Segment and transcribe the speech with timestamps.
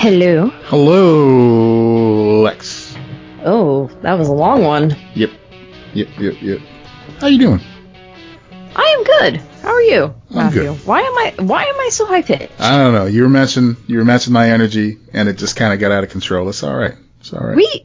[0.00, 0.48] Hello.
[0.64, 2.96] Hello, Lex.
[3.44, 4.96] Oh, that was a long one.
[5.14, 5.30] Yep.
[5.92, 6.58] Yep, yep, yep.
[7.20, 7.60] How you doing?
[8.74, 9.42] I am good.
[9.60, 10.62] How are you, I'm Matthew?
[10.62, 10.86] good.
[10.86, 12.58] Why am I why am I so high pitched?
[12.58, 13.04] I don't know.
[13.04, 16.08] You were matching you were matching my energy and it just kinda got out of
[16.08, 16.48] control.
[16.48, 16.94] It's alright.
[17.20, 17.56] It's alright.
[17.56, 17.84] We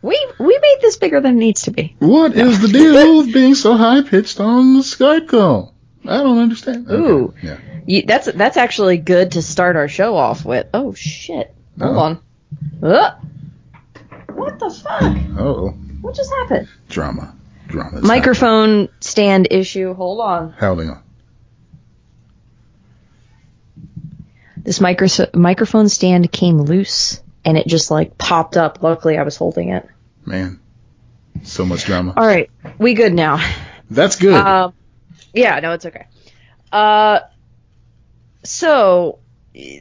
[0.00, 1.94] we we made this bigger than it needs to be.
[1.98, 5.74] What is the deal with being so high pitched on the Skype call?
[6.06, 6.88] I don't understand.
[6.88, 7.12] Okay.
[7.12, 7.34] Ooh.
[7.42, 7.58] Yeah.
[7.86, 10.66] You, that's that's actually good to start our show off with.
[10.72, 11.54] Oh shit.
[11.80, 12.00] Hold Uh-oh.
[12.00, 12.22] on.
[12.82, 13.14] Uh,
[14.34, 15.16] what the fuck?
[15.38, 15.70] Oh.
[16.00, 16.68] What just happened?
[16.88, 17.34] Drama.
[17.68, 17.98] Drama.
[17.98, 19.94] It's Microphone stand issue.
[19.94, 20.52] Hold on.
[20.52, 21.02] Holding on.
[24.56, 28.82] This micro- microphone stand came loose and it just like popped up.
[28.82, 29.88] Luckily I was holding it.
[30.24, 30.60] Man.
[31.42, 32.14] So much drama.
[32.16, 32.50] All right.
[32.78, 33.44] We good now.
[33.90, 34.34] That's good.
[34.34, 34.74] Um,
[35.34, 36.06] yeah, no, it's okay.
[36.70, 37.20] Uh,
[38.44, 39.18] so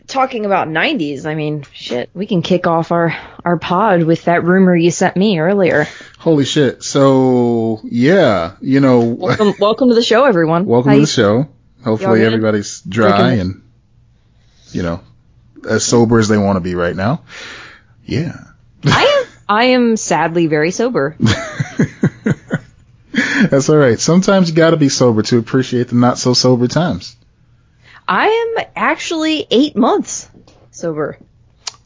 [0.08, 4.44] talking about '90s, I mean, shit, we can kick off our our pod with that
[4.44, 5.88] rumor you sent me earlier.
[6.20, 6.84] Holy shit.
[6.84, 10.66] So yeah, you know Welcome, welcome to the show, everyone.
[10.66, 11.48] Welcome How to the show.
[11.84, 13.64] Hopefully everybody's dry and
[14.72, 15.02] you know
[15.68, 17.24] as sober as they want to be right now.
[18.06, 18.38] Yeah.
[18.84, 21.16] I am I am sadly very sober.
[23.50, 24.00] That's all right.
[24.00, 27.16] Sometimes you got to be sober to appreciate the not so sober times.
[28.14, 30.30] I am actually eight months
[30.72, 31.18] sober.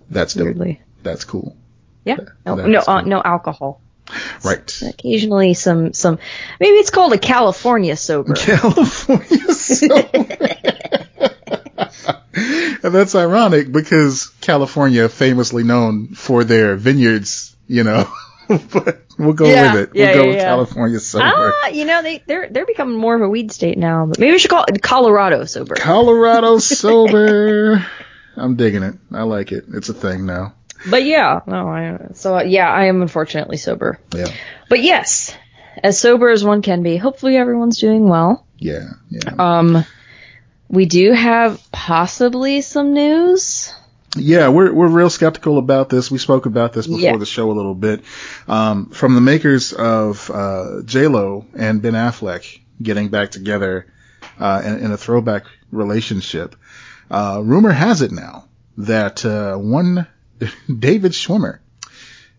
[0.09, 0.45] That's dope.
[0.45, 1.55] Weirdly, That's cool.
[2.03, 2.17] yeah.
[2.45, 3.09] No, That no, is uh, cool.
[3.09, 3.81] no alcohol.
[4.43, 4.81] Right.
[4.81, 6.17] Occasionally, some some
[6.59, 8.33] maybe it's called a California sober.
[8.37, 10.47] California sober.
[12.83, 18.07] and that's ironic because California famously known for their vineyards, you know.
[18.71, 19.93] but we'll go Yeah, with it.
[19.93, 20.43] we'll go yeah, with yeah.
[20.43, 21.25] California sober.
[21.55, 24.05] Ah, you know they they're they're becoming more of a weed state now.
[24.05, 25.75] But maybe we should call it Colorado sober.
[25.75, 27.85] Colorado sober.
[28.37, 28.95] I'm digging it.
[29.11, 29.65] I like it.
[29.73, 30.55] It's a thing now.
[30.89, 33.99] But yeah, no, I so uh, yeah, I am unfortunately sober.
[34.13, 34.27] Yeah.
[34.69, 35.35] But yes,
[35.83, 36.97] as sober as one can be.
[36.97, 38.45] Hopefully everyone's doing well.
[38.57, 38.89] Yeah.
[39.09, 39.33] Yeah.
[39.39, 39.85] Um,
[40.67, 43.73] we do have possibly some news.
[44.15, 46.09] Yeah, we're we're real skeptical about this.
[46.09, 47.17] We spoke about this before Yeah.
[47.17, 48.01] the show a little bit.
[48.47, 53.87] Um, from the makers of uh, J Lo and Ben Affleck getting back together
[54.39, 56.55] uh, in, in a throwback relationship.
[57.11, 58.45] Uh, rumor has it now
[58.77, 60.07] that uh, one
[60.79, 61.59] David Schwimmer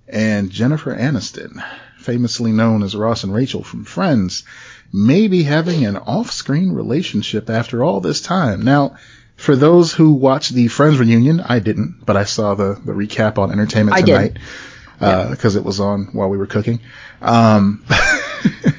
[0.09, 1.62] and Jennifer Aniston,
[1.98, 4.44] famously known as Ross and Rachel from Friends,
[4.92, 8.62] may be having an off-screen relationship after all this time.
[8.62, 8.97] Now,
[9.36, 13.38] for those who watched the Friends reunion, I didn't, but I saw the, the recap
[13.38, 14.00] on Entertainment I.
[14.02, 14.38] Tonight
[14.98, 16.80] because it was on while we were cooking.
[17.20, 17.84] Um,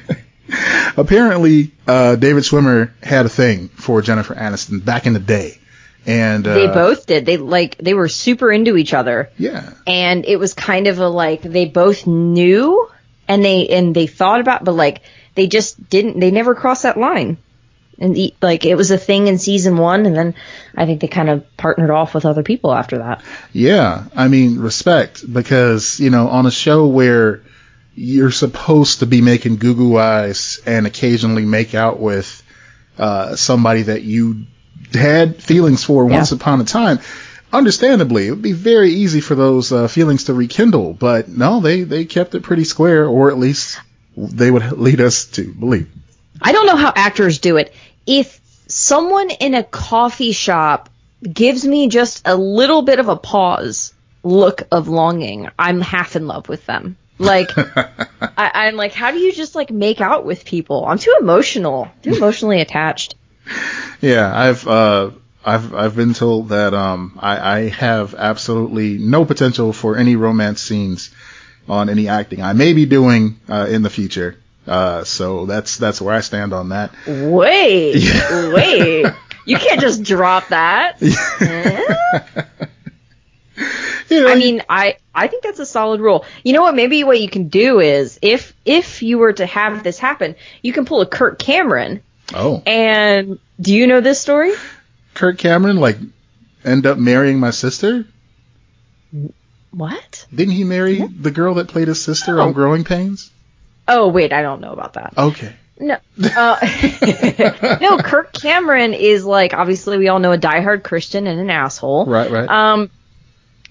[0.96, 5.58] apparently, uh, David Schwimmer had a thing for Jennifer Aniston back in the day,
[6.06, 7.26] and uh, They both did.
[7.26, 11.08] They like they were super into each other, yeah, and it was kind of a
[11.08, 12.88] like they both knew
[13.26, 15.02] and they and they thought about, but like
[15.34, 16.18] they just didn't.
[16.18, 17.38] They never crossed that line.
[18.00, 20.34] And the, like it was a thing in season one, and then
[20.76, 23.22] I think they kind of partnered off with other people after that.
[23.52, 27.42] Yeah, I mean respect because you know on a show where
[27.96, 32.42] you're supposed to be making goo goo eyes and occasionally make out with
[32.98, 34.44] uh, somebody that you
[34.92, 36.18] had feelings for Yeah.
[36.18, 37.00] once upon a time.
[37.52, 41.82] Understandably, it would be very easy for those uh, feelings to rekindle, but no, they
[41.82, 43.80] they kept it pretty square, or at least
[44.16, 45.88] they would lead us to believe.
[46.40, 47.72] I don't know how actors do it.
[48.06, 50.90] If someone in a coffee shop
[51.22, 56.26] gives me just a little bit of a pause look of longing, I'm half in
[56.26, 56.96] love with them.
[57.18, 60.84] Like, I, I'm like, how do you just like make out with people?
[60.86, 63.14] I'm too emotional, too emotionally attached.
[64.00, 65.10] Yeah, I've uh,
[65.44, 70.60] I've I've been told that um, I, I have absolutely no potential for any romance
[70.60, 71.10] scenes
[71.68, 74.36] on any acting I may be doing uh, in the future.
[74.68, 76.92] Uh, so that's that's where I stand on that.
[77.06, 77.94] Wait,
[78.52, 79.06] wait,
[79.46, 81.00] you can't just drop that.
[84.10, 86.24] You know, I mean, I I think that's a solid rule.
[86.42, 86.74] You know what?
[86.74, 90.72] Maybe what you can do is if if you were to have this happen, you
[90.72, 92.00] can pull a Kirk Cameron.
[92.34, 94.52] oh, And do you know this story?
[95.12, 95.98] Kirk Cameron like
[96.64, 98.06] end up marrying my sister?
[99.70, 100.26] What?
[100.34, 103.30] Didn't he marry the girl that played his sister on Growing Pains?
[103.88, 105.14] Oh wait, I don't know about that.
[105.16, 105.52] Okay.
[105.80, 105.96] No,
[106.36, 107.98] uh, no.
[107.98, 112.04] Kirk Cameron is like obviously we all know a diehard Christian and an asshole.
[112.06, 112.48] Right, right.
[112.48, 112.90] Um,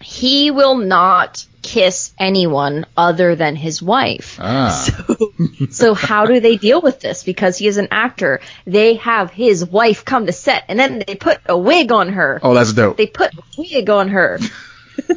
[0.01, 4.37] he will not kiss anyone other than his wife.
[4.39, 4.69] ah.
[4.69, 5.33] So,
[5.69, 7.23] so how do they deal with this?
[7.23, 11.15] Because he is an actor, they have his wife come to set, and then they
[11.15, 12.39] put a wig on her.
[12.41, 12.95] oh, that's dope.
[12.95, 14.39] They put a wig on her.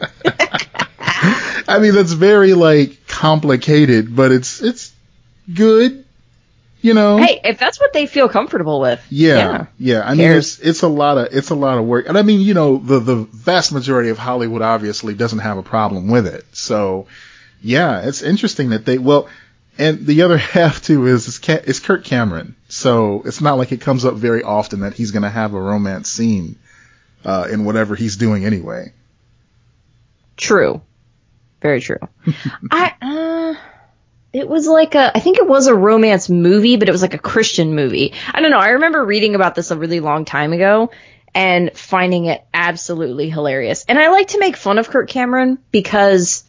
[1.69, 4.90] I mean, that's very like complicated, but it's it's
[5.55, 6.05] good.
[6.83, 7.19] You know.
[7.19, 9.05] Hey, if that's what they feel comfortable with.
[9.11, 9.67] Yeah, Yeah.
[9.79, 10.03] yeah.
[10.03, 10.59] I mean, Cares?
[10.59, 12.79] it's it's a lot of it's a lot of work, and I mean, you know,
[12.79, 16.45] the the vast majority of Hollywood obviously doesn't have a problem with it.
[16.53, 17.07] So,
[17.61, 19.29] yeah, it's interesting that they well,
[19.77, 22.57] and the other half too is is, is Kirk Cameron.
[22.69, 25.61] So it's not like it comes up very often that he's going to have a
[25.61, 26.57] romance scene
[27.27, 28.95] uh, in whatever he's doing anyway.
[30.39, 30.81] True.
[31.61, 31.99] Very true.
[32.71, 32.95] I
[34.33, 37.15] it was like a I think it was a romance movie, but it was like
[37.15, 38.15] a Christian movie.
[38.33, 38.59] I don't know.
[38.59, 40.91] I remember reading about this a really long time ago
[41.35, 43.85] and finding it absolutely hilarious.
[43.89, 46.45] And I like to make fun of Kirk Cameron because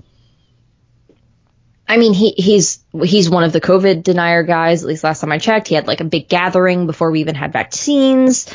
[1.92, 4.82] I mean, he he's he's one of the COVID denier guys.
[4.82, 7.36] At least last time I checked, he had like a big gathering before we even
[7.36, 8.48] had vaccines.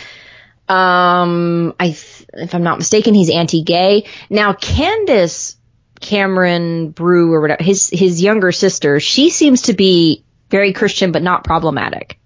[0.68, 1.88] Um, I
[2.32, 4.06] if I'm not mistaken, he's anti-gay.
[4.30, 5.56] Now, Candace
[6.00, 11.22] Cameron Brew or whatever, his his younger sister, she seems to be very Christian but
[11.22, 12.18] not problematic.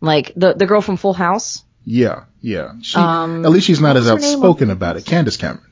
[0.00, 1.64] Like the the girl from Full House.
[1.84, 2.72] Yeah, yeah.
[2.82, 4.38] She, Um, at least she's not as what was her name?
[4.38, 5.06] outspoken about it.
[5.06, 5.62] Candace Cameron.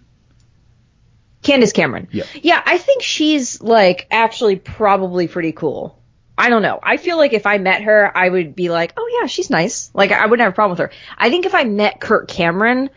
[1.43, 2.09] Candace Cameron.
[2.11, 2.25] Yeah.
[2.41, 6.01] Yeah, I think she's like actually probably pretty cool.
[6.39, 6.79] I don't know.
[6.83, 9.91] I feel like if I met her, I would be like, oh yeah, she's nice.
[9.95, 10.91] Like I wouldn't have a problem with her.
[11.19, 12.91] I think if I met Kirk Cameron,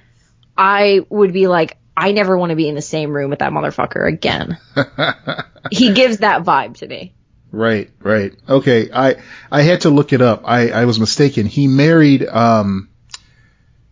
[0.58, 3.52] I would be like, I never want to be in the same room with that
[3.52, 4.60] motherfucker again.
[5.72, 7.16] he gives that vibe to me.
[7.52, 8.36] Right, right.
[8.48, 9.16] Okay, I
[9.52, 10.44] I had to look it up.
[10.46, 11.48] I I was mistaken.
[11.48, 12.90] He married um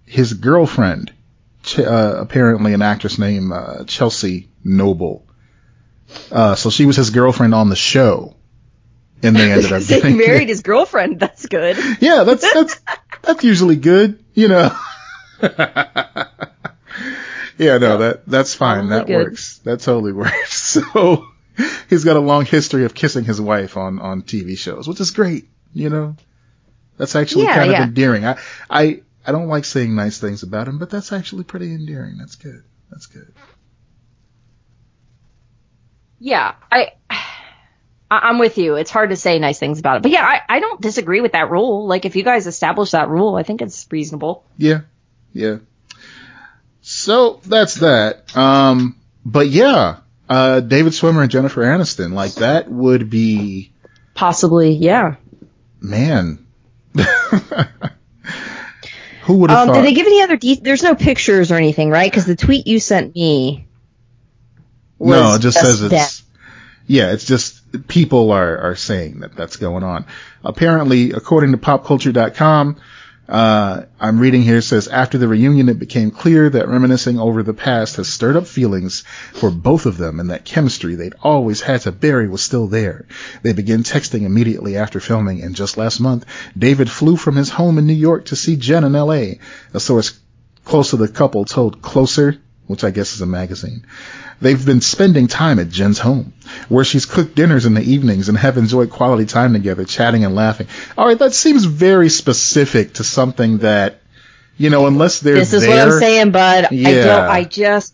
[0.06, 1.12] his girlfriend,
[1.64, 5.26] Ch- uh, apparently an actress named uh, Chelsea Noble.
[6.32, 8.36] Uh, so she was his girlfriend on the show,
[9.24, 11.20] and they ended up he getting married his girlfriend.
[11.20, 11.78] That's good.
[12.02, 12.80] Yeah, that's that's
[13.24, 14.78] that's usually good, you know.
[17.58, 18.84] Yeah, no, that that's fine.
[18.90, 19.16] Totally that good.
[19.16, 19.58] works.
[19.60, 20.62] That totally works.
[20.62, 21.28] So
[21.90, 25.12] he's got a long history of kissing his wife on on TV shows, which is
[25.12, 25.48] great.
[25.74, 26.16] You know,
[26.98, 27.84] that's actually Yeah, kind of yeah.
[27.84, 28.26] endearing.
[28.26, 28.38] I
[28.70, 32.18] I I don't like saying nice things about him, but that's actually pretty endearing.
[32.18, 32.64] That's good.
[32.92, 33.34] That's good.
[36.20, 37.18] Yeah, I, I
[38.10, 38.76] I'm with you.
[38.76, 41.34] It's hard to say nice things about it, but yeah, I, I don't disagree with
[41.34, 41.88] that rule.
[41.88, 44.46] Like if you guys establish that rule, I think it's reasonable.
[44.58, 44.82] Yeah,
[45.34, 45.58] yeah.
[47.06, 48.36] So that's that.
[48.36, 49.98] Um, but yeah,
[50.28, 53.72] uh, David Schwimmer and Jennifer Aniston, like that would be,
[54.16, 55.16] Possibly, yeah.
[55.80, 56.40] man.
[59.24, 59.76] Who would have Um, thought?
[59.76, 60.38] did they give any other?
[60.38, 62.10] De- There's no pictures or anything, right?
[62.12, 63.68] Because the tweet you sent me.
[64.98, 66.24] Was no, it just says it's,
[66.88, 70.06] yeah, it's just people are, are saying that that's going on.
[70.44, 72.78] Apparently, according to popculture.com,
[73.28, 77.54] uh, I'm reading here, says, after the reunion, it became clear that reminiscing over the
[77.54, 81.82] past has stirred up feelings for both of them and that chemistry they'd always had
[81.82, 83.06] to bury was still there.
[83.42, 86.26] They began texting immediately after filming, and just last month,
[86.58, 89.40] David flew from his home in New York to see Jen in LA.
[89.74, 90.20] A source
[90.64, 93.86] close to the couple told Closer, which I guess is a magazine.
[94.42, 96.34] They've been spending time at Jen's home,
[96.68, 100.36] where she's cooked dinners in the evenings and have enjoyed quality time together, chatting and
[100.36, 100.68] laughing.
[100.98, 104.02] All right, that seems very specific to something that,
[104.58, 106.66] you know, unless they're This is there, what I'm saying, bud.
[106.66, 107.04] I Yeah.
[107.04, 107.30] don't.
[107.30, 107.94] I just.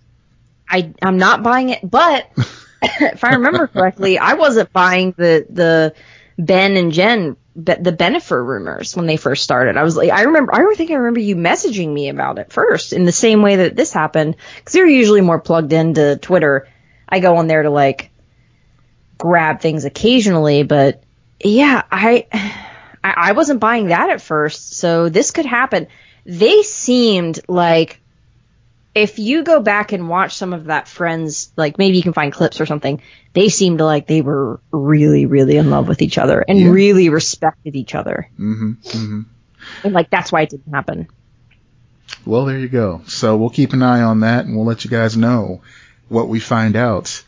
[0.70, 1.80] I I'm not buying it.
[1.84, 2.30] But
[2.82, 5.94] if I remember correctly, I wasn't buying the the
[6.46, 9.78] Ben and Jen the Bennifer rumors when they first started.
[9.78, 10.56] I was like, I remember.
[10.56, 13.76] I think I remember you messaging me about it first in the same way that
[13.76, 16.68] this happened because you're usually more plugged into Twitter.
[17.08, 18.10] I go on there to like
[19.18, 21.04] grab things occasionally, but
[21.44, 22.28] yeah, I
[23.04, 24.74] I, I wasn't buying that at first.
[24.74, 25.88] So this could happen.
[26.26, 28.01] They seemed like
[28.94, 32.34] if you go back and watch some of that Friends, like maybe you can find
[32.34, 33.02] clips or something,
[33.34, 36.70] they seemed like they were really, really in love with each other and Yeah.
[36.70, 38.30] really respected each other.
[38.36, 39.22] hmm hmm
[39.84, 41.08] And like that's why it didn't happen.
[42.26, 43.02] Well, there you go.
[43.08, 45.62] So we'll keep an eye on that, and we'll let you guys know
[46.10, 47.24] what we find out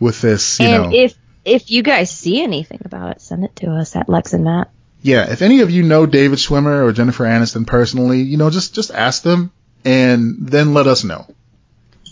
[0.00, 0.58] with this.
[0.60, 1.14] You and know, if
[1.44, 4.70] if you guys see anything about it, send it to us at Lex and Matt.
[5.02, 5.30] yeah.
[5.30, 8.90] If any of you know David Schwimmer or Jennifer Aniston personally, you know, just just
[8.90, 9.52] ask them,
[9.88, 11.26] and then let us know.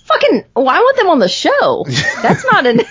[0.07, 1.85] Fucking, oh, I want them on the show.
[2.23, 2.79] That's not an.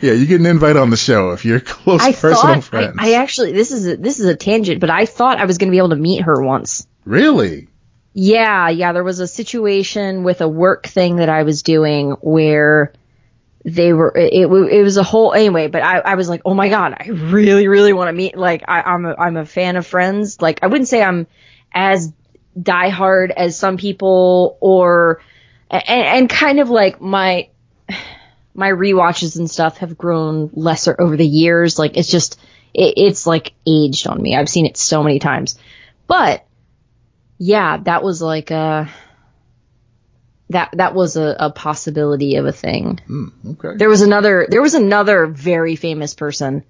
[0.00, 2.60] yeah, you get an invite on the show if you're close I personal thought I,
[2.60, 2.96] friends.
[2.98, 5.68] I actually this is a, this is a tangent, but I thought I was going
[5.68, 6.86] to be able to meet her once.
[7.04, 7.68] really?
[8.12, 8.92] Yeah, yeah.
[8.92, 12.92] There was a situation with a work thing that I was doing where
[13.64, 14.16] they were.
[14.16, 15.68] It, it, it was a whole anyway.
[15.68, 18.36] But I, I was like, oh my god, I really, really want to meet.
[18.36, 20.42] Like, I, I'm a, I'm a fan of Friends.
[20.42, 21.26] Like, I wouldn't say I'm
[21.74, 22.12] as
[22.58, 25.20] diehard as some people, or
[25.70, 27.48] and, and kind of like my
[28.54, 31.78] my rewatches and stuff have grown lesser over the years.
[31.78, 32.38] Like it's just
[32.72, 34.36] it, it's like aged on me.
[34.36, 35.58] I've seen it so many times,
[36.06, 36.46] but
[37.38, 38.88] yeah, that was like a
[40.50, 43.00] that that was a, a possibility of a thing.
[43.08, 43.76] Mm, okay.
[43.76, 46.64] There was another there was another very famous person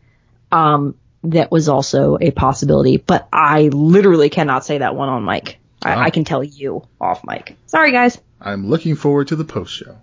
[0.52, 0.94] um
[1.24, 5.58] that was also a possibility, but I literally cannot say that one on mic.
[5.84, 5.98] I, Oh.
[5.98, 7.56] I can tell you off mic.
[7.66, 8.18] Sorry guys.
[8.40, 9.96] I'm looking forward to the post show.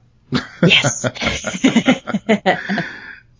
[0.61, 1.05] Yes.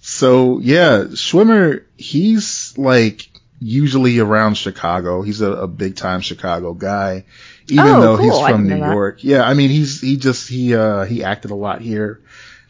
[0.04, 5.22] So yeah, Schwimmer, he's like usually around Chicago.
[5.22, 7.26] He's a, a big time Chicago guy,
[7.68, 8.42] even Oh, though he's cool.
[8.42, 8.94] I from New know that.
[8.94, 9.24] York.
[9.24, 12.22] Yeah, I mean he's he just he uh he acted a lot here,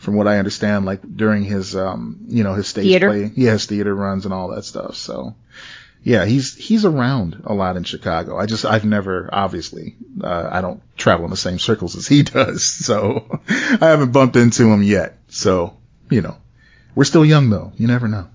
[0.02, 3.08] from what I understand, like during his um you know his stage Theater?
[3.08, 4.96] play, yeah, his theater runs and all that stuff.
[4.96, 5.36] So
[6.04, 8.38] yeah, he's he's around a lot in Chicago.
[8.38, 12.24] I just I've never obviously uh, I don't travel in the same circles as he
[12.38, 15.18] does, so I haven't bumped into him yet.
[15.30, 15.78] So
[16.10, 16.36] you know,
[16.96, 17.72] we're still young though.
[17.78, 18.28] You never know.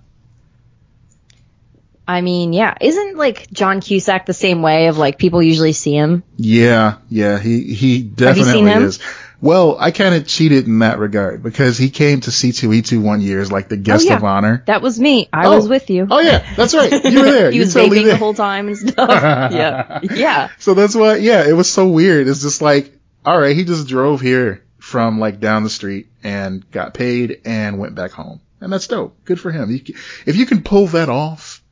[2.09, 2.77] I mean, yeah.
[2.81, 6.23] Isn't like John Cusack the same way of like people usually see him?
[6.37, 9.01] Yeah, yeah, he he definitely is.
[9.41, 13.41] Well, I kind of cheated in that regard because he came to C2E2 one year
[13.41, 14.17] as like the guest Oh, yeah.
[14.17, 14.63] of honor.
[14.67, 15.29] That was me.
[15.33, 15.57] I Oh.
[15.57, 16.07] was with you.
[16.11, 16.91] Oh yeah, that's right.
[17.05, 17.51] You were there.
[17.53, 19.09] he you was totally the whole time and stuff.
[19.53, 20.01] yeah.
[20.03, 20.49] Yeah.
[20.59, 22.29] So that's why, yeah, it was so weird.
[22.29, 22.93] It's just like,
[23.25, 27.79] all right, he just drove here from like down the street and got paid and
[27.79, 28.41] went back home.
[28.61, 29.23] And that's dope.
[29.25, 29.69] Good for him.
[30.25, 31.63] If you can pull that off,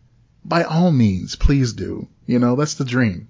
[0.44, 2.08] by all means, please do.
[2.26, 3.28] You know, that's the dream.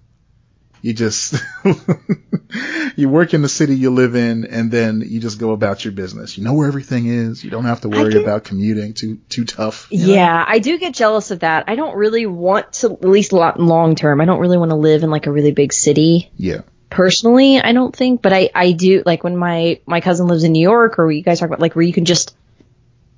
[0.84, 1.34] You just,
[2.96, 5.92] you work in the city you live in and then you just go about your
[5.92, 6.36] business.
[6.36, 7.42] You know where everything is.
[7.42, 9.88] You don't have to worry can- about commuting too, too tough.
[9.90, 10.12] you know?
[10.12, 11.64] Yeah, I do get jealous of that.
[11.68, 15.02] I don't really want to, at least long term, I don't really want to live
[15.02, 16.30] in like a really big city.
[16.36, 16.60] Yeah.
[16.90, 20.52] Personally, I don't think, but I, I do, like when my, my cousin lives in
[20.52, 22.36] New York or you guys talk about like where you can just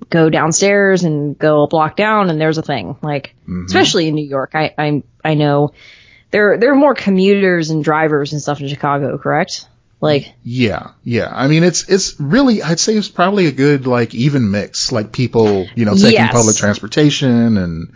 [0.09, 2.97] go downstairs and go a block down and there's a thing.
[3.03, 3.65] Like, mm-hmm.
[3.67, 5.73] especially in New York, I, I, I know
[6.31, 9.69] there, there are more commuters and drivers and stuff in Chicago, correct?
[10.01, 11.31] Like, Yeah, yeah.
[11.33, 15.11] I mean, it's it's really I'd say it's probably a good like even mix, like
[15.11, 16.33] people you know taking Yes.
[16.33, 17.93] public transportation and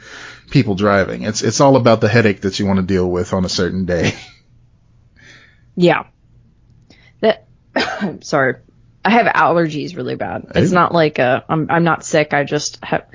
[0.51, 1.23] people driving.
[1.25, 3.85] It's it's all about the headache that you want to deal with on a certain
[3.85, 4.15] day.
[5.77, 6.05] Yeah.
[7.21, 7.47] That
[8.23, 8.57] sorry.
[9.05, 10.47] I have allergies really bad.
[10.55, 12.35] It's not like uh I'm I'm not sick.
[12.35, 13.07] I just have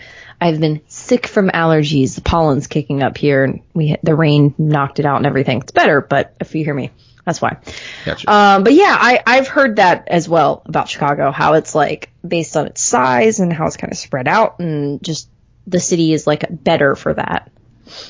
[0.42, 2.16] I've been sick from allergies.
[2.16, 5.62] The pollen's kicking up here and we the rain knocked it out and everything.
[5.62, 6.92] It's better, but if you hear me,
[7.24, 7.58] that's why.
[8.04, 8.32] Gotcha.
[8.32, 12.58] Um but yeah, I I've heard that as well about Chicago, how it's like based
[12.58, 15.30] on its size and how it's kind of spread out and just
[15.68, 17.52] the city is like better for that.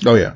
[0.05, 0.35] oh yeah,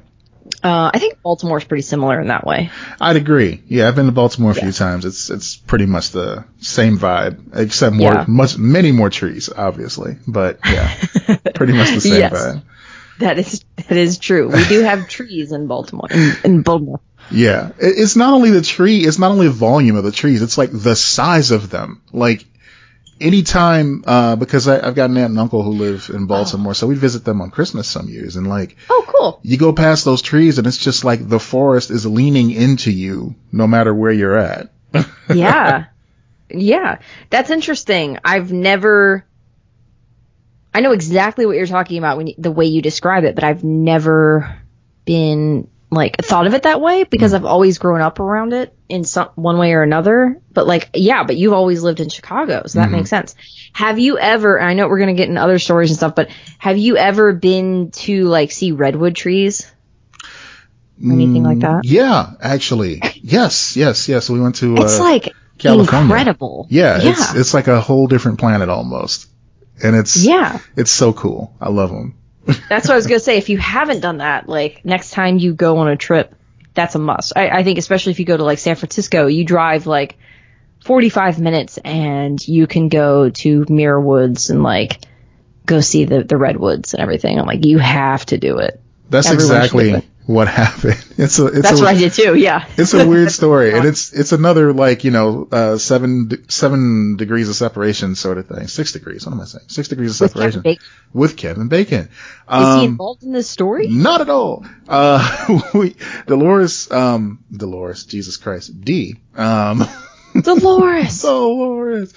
[0.63, 2.69] Uh I think Baltimore's pretty similar in that way.
[2.99, 3.61] I'd agree.
[3.67, 5.05] Yeah, I've been to Baltimore a few times.
[5.05, 8.25] It's it's pretty much the same vibe, except more Yeah.
[8.27, 10.17] much many more trees, obviously.
[10.27, 10.93] But yeah,
[11.55, 12.33] pretty much the same Yes.
[12.33, 12.61] vibe.
[13.19, 14.49] That is that is true.
[14.49, 16.07] We do have trees in Baltimore.
[16.11, 16.99] In, in Baltimore.
[17.31, 20.41] Yeah, It- it's not only the tree, it's not only the volume of the trees,
[20.41, 22.01] it's like the size of them.
[22.11, 22.43] Like
[23.21, 26.87] anytime, uh, because I, I've got an aunt and uncle who live in Baltimore, so
[26.87, 29.39] we visit them on Christmas some years, and like Oh, cool.
[29.43, 33.35] you go past those trees, and it's just like the forest is leaning into you,
[33.51, 34.69] no matter where you're at.
[35.33, 35.85] Yeah,
[36.49, 36.97] yeah.
[37.29, 38.17] That's interesting.
[38.25, 39.23] I've never.
[40.73, 43.43] I know exactly what you're talking about when you, the way you describe it, but
[43.43, 44.59] I've never
[45.05, 49.03] been like thought of it that way because I've always grown up around it in
[49.03, 50.41] some one way or another.
[50.51, 53.35] But like, yeah, but you've always lived in Chicago, so that makes sense.
[53.71, 54.57] Have you ever?
[54.57, 57.31] And I know we're gonna get in other stories and stuff, but have you ever
[57.31, 59.71] been to like see redwood trees?
[61.01, 61.85] Or anything like that?
[61.85, 64.29] Yeah, actually, yes, yes, yes.
[64.29, 64.75] We went to.
[64.77, 66.01] It's uh, like California.
[66.01, 66.67] incredible.
[66.69, 69.29] yeah, yeah, it's it's like a whole different planet almost,
[69.81, 70.59] and it's yeah.
[70.75, 71.55] it's so cool.
[71.61, 72.17] I love them.
[72.67, 73.37] That's what I was gonna say.
[73.37, 76.35] If you haven't done that, like next time you go on a trip,
[76.73, 77.33] that's a must.
[77.35, 80.17] I, I think especially if you go to like San Francisco, you drive like
[80.85, 85.01] 45 minutes and you can go to Muir Woods and like
[85.65, 87.39] go see the the redwoods and everything.
[87.39, 88.81] I'm like, you have to do it.
[89.09, 90.09] That's Everyone exactly.
[90.29, 91.03] What happened.
[91.17, 92.35] It's a it's That's a, what I did too.
[92.35, 92.67] Yeah.
[92.77, 97.17] it's a weird story, and it's it's another like you know uh, seven de- seven
[97.17, 98.67] degrees of separation sort of thing.
[98.67, 99.25] Six degrees.
[99.25, 99.65] What am I saying?
[99.69, 100.85] Six degrees of With separation Kevin Bacon.
[101.13, 101.99] with Kevin Bacon.
[102.01, 102.09] Is
[102.47, 103.87] Um, he involved in this story?
[103.87, 104.65] Not at all.
[104.87, 105.95] Uh, we,
[106.27, 109.83] Dolores, um, Dolores, Jesus Christ, D, um,
[110.39, 111.21] Dolores.
[111.23, 112.13] Dolores.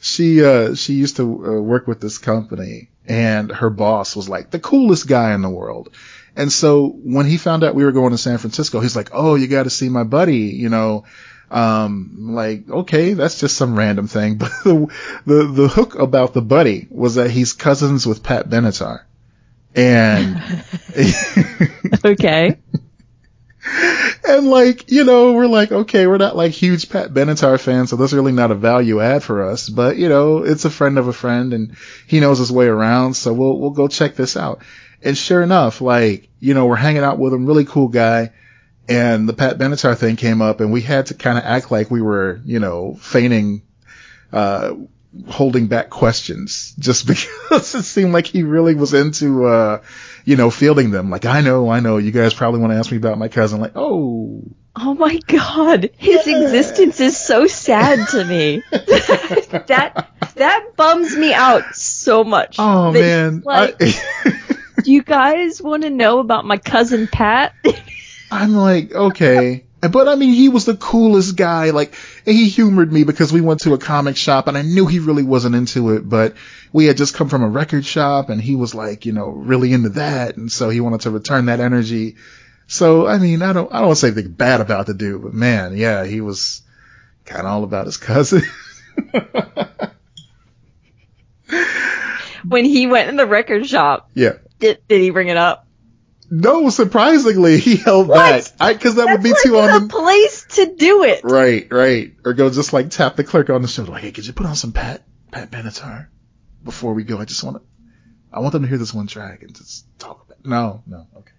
[0.00, 4.50] She, uh, she used to uh, work with this company and her boss was like
[4.50, 5.90] the coolest guy in the world.
[6.36, 9.34] And so when he found out we were going to San Francisco, he's like, Oh,
[9.36, 11.04] you got to see my buddy, you know,
[11.50, 14.38] Um, like, okay, that's just some random thing.
[14.38, 14.88] But the,
[15.26, 19.02] the, the hook about the buddy was that he's cousins with Pat Benatar.
[19.76, 20.36] And,
[22.04, 22.58] okay.
[24.28, 27.96] and like, you know, we're like, okay, we're not like huge Pat Benatar fans, so
[27.96, 29.68] that's really not a value add for us.
[29.68, 31.76] But, you know, it's a friend of a friend and
[32.06, 34.60] he knows his way around, so we'll, we'll go check this out.
[35.04, 38.32] And sure enough, like, you know, we're hanging out with him, really cool guy.
[38.88, 41.90] And the Pat Benatar thing came up and we had to kind of act like
[41.90, 43.62] we were, you know, feigning,
[44.32, 44.74] uh,
[45.28, 49.82] holding back questions just because it seemed like he really was into, uh,
[50.24, 51.10] you know, fielding them.
[51.10, 53.60] Like, I know, I know, you guys probably want to ask me about my cousin.
[53.60, 54.42] Like, oh.
[54.76, 56.42] Oh my god, his yeah.
[56.42, 58.60] existence is so sad to me.
[58.72, 62.56] that that bums me out so much.
[62.58, 67.54] Oh man, like, I, do you guys want to know about my cousin Pat?
[68.30, 69.64] I'm like, okay.
[69.80, 71.70] But I mean, he was the coolest guy.
[71.70, 74.98] Like, he humored me because we went to a comic shop and I knew he
[74.98, 76.34] really wasn't into it, but
[76.72, 79.72] we had just come from a record shop and he was like, you know, really
[79.72, 80.36] into that.
[80.36, 82.16] And so he wanted to return that energy.
[82.66, 85.76] So, I mean, I don't, I don't say anything bad about the dude, but man,
[85.76, 86.62] yeah, he was
[87.26, 88.42] kind of all about his cousin.
[92.46, 94.10] when he went in the record shop.
[94.14, 94.34] Yeah.
[94.58, 95.66] Did, did he bring it up?
[96.30, 98.16] No, surprisingly, he held what?
[98.58, 98.74] back.
[98.74, 101.22] Because that That's would be like too on the place to do it.
[101.22, 102.12] Right, right.
[102.24, 104.46] Or go just like tap the clerk on the shoulder, like, hey, could you put
[104.46, 106.08] on some Pat Pat Benatar
[106.62, 107.18] before we go?
[107.18, 107.62] I just want to,
[108.32, 110.38] I want them to hear this one track and just talk about.
[110.38, 110.46] It.
[110.46, 111.32] No, no, okay.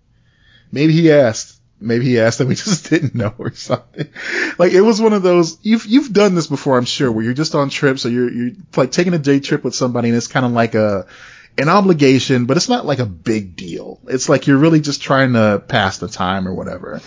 [0.71, 1.54] Maybe he asked.
[1.85, 4.09] Maybe he asked and we just didn't know or something.
[4.57, 7.33] Like it was one of those you've you've done this before, I'm sure, where you're
[7.33, 10.27] just on trips or you're you're like taking a day trip with somebody and it's
[10.27, 11.07] kind of like a
[11.57, 13.99] an obligation, but it's not like a big deal.
[14.07, 17.01] It's like you're really just trying to pass the time or whatever.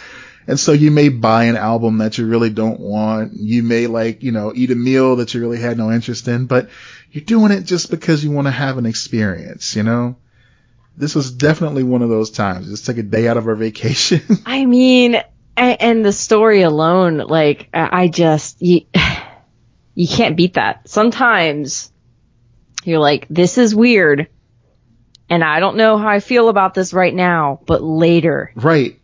[0.46, 3.34] And so you may buy an album that you really don't want.
[3.34, 6.46] You may like, you know, eat a meal that you really had no interest in,
[6.46, 6.70] but
[7.10, 10.16] you're doing it just because you want to have an experience, you know?
[10.98, 12.68] This was definitely one of those times.
[12.68, 14.22] Just take a day out of our vacation.
[14.46, 15.20] I mean,
[15.56, 18.82] and the story alone, like, I just, you,
[19.94, 20.88] you can't beat that.
[20.88, 21.92] Sometimes
[22.84, 24.28] you're like, this is weird
[25.30, 28.50] and I don't know how I feel about this right now, but later.
[28.54, 28.98] Right.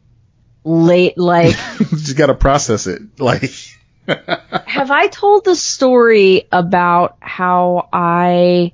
[0.65, 1.55] Late, like.
[1.81, 3.21] you just gotta process it.
[3.21, 3.53] Like.
[4.09, 8.73] have I told the story about how I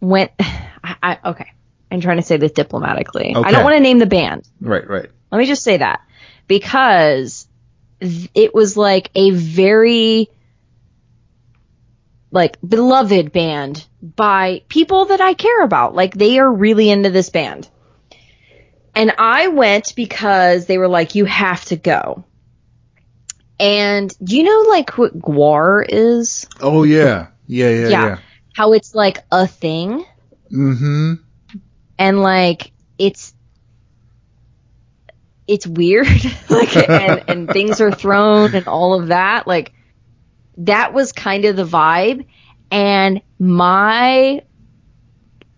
[0.00, 1.52] went, I, I, okay.
[1.90, 3.34] I'm trying to say this diplomatically.
[3.34, 3.48] Okay.
[3.48, 4.48] I don't want to name the band.
[4.60, 5.10] Right, right.
[5.30, 6.02] Let me just say that.
[6.46, 7.48] Because
[8.00, 10.28] it was like a very
[12.30, 15.94] like beloved band by people that I care about.
[15.94, 17.68] Like they are really into this band.
[18.94, 22.24] And I went because they were like, you have to go.
[23.60, 26.46] And do you know like what GWAR is?
[26.60, 27.28] Oh yeah.
[27.46, 27.88] Yeah, yeah, yeah.
[27.88, 28.18] yeah.
[28.54, 30.04] How it's like a thing.
[30.52, 31.14] Mm-hmm.
[31.98, 33.34] And like it's
[35.46, 36.06] it's weird.
[36.48, 39.46] like and, and things are thrown and all of that.
[39.46, 39.72] Like
[40.58, 42.26] that was kind of the vibe.
[42.70, 44.42] And my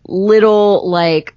[0.06, 1.34] little like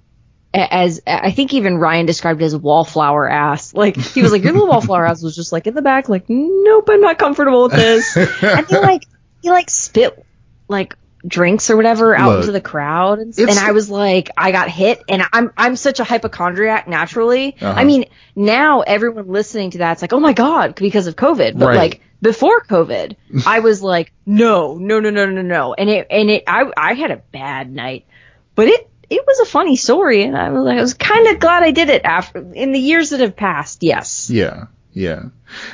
[0.54, 3.74] as I think even Ryan described it as wallflower ass.
[3.74, 6.26] Like he was like, your little wallflower ass was just like in the back, like,
[6.28, 8.16] nope, I'm not comfortable with this.
[8.42, 9.02] and he like
[9.42, 10.24] he like spit
[10.68, 14.52] like drinks or whatever out Look, into the crowd, and, and, I was like, I
[14.52, 17.56] got hit, and I'm I'm such a hypochondriac naturally.
[17.60, 17.72] Uh-huh.
[17.74, 18.06] I mean,
[18.36, 21.76] now everyone listening to that's like, oh my god, because of COVID, but right.
[21.76, 25.74] like before COVID, I was like, no, no, no, no, no, no.
[25.74, 28.06] And it, and it, I, I had a bad night,
[28.54, 31.38] but it, it was a funny story and I was like, I was kind of
[31.38, 33.82] glad I did it after, in the years that have passed.
[33.82, 34.30] Yes.
[34.30, 34.66] Yeah.
[34.92, 35.24] Yeah.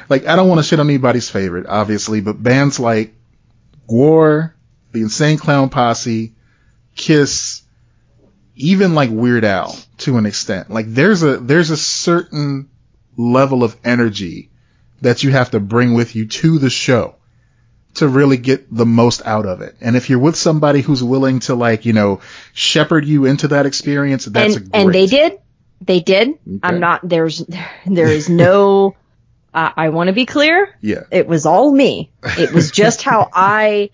[0.08, 3.14] Like, I don't want to shit on anybody's favorite, obviously, but bands like
[3.88, 4.52] GWAR,
[4.92, 6.35] the Insane Clown Posse,
[6.96, 7.62] Kiss,
[8.57, 10.70] even like Weird Al to an extent.
[10.70, 12.70] Like there's a, there's a certain
[13.16, 14.50] level of energy
[15.00, 17.16] that you have to bring with you to the show
[17.94, 19.76] to really get the most out of it.
[19.81, 22.20] And if you're with somebody who's willing to like, you know,
[22.53, 25.40] shepherd you into that experience, that's and, and they did.
[25.81, 26.29] They did.
[26.29, 26.61] Okay.
[26.62, 27.44] I'm not, there's,
[27.87, 28.96] there is no,
[29.53, 30.76] uh, I want to be clear.
[30.81, 31.05] Yeah.
[31.11, 32.12] It was all me.
[32.22, 33.90] It was just how I,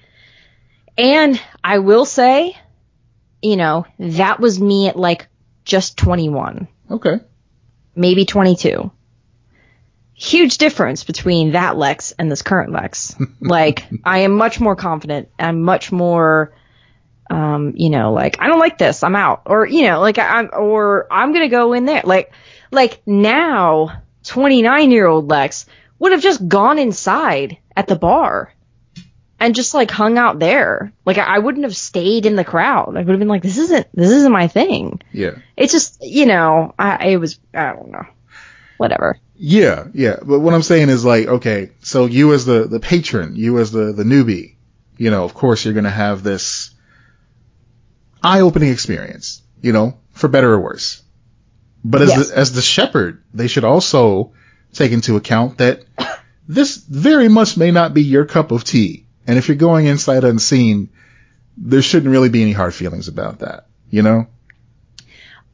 [0.97, 2.57] and I will say,
[3.43, 5.29] you know, that was me at like
[5.65, 6.69] just 21.
[6.91, 7.21] Okay.
[7.95, 8.91] Maybe 22
[10.17, 13.15] huge difference between that Lex and this current Lex.
[13.41, 15.29] like, I am much more confident.
[15.39, 16.55] I'm much more,
[17.31, 19.03] um, you know, like, I don't like this.
[19.03, 19.43] I'm out.
[19.47, 22.03] Or, you know, like, I'm, or I'm going to go in there.
[22.05, 22.33] Like,
[22.73, 25.67] like now, 29 year old Lex
[25.99, 28.53] would have just gone inside at the bar
[29.39, 30.93] and just like hung out there.
[31.05, 32.97] Like I, I wouldn't have stayed in the crowd.
[32.97, 35.01] I would have been like, this isn't this isn't my thing.
[35.13, 35.37] Yeah.
[35.57, 38.07] It's just you know, I it was I don't know,
[38.79, 39.19] whatever.
[39.39, 40.17] Yeah, yeah.
[40.23, 43.71] But what I'm saying is like, okay, so you as the, the patron, you as
[43.71, 44.55] the, the newbie,
[44.97, 46.75] you know, of course you're going to have this
[48.23, 51.03] eye opening experience, you know, for better or worse.
[51.85, 52.29] But as Yes.
[52.31, 54.33] the, as the shepherd, they should also
[54.73, 55.85] take into account that
[56.49, 59.06] this very much may not be your cup of tea.
[59.27, 60.91] And if you're going inside unseen,
[61.57, 64.27] there shouldn't really be any hard feelings about that, you know?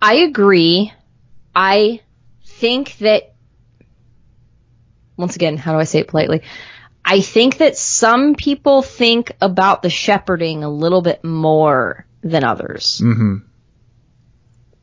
[0.01, 0.93] I agree.
[1.55, 2.01] I
[2.45, 3.35] think that
[5.17, 6.43] once again, how do I say it politely?
[7.05, 12.99] I think that some people think about the shepherding a little bit more than others.
[12.99, 13.39] hmm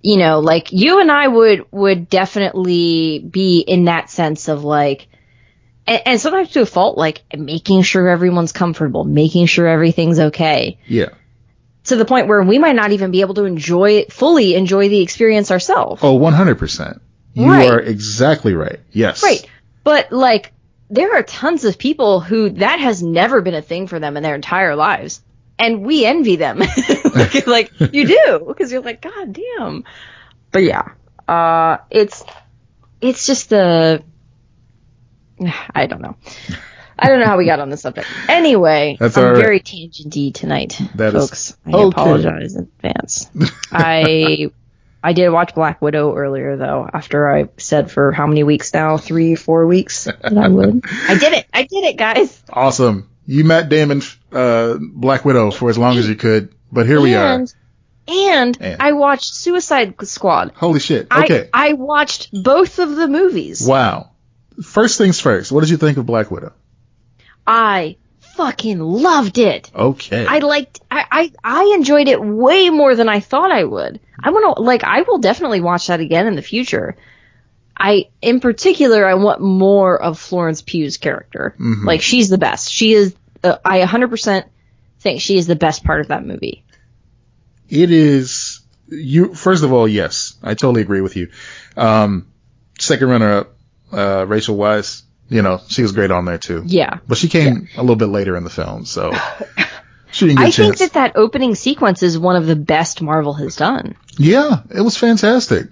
[0.01, 5.07] You know, like you and I would would definitely be in that sense of like
[5.89, 10.77] and, and sometimes to a fault, like making sure everyone's comfortable, making sure everything's okay.
[10.87, 11.09] Yeah.
[11.85, 15.01] To the point where we might not even be able to enjoy fully enjoy the
[15.01, 16.01] experience ourselves.
[16.03, 16.99] Oh, 100%.
[17.33, 17.69] You Right.
[17.69, 18.79] are exactly right.
[18.91, 19.23] Yes.
[19.23, 19.45] Right.
[19.83, 20.53] But like
[20.89, 24.23] there are tons of people who that has never been a thing for them in
[24.23, 25.21] their entire lives.
[25.57, 26.59] And we envy them.
[27.15, 29.83] like, like, you do because you're like god damn.
[30.51, 30.89] But yeah.
[31.27, 32.23] Uh it's
[33.01, 34.03] it's just a
[35.75, 36.15] I don't know.
[37.01, 38.07] I don't know how we got on this subject.
[38.27, 39.41] Anyway, That's I'm right.
[39.41, 41.57] very tangenty tonight, That is- folks.
[41.65, 41.87] I okay.
[41.87, 43.29] apologize in advance.
[43.71, 44.51] I
[45.01, 48.97] I did watch Black Widow earlier though, after I said for how many weeks now?
[48.97, 50.83] Three, four weeks that I would.
[51.07, 51.45] I did it.
[51.53, 52.43] I did it, guys.
[52.51, 53.09] Awesome.
[53.25, 54.01] You met Damon,
[54.33, 57.35] uh, Black Widow for as long as you could, but here we are.
[57.35, 57.53] and,
[58.09, 60.51] And, And- I watched Suicide Squad.
[60.55, 61.07] Holy shit.
[61.09, 61.47] Okay.
[61.53, 63.65] I, I watched both of the movies.
[63.65, 64.09] wow.
[64.63, 65.51] First things first.
[65.51, 66.53] What did you think of Black Widow?
[67.47, 67.97] I
[68.35, 69.71] fucking loved it.
[69.73, 70.25] Okay.
[70.25, 73.99] I liked I, I I enjoyed it way more than I thought I would.
[74.21, 76.95] I want to like I will definitely watch that again in the future.
[77.77, 81.55] I in particular I want more of Florence Pugh's character.
[81.59, 81.85] Mhm.
[81.85, 82.71] Like she's the best.
[82.71, 84.43] She is uh, I 100%
[84.99, 86.63] think she is the best part of that movie.
[87.69, 89.33] it is you.
[89.33, 91.29] First of all, yes, I totally agree with you.
[91.77, 92.27] Um,
[92.79, 93.55] second runner up,
[93.91, 95.03] uh, Rachel Weisz.
[95.29, 96.63] You know, she was great on there too.
[96.65, 96.97] Yeah.
[97.07, 99.11] But she came a little bit later in the film, so
[100.11, 103.33] she didn't get I think that that opening sequence is one of the best Marvel
[103.33, 103.95] has done.
[104.17, 105.67] yeah, it was fantastic.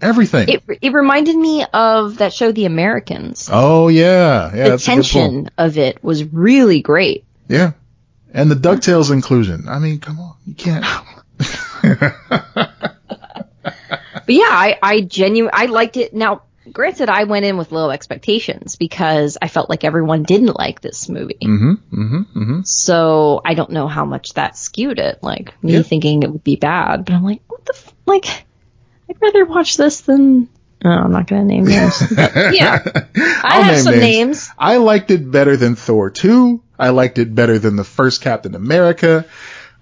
[0.00, 0.48] Everything.
[0.48, 3.50] It it reminded me of that show The Americans.
[3.52, 4.64] oh yeah, yeah.
[4.64, 5.04] the that's a good point.
[5.04, 7.24] tension of it was really great.
[7.48, 7.72] Yeah.
[8.32, 9.68] And the DuckTales inclusion.
[9.68, 10.36] I mean, come on.
[10.46, 10.84] You can't.
[14.26, 16.14] But yeah, I, I genuinely, I liked it.
[16.14, 20.80] Now, granted, I went in with low expectations because I felt like everyone didn't like
[20.80, 21.38] this movie.
[21.42, 25.22] hmm hmm hmm So I don't know how much that skewed it.
[25.22, 25.82] Like me Yeah.
[25.82, 27.94] thinking it would be bad, but I'm like, what the, f-?
[28.06, 28.26] like,
[29.08, 30.48] I'd rather watch this than,
[30.84, 32.02] oh, I'm not going to name names.
[32.16, 32.78] yeah.
[33.44, 34.48] I have name some names.
[34.58, 36.62] I liked it better than Thor 2.
[36.78, 39.26] I liked it better than the first Captain America.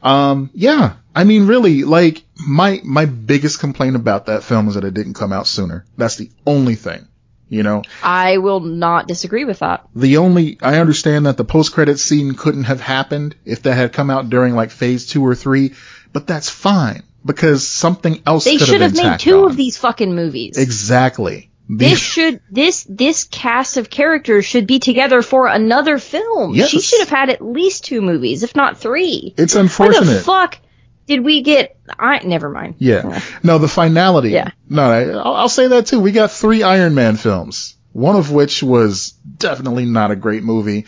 [0.02, 0.94] Um, yeah.
[1.14, 5.14] I mean, really, like, my, my biggest complaint about that film is that it didn't
[5.14, 5.84] come out sooner.
[5.96, 7.08] That's the only thing.
[7.50, 9.88] You know, I will not disagree with that.
[9.96, 14.10] the only, I understand that the post-credit scene couldn't have happened if that had come
[14.10, 15.72] out during like phase two or three,
[16.12, 19.50] but that's fine because something else They should have made two on.
[19.50, 20.58] of these fucking movies.
[20.58, 21.50] Exactly.
[21.68, 26.54] This should this this cast of characters should be together for another film.
[26.54, 26.70] Yes.
[26.70, 29.34] She should have had at least two movies, if not three.
[29.36, 30.06] it's unfortunate.
[30.06, 30.58] Why the fuck
[31.06, 31.76] did we get?
[31.98, 32.76] I never mind.
[32.78, 33.20] Yeah.
[33.42, 34.30] No, the finality.
[34.30, 34.50] Yeah.
[34.68, 36.00] No, I, I'll, I'll say that too.
[36.00, 37.76] We got three Iron Man films.
[37.92, 40.86] One of which was definitely not a great movie.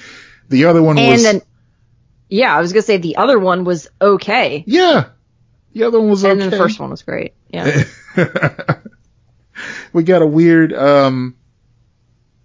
[0.48, 1.22] The other one And was.
[1.22, 1.42] then,
[2.28, 5.08] yeah, I was gonna say the other one was okay, yeah.
[5.72, 6.32] The other one was okay.
[6.32, 7.34] and then the first one was great.
[7.48, 7.84] Yeah,
[9.92, 11.36] we got a weird um,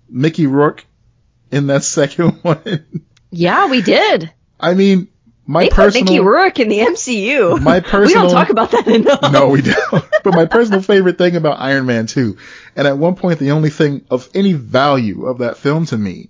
[0.10, 0.86] Mickey Rourke
[1.52, 2.86] in that second one.
[3.32, 4.32] yeah, we did.
[4.60, 5.10] I mean,
[5.46, 6.06] my They personal.
[6.06, 7.62] Mickey Rourke in the MCU.
[7.62, 8.08] My personal.
[8.08, 9.32] we don't talk about that enough.
[9.32, 9.92] No, we don't.
[10.24, 12.36] but my personal favorite thing about Iron Man 2,
[12.76, 16.30] and at one point the only thing of any value of that film to me,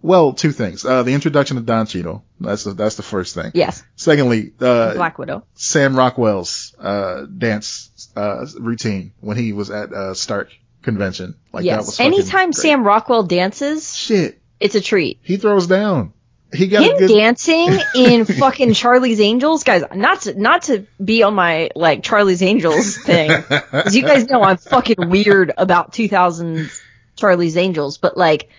[0.00, 0.84] well, two things.
[0.84, 2.24] Uh, the introduction of Don Cheadle.
[2.40, 3.52] That's the, that's the first thing.
[3.54, 5.44] Yes, Secondly, uh, Black Widow.
[5.54, 10.50] Sam Rockwell's, uh, dance, uh, routine when he was at, uh, Stark
[10.82, 11.34] convention.
[11.52, 12.56] Like that was Anytime great.
[12.56, 14.40] Sam Rockwell dances, Shit.
[14.60, 15.18] it's a treat.
[15.22, 16.12] He throws down.
[16.54, 19.84] He got him good, dancing in fucking Charlie's Angels, guys.
[19.94, 24.42] Not to not to be on my like Charlie's Angels thing, 'cause you guys know
[24.42, 26.78] I'm fucking weird about 2000s
[27.16, 28.50] Charlie's Angels, but like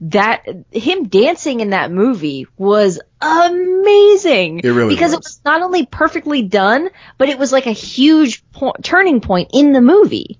[0.00, 4.60] that him dancing in that movie was amazing.
[4.60, 5.14] It really because was.
[5.14, 9.50] it was not only perfectly done, but it was like a huge po- turning point
[9.54, 10.38] in the movie.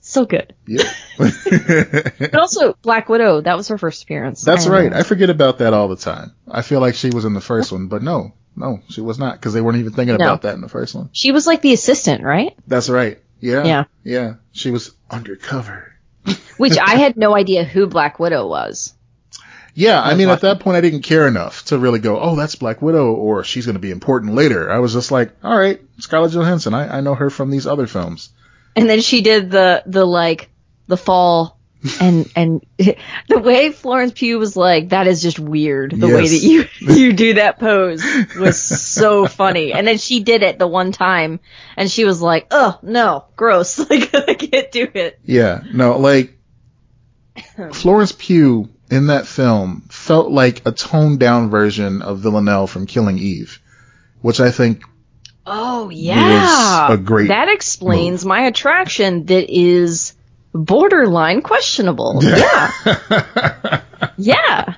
[0.00, 0.54] So good.
[0.66, 0.84] Yeah.
[1.18, 4.42] But also Black Widow, that was her first appearance.
[4.42, 4.90] That's I right.
[4.92, 4.98] know.
[4.98, 6.32] I forget about that all the time.
[6.46, 9.34] I feel like she was in the first one, but no, no, she was not
[9.34, 10.24] because they weren't even thinking No.
[10.26, 11.10] about that in the first one.
[11.12, 12.56] She was like the assistant, right?
[12.68, 13.18] That's right.
[13.40, 13.64] Yeah.
[13.64, 13.84] Yeah.
[14.04, 14.34] Yeah.
[14.52, 15.95] She was undercover.
[16.56, 18.94] Which I had no idea who Black Widow was.
[19.74, 20.00] Yeah.
[20.00, 22.80] I mean, at that point, I didn't care enough to really go, oh, that's Black
[22.80, 24.70] Widow or she's going to be important later.
[24.70, 26.72] I was just like, all right, Scarlett Johansson.
[26.72, 28.30] I, I know her from these other films.
[28.74, 30.50] And then she did the the like
[30.86, 31.55] the fall
[32.00, 32.66] and and
[33.28, 35.92] the way Florence Pugh was like that is just weird.
[35.92, 38.02] The way that you you do that pose
[38.38, 39.72] was so funny.
[39.72, 41.40] And then she did it the one time
[41.76, 43.78] and she was like, "Oh, no, gross.
[43.90, 45.62] Like I can't do it." Yeah.
[45.72, 46.36] No, like
[47.72, 53.18] Florence Pugh in that film felt like a toned down version of Villanelle from Killing
[53.18, 53.60] Eve,
[54.22, 54.82] which I think
[55.46, 56.92] Oh yeah.
[56.92, 60.14] a great That explains my attraction that is
[60.56, 62.20] borderline questionable.
[62.22, 62.70] Yeah.
[64.18, 64.74] Yeah.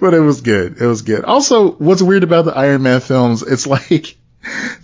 [0.00, 0.80] but it was good.
[0.80, 1.24] It was good.
[1.24, 4.16] Also, what's weird about the Iron Man films, it's like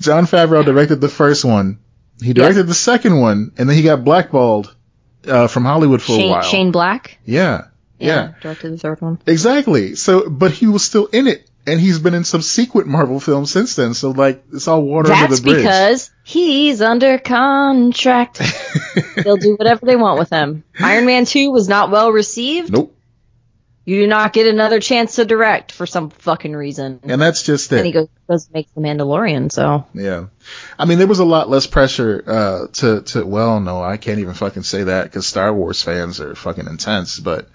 [0.01, 1.79] Jon Favreau directed the first one,
[2.23, 4.75] he directed the second one, and then he got blackballed
[5.27, 6.43] uh, from Hollywood for a Shane, while.
[6.43, 7.19] Shane Black.
[7.25, 9.19] Yeah, yeah, Directed the third one.
[9.27, 9.95] exactly.
[9.97, 13.75] So, but he was still in it, and he's been in subsequent Marvel films since
[13.77, 13.95] then.
[13.95, 15.63] So, like, it's all water under the bridge.
[15.65, 18.43] That's because he's under contract.
[19.17, 20.65] They'll do whatever they want with him.
[20.81, 22.73] Iron Man 2 was not well received.
[22.73, 22.93] nope.
[23.85, 26.99] You do not get another chance to direct for some fucking reason.
[27.05, 27.77] And that's just it.
[27.77, 28.09] And he goes,
[28.53, 29.87] makes The Mandalorian, so.
[29.95, 30.27] Yeah.
[30.77, 34.19] I mean, there was a lot less pressure, uh, to, to, well, no, I can't
[34.19, 37.49] even fucking say that because Star Wars fans are fucking intense, but,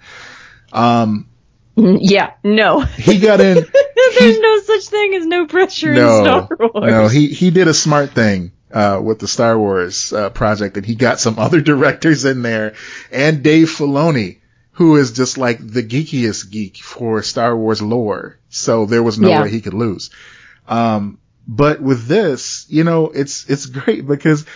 [0.72, 1.28] um,
[1.76, 2.80] Yeah, no.
[2.80, 3.56] he got in,
[4.18, 6.90] There's no such thing as no pressure no, in Star Wars.
[6.90, 10.86] no, he, he did a smart thing, uh, with the Star Wars, uh, project and
[10.86, 12.74] he got some other directors in there
[13.10, 14.38] and Dave Filoni,
[14.72, 18.38] who is just like the geekiest geek for Star Wars lore.
[18.48, 19.42] So there was no Yeah.
[19.42, 20.10] way he could lose.
[20.66, 24.46] Um, but with this, you know, it's, it's great because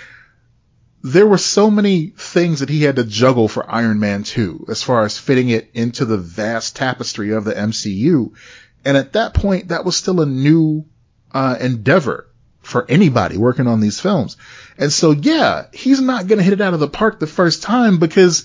[1.03, 4.83] there were so many things that he had to juggle for Iron Man 2 as
[4.83, 8.33] far as fitting it into the vast tapestry of the MCU.
[8.85, 10.87] And at that point, that was still a new,
[11.33, 12.26] uh, endeavor
[12.67, 14.37] for anybody working on these films.
[14.77, 17.63] And so, yeah, he's not going to hit it out of the park the first
[17.63, 18.45] time because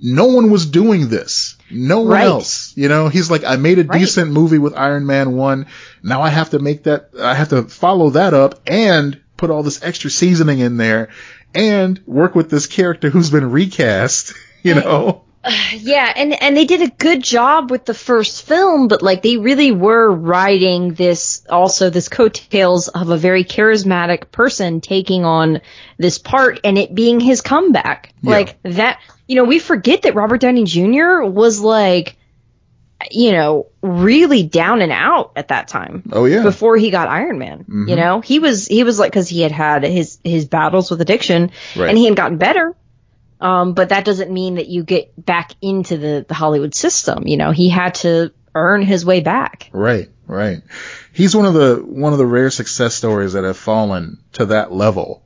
[0.00, 1.56] no one was doing this.
[1.70, 2.26] No one Right.
[2.26, 2.74] else.
[2.76, 3.98] You know, he's like, I made a Right.
[4.00, 5.66] decent movie with Iron Man 1.
[6.02, 9.62] Now I have to make that, I have to follow that up and put all
[9.62, 11.08] this extra seasoning in there
[11.54, 15.22] and work with this character who's been recast, you know?
[15.72, 19.36] Yeah, and and they did a good job with the first film, but like they
[19.36, 25.60] really were riding this also this coattails of a very charismatic person taking on
[25.98, 28.12] this part and it being his comeback.
[28.22, 28.30] Yeah.
[28.30, 31.22] Like that, you know, we forget that Robert Downey Jr.
[31.22, 32.16] was like
[33.10, 36.42] you know, really down and out at that time Oh yeah.
[36.42, 37.64] before he got Iron Man.
[37.68, 37.88] Mhm.
[37.90, 41.00] You know, he was he was like because he had had his his battles with
[41.02, 41.90] addiction Right.
[41.90, 42.74] and he had gotten better.
[43.40, 47.26] Um, but that doesn't mean that you get back into the the Hollywood system.
[47.26, 49.68] You know, he had to earn his way back.
[49.72, 50.62] Right, right.
[51.12, 54.72] He's one of the one of the rare success stories that have fallen to that
[54.72, 55.22] level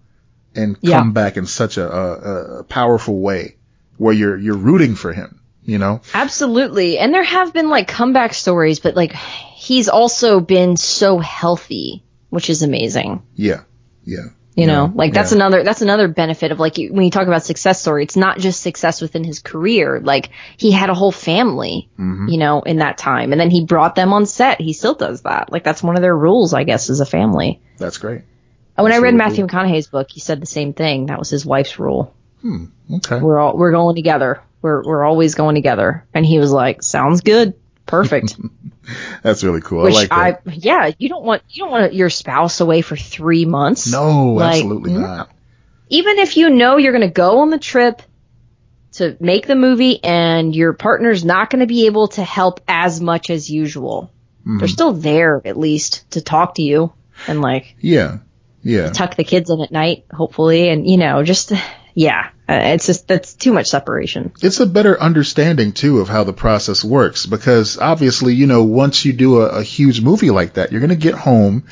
[0.57, 0.99] and Yeah.
[0.99, 3.57] come back in such a, a, a powerful way
[3.99, 5.37] where you're you're rooting for him.
[5.63, 10.77] You know, Absolutely, and there have been like comeback stories, but like he's also been
[10.77, 13.23] so healthy, which is amazing.
[13.37, 13.61] yeah,
[14.05, 15.37] yeah, You Yeah, know, like that's yeah.
[15.37, 18.39] another that's another benefit of like you- when you talk about success story, it's not
[18.39, 20.01] just success within his career.
[20.05, 22.31] Like he had a whole family, Mhm.
[22.31, 24.61] you know, in that time, and then he brought them on set.
[24.61, 25.51] He still does that.
[25.51, 27.61] Like that's one of their rules, I guess, as a family.
[27.79, 28.21] That's great.
[28.77, 31.07] When I read Matthew McConaughey's book, he said the same thing.
[31.07, 32.13] That was his wife's rule.
[32.43, 32.65] Hmm.
[32.97, 33.19] Okay.
[33.19, 34.43] We're all we're going together.
[34.63, 36.05] We're we're always going together.
[36.13, 37.55] And he was like, "Sounds good,
[37.87, 38.37] perfect."
[39.23, 39.83] That's really cool.
[39.83, 40.09] Which I like
[40.45, 40.51] that.
[40.51, 43.91] I yeah, you don't want you don't want your spouse away for three months.
[43.91, 45.01] no, like, absolutely no.
[45.01, 45.31] not.
[45.89, 48.03] even if you know you're going to go on the trip
[48.93, 53.01] to make the movie and your partner's not going to be able to help as
[53.01, 54.11] much as usual,
[54.47, 54.59] Mhm.
[54.59, 56.93] they're still there at least to talk to you
[57.29, 58.19] and like Yeah,
[58.63, 58.91] yeah.
[58.91, 61.53] tuck the kids in at night, hopefully, and you know, just
[62.01, 64.33] yeah, uh, it's just that's too much separation.
[64.41, 69.05] it's a better understanding too of how the process works because obviously, you know, once
[69.05, 71.65] you do a, a huge movie like that, you're going to get home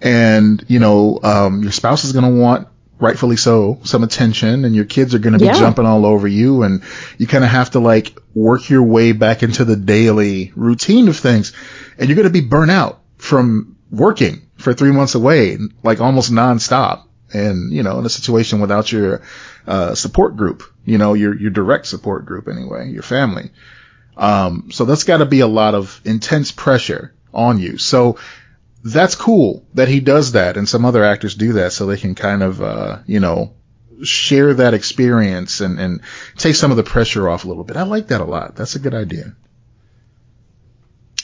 [0.00, 2.66] and, you know, um, your spouse is going to want
[2.98, 5.54] rightfully so, some attention and your kids are going to be Yeah.
[5.60, 6.82] jumping all over you and
[7.16, 11.16] you kind of have to like work your way back into the daily routine of
[11.16, 11.52] things
[11.96, 16.32] and you're going to be burnt out from working for three months away, like almost
[16.32, 17.04] nonstop.
[17.32, 19.22] And, you know, in a situation without your,
[19.66, 23.50] uh, support group, you know, your, your direct support group anyway, your family.
[24.16, 27.78] Um, so that's got to be a lot of intense pressure on you.
[27.78, 28.18] So
[28.82, 32.14] that's cool that he does that and some other actors do that so they can
[32.14, 33.54] kind of, uh, you know,
[34.02, 36.00] share that experience and, and
[36.36, 37.76] take some of the pressure off a little bit.
[37.76, 38.56] I like that a lot.
[38.56, 39.34] That's a good idea.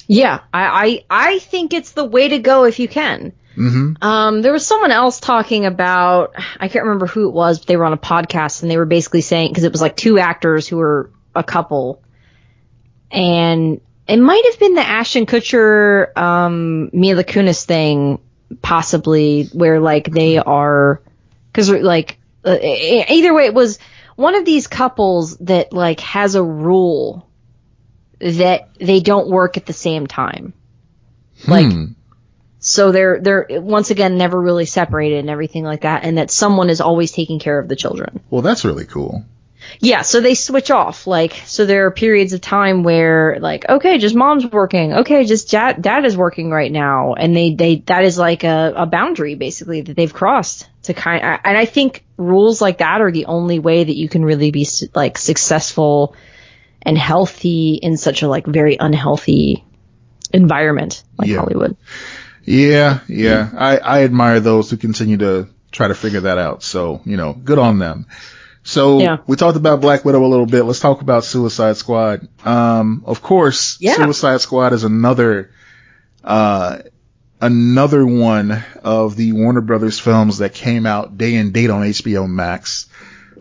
[0.06, 3.32] Yeah, I, I I think it's the way to go if you can.
[3.56, 7.66] Hmm Um, there was someone else talking about I can't remember who it was, but
[7.66, 10.18] they were on a podcast and they were basically saying because it was like two
[10.18, 12.02] actors who were a couple,
[13.10, 18.20] and it might have been the Ashton Kutcher, um, Mila Kunis thing,
[18.62, 21.00] possibly where like they are
[21.50, 23.78] because like uh, either way it was
[24.14, 27.28] one of these couples that like has a rule
[28.20, 30.52] that they don't work at the same time.
[31.46, 31.84] Like Hmm.
[32.66, 36.68] So they're they're once again never really separated and everything like that, and that someone
[36.68, 38.18] is always taking care of the children.
[38.28, 39.24] Well, that's really cool.
[39.78, 41.06] Yeah, so they switch off.
[41.06, 44.94] Like, so there are periods of time where, like, okay, just mom's working.
[44.94, 48.72] Okay, just dad, dad is working right now, and they they that is like a,
[48.76, 51.22] a boundary basically that they've crossed to kind.
[51.22, 54.66] And I think rules like that are the only way that you can really be
[54.92, 56.16] like successful
[56.82, 59.64] and healthy in such a like very unhealthy
[60.32, 61.38] environment like Yeah.
[61.38, 61.76] Hollywood.
[62.46, 63.50] Yeah, yeah.
[63.56, 66.62] I, I admire those who continue to try to figure that out.
[66.62, 68.06] So, you know, good on them.
[68.62, 69.18] So Yeah.
[69.26, 70.62] we talked about Black Widow a little bit.
[70.62, 72.26] Let's talk about Suicide Squad.
[72.44, 73.94] Um, of course, Yeah.
[73.96, 75.50] Suicide Squad is another,
[76.24, 76.78] uh,
[77.40, 82.26] another one of the Warner Brothers films that came out day and date on HBO
[82.28, 82.86] Max.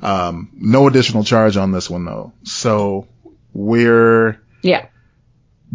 [0.01, 2.33] Um, no additional charge on this one though.
[2.43, 3.07] So
[3.53, 4.87] we're, Yeah.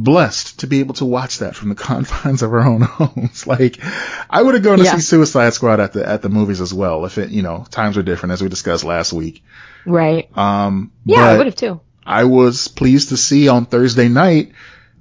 [0.03, 3.47] Blessed to be able to watch that from the confines of our own homes.
[3.47, 3.79] like,
[4.31, 4.95] I would have gone to Yeah.
[4.97, 7.97] see Suicide Squad at the at the movies as well if it, you know, times
[7.97, 9.45] were different as we discussed last week.
[9.87, 10.29] Right.
[10.37, 11.81] Um, Yeah, I would have too.
[12.07, 14.53] I was pleased to see on Thursday night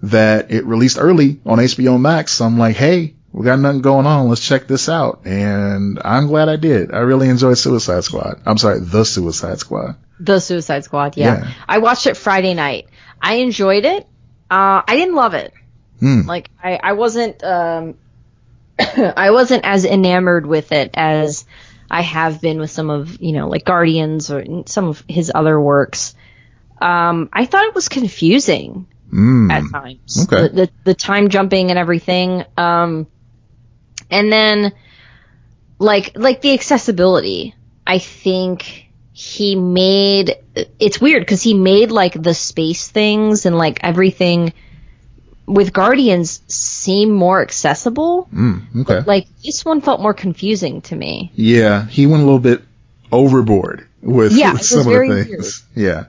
[0.04, 2.34] that it released early on HBO Max.
[2.34, 4.28] So I'm like, hey, we got nothing going on.
[4.30, 5.22] Let's check this out.
[5.26, 6.94] And I'm glad I did.
[6.94, 8.42] I really enjoyed Suicide Squad.
[8.46, 9.96] I'm sorry, The Suicide Squad.
[10.20, 11.40] The Suicide Squad, yeah.
[11.46, 11.52] Yeah.
[11.68, 12.88] I watched it Friday night.
[13.22, 14.08] I enjoyed it.
[14.50, 15.54] Uh, I didn't love it.
[16.00, 16.22] Hmm.
[16.22, 17.96] Like I, I wasn't um
[18.80, 21.46] I wasn't as enamored with it as
[21.92, 25.60] I have been with some of, you know, like Guardians or some of his other
[25.60, 26.16] works.
[26.82, 29.52] Um, I thought it was confusing Mm.
[29.52, 30.28] at times.
[30.32, 30.44] Okay.
[30.44, 32.46] The, the the time jumping and everything.
[32.56, 33.08] Um,
[34.12, 34.72] and then
[35.80, 37.56] like like the accessibility.
[37.88, 38.86] I think
[39.22, 40.38] he made
[40.80, 44.54] it's weird because he made like the space things and like everything
[45.46, 48.30] with Guardians seem more accessible.
[48.34, 48.84] Mm.
[48.84, 49.02] Okay.
[49.02, 51.34] Like this one felt more confusing to me.
[51.36, 52.62] Yeah, he went a little bit
[53.12, 55.66] overboard with, Yeah, with some of the things.
[55.76, 56.06] Yeah.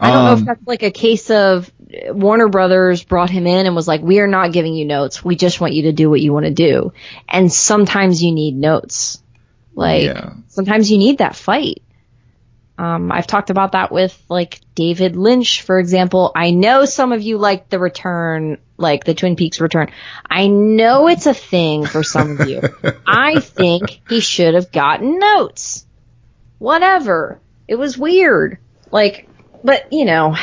[0.00, 1.70] I don't know Um, if that's like a case of
[2.08, 5.22] Warner Brothers brought him in and was like, "We are not giving you notes.
[5.22, 6.94] We just want you to do what you want to do."
[7.28, 9.20] And sometimes you need notes.
[9.74, 10.34] Like Yeah.
[10.48, 11.82] sometimes you need that fight.
[12.76, 16.32] Um, I've talked about that with like David Lynch, for example.
[16.34, 19.92] I know some of you like the return, like the Twin Peaks return.
[20.28, 22.62] I know it's a thing for some of you.
[23.06, 25.86] I think he should have gotten notes.
[26.58, 27.40] Whatever.
[27.68, 28.58] It was weird.
[28.90, 29.28] Like,
[29.62, 30.34] but you know,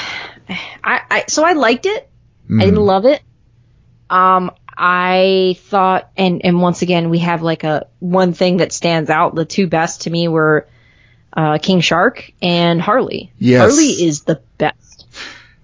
[0.84, 2.10] I, I so I liked it.
[2.50, 3.22] I didn't love it.
[4.10, 9.10] Um, I thought, and and once again, we have like a one thing that stands
[9.10, 9.36] out.
[9.36, 10.68] The two best to me were
[11.36, 13.32] uh, King Shark and Harley.
[13.38, 13.62] Yes.
[13.62, 15.06] Harley is the best.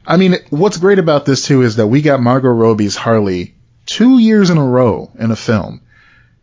[0.06, 4.20] I mean, what's great about this too is that we got Margot Robbie's Harley two
[4.20, 5.82] years in a row in a film,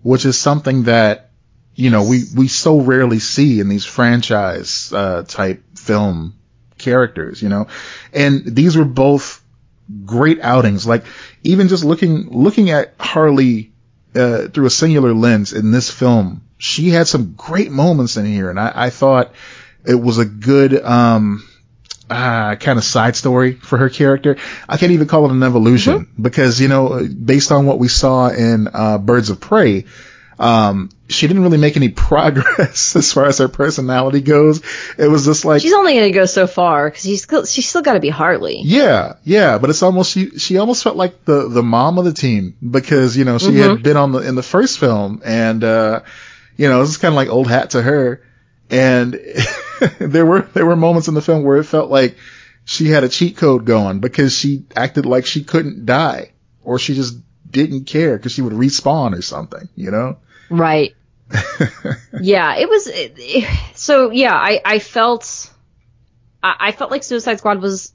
[0.02, 1.30] which is something that,
[1.74, 6.34] you know, we, we so rarely see in these franchise, uh, type film
[6.76, 7.68] characters, you know,
[8.12, 9.42] and these were both
[10.04, 10.86] great outings.
[10.86, 11.04] Like
[11.44, 13.70] even just looking, looking at Harley,
[14.14, 18.50] uh, through a singular lens in this film, she had some great moments in here.
[18.50, 19.32] And I, I thought
[19.84, 21.48] it was a good, um,
[22.08, 24.36] uh, kind of side story for her character.
[24.68, 28.28] I can't even call it an evolution because, you know, based on what we saw
[28.28, 29.84] in, uh, Birds of Prey,
[30.38, 34.62] um, she didn't really make any progress as far as her personality goes.
[34.98, 37.68] It was just like, She's only going to go so far because she's still, she's
[37.68, 38.60] still got to be Harley.
[38.62, 42.12] yeah, yeah, but it's almost she she almost felt like the the mom of the
[42.12, 46.00] team because you know she had been on the in the first film and uh
[46.56, 48.22] You know, is kind of like old hat to her.
[48.70, 49.14] And
[49.98, 52.16] there were there were moments in the film where it felt like
[52.64, 56.30] she had a cheat code going because she acted like she couldn't die
[56.62, 57.18] or she just
[57.48, 60.16] didn't care because she would respawn or something, you know?
[60.50, 60.94] Right.
[62.20, 65.52] yeah, it was it, it, so yeah, I I felt
[66.42, 67.92] I, I felt like Suicide Squad was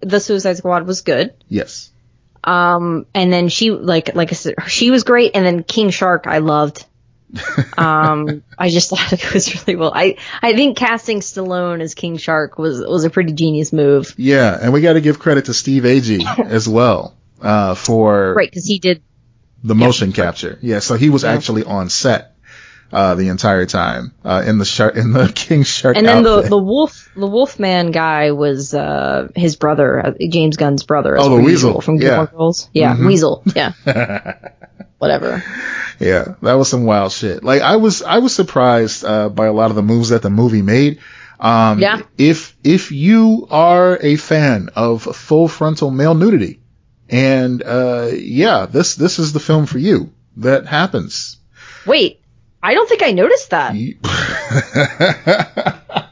[0.00, 1.34] the Suicide Squad was good.
[1.48, 1.90] Yes.
[2.44, 6.26] Um, and then she like like I said, she was great, and then King Shark
[6.26, 6.84] I loved.
[7.78, 9.92] um, I just thought it was really well.
[9.94, 14.14] I I think casting Stallone as King Shark was was a pretty genius move.
[14.16, 18.50] Yeah, and we got to give credit to Steve Agee as well uh, for right
[18.50, 19.02] because he did
[19.62, 20.58] the motion capture.
[20.60, 21.32] Yeah, so he was yeah.
[21.32, 22.32] actually on set
[22.92, 25.96] uh, the entire time uh, in the shark in the king shark.
[25.96, 26.44] And then outfit.
[26.44, 31.16] the the wolf the Wolfman guy was uh, his brother, uh, James Gunn's brother.
[31.18, 32.36] Oh, the Weasel from Gilmore yeah.
[32.36, 32.70] Girls.
[32.72, 33.06] Yeah, mm-hmm.
[33.06, 33.42] Weasel.
[33.54, 33.72] Yeah.
[34.98, 35.42] Whatever.
[35.98, 37.42] Yeah, that was some wild shit.
[37.42, 40.30] Like I was I was surprised uh, by a lot of the moves that the
[40.30, 41.00] movie made.
[41.40, 42.02] Um, yeah.
[42.18, 46.61] If if you are a fan of full frontal male nudity,
[47.12, 50.12] and uh, yeah, this this is the film for you.
[50.38, 51.36] That happens.
[51.86, 52.20] Wait,
[52.62, 53.74] I don't think I noticed that.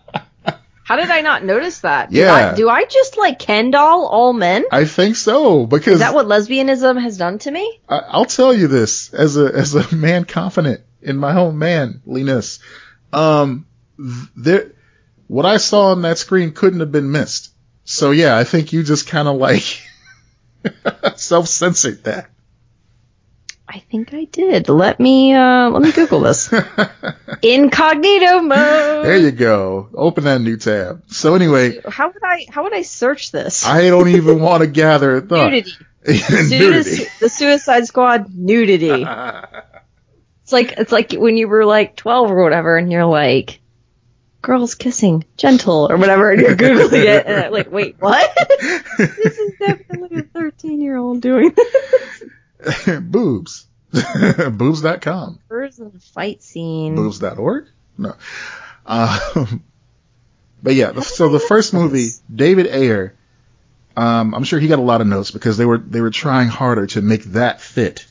[0.85, 2.13] How did I not notice that?
[2.13, 2.27] Yeah.
[2.27, 4.65] Do I, do I just like Ken doll all men?
[4.73, 7.81] I think so because is that what lesbianism has done to me?
[7.89, 12.59] I, will tell you this as a as a man confident in my own manliness.
[13.13, 13.67] Um,
[14.37, 14.73] there,
[15.29, 17.53] what I saw on that screen couldn't have been missed.
[17.85, 19.81] So yeah, I think you just kind of like
[21.17, 22.31] self censored that.
[23.73, 24.69] I think I did.
[24.69, 26.53] Let me uh, let me Google this.
[27.43, 29.05] Incognito mode.
[29.05, 29.89] There you go.
[29.95, 31.05] Open that new tab.
[31.07, 33.65] So anyway, how would I how would I search this?
[33.65, 35.53] I don't even want to gather a thought.
[35.53, 35.73] Nudity.
[36.05, 37.05] nudity.
[37.21, 39.07] The Suicide Squad nudity.
[40.43, 43.60] it's like it's like when you were like 12 or whatever, and you're like,
[44.43, 48.31] girls kissing, gentle or whatever, and you're googling it, and I'm like, wait, what?
[48.99, 53.01] this is definitely a 13 year old doing this.
[53.01, 53.67] boobs.
[53.93, 55.41] Boobs.com.
[55.49, 56.95] Boobs in the fight scene.
[56.95, 57.67] Boobs.org?
[57.99, 58.15] No.
[58.87, 59.63] Um,
[60.63, 63.15] but yeah, so the first movie, David Ayer,
[63.97, 66.49] um, I'm sure he got a lot of notes because they were, they were trying
[66.49, 68.07] harder to make that fit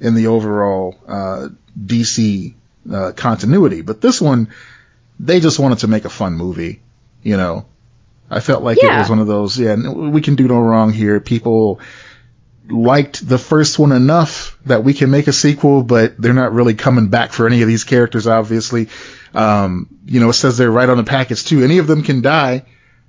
[0.00, 1.48] in the overall, uh,
[1.78, 2.54] DC,
[2.92, 3.82] uh, continuity.
[3.82, 4.48] But this one,
[5.18, 6.80] they just wanted to make a fun movie,
[7.22, 7.66] you know.
[8.28, 8.96] I felt like yeah.
[8.96, 11.20] it was one of those, yeah, we can do no wrong here.
[11.20, 11.80] People,
[12.68, 16.74] liked the first one enough that we can make a sequel, but they're not really
[16.74, 18.88] coming back for any of these characters, obviously.
[19.34, 21.62] Um, you know, it says they're right on the package too.
[21.62, 22.64] Any of them can die,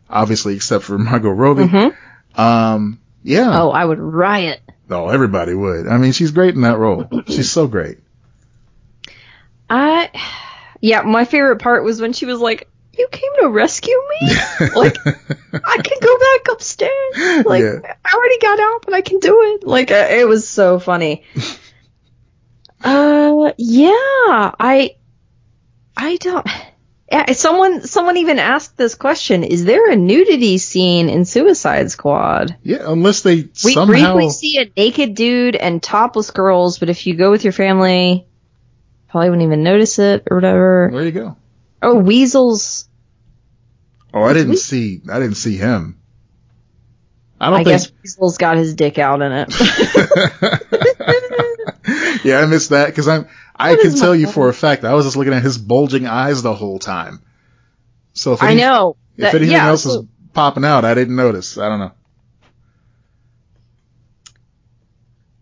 [0.10, 1.64] obviously, except for Margot Robbie.
[1.64, 2.42] Mm-hmm.
[2.42, 3.62] Um, yeah.
[3.62, 4.62] Oh, I would riot.
[4.90, 5.88] Oh, everybody would.
[5.88, 7.10] I mean, she's great in that role.
[7.28, 8.00] she's so great.
[9.70, 10.10] I,
[10.82, 14.36] yeah, my favorite part was when she was like, you came to rescue me?
[14.76, 17.46] like, I can go back upstairs.
[17.46, 17.96] Like, yeah.
[18.04, 19.68] I already got out, but I can do it.
[19.68, 21.24] Like, uh, it was so funny.
[22.84, 23.92] uh, yeah,
[24.60, 24.96] I,
[25.96, 26.48] I don't.
[27.10, 32.58] Yeah, someone someone even asked this question: Is there a nudity scene in Suicide Squad?
[32.64, 37.08] Yeah, unless they we somehow briefly see a naked dude and topless girls, but if
[37.08, 38.28] you go with your family,
[39.10, 40.90] probably wouldn't even notice it or whatever.
[40.90, 41.38] Where you go.
[41.82, 42.88] Oh, Weasel's.
[44.14, 45.02] Oh, I didn't we- see.
[45.12, 46.00] I didn't see him.
[47.40, 47.68] I don't I think.
[47.70, 49.50] guess Weasel's got his dick out in it.
[52.24, 53.28] yeah, I missed that because I'm.
[53.56, 56.08] I what can tell you for a fact I was just looking at his bulging
[56.08, 57.22] eyes the whole time.
[58.14, 60.96] So if any, I know if that, anything yeah, else so, was popping out, I
[60.96, 61.60] didn't notice.
[61.60, 61.92] I don't know.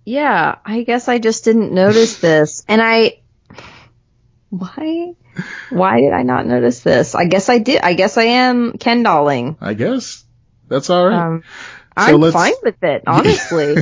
[0.03, 3.20] Yeah, I guess I just didn't notice this, and I.
[4.49, 5.13] Why?
[5.69, 7.15] Why did I not notice this?
[7.15, 7.81] I guess I did.
[7.81, 9.57] I guess I am Ken dolling.
[9.59, 10.23] I guess
[10.67, 11.25] that's all right.
[11.27, 11.43] Um,
[11.97, 13.75] so I'm fine with it, honestly.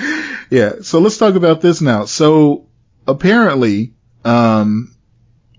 [0.50, 0.72] yeah.
[0.82, 2.04] So let's talk about this now.
[2.04, 2.68] So
[3.06, 3.94] apparently,
[4.24, 4.94] um,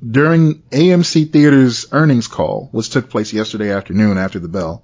[0.06, 4.84] during AMC Theaters earnings call, which took place yesterday afternoon after the bell,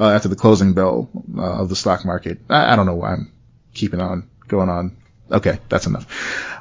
[0.00, 2.40] uh, after the closing bell uh, of the stock market.
[2.48, 3.32] I, I don't know why I'm
[3.74, 4.96] keeping on going on.
[5.30, 6.06] Okay, that's enough.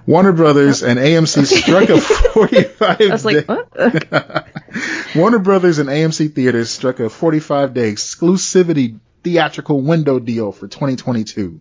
[0.05, 1.99] Warner Brothers and AMC struck a
[2.34, 4.47] 45 I was like, what?
[5.15, 11.59] Warner Brothers and AMC Theaters struck a 45 day exclusivity theatrical window deal for 2022.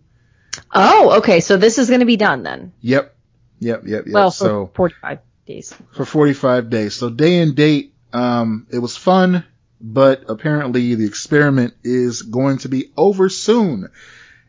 [0.73, 1.39] Oh, okay.
[1.39, 2.73] So this is going to be done then.
[2.81, 3.15] Yep.
[3.59, 3.83] Yep.
[3.85, 4.05] Yep.
[4.05, 4.13] yep.
[4.13, 5.73] Well, for so 45 days.
[5.93, 6.95] For 45 days.
[6.95, 9.45] So day and date, um, it was fun,
[9.81, 13.89] but apparently the experiment is going to be over soon.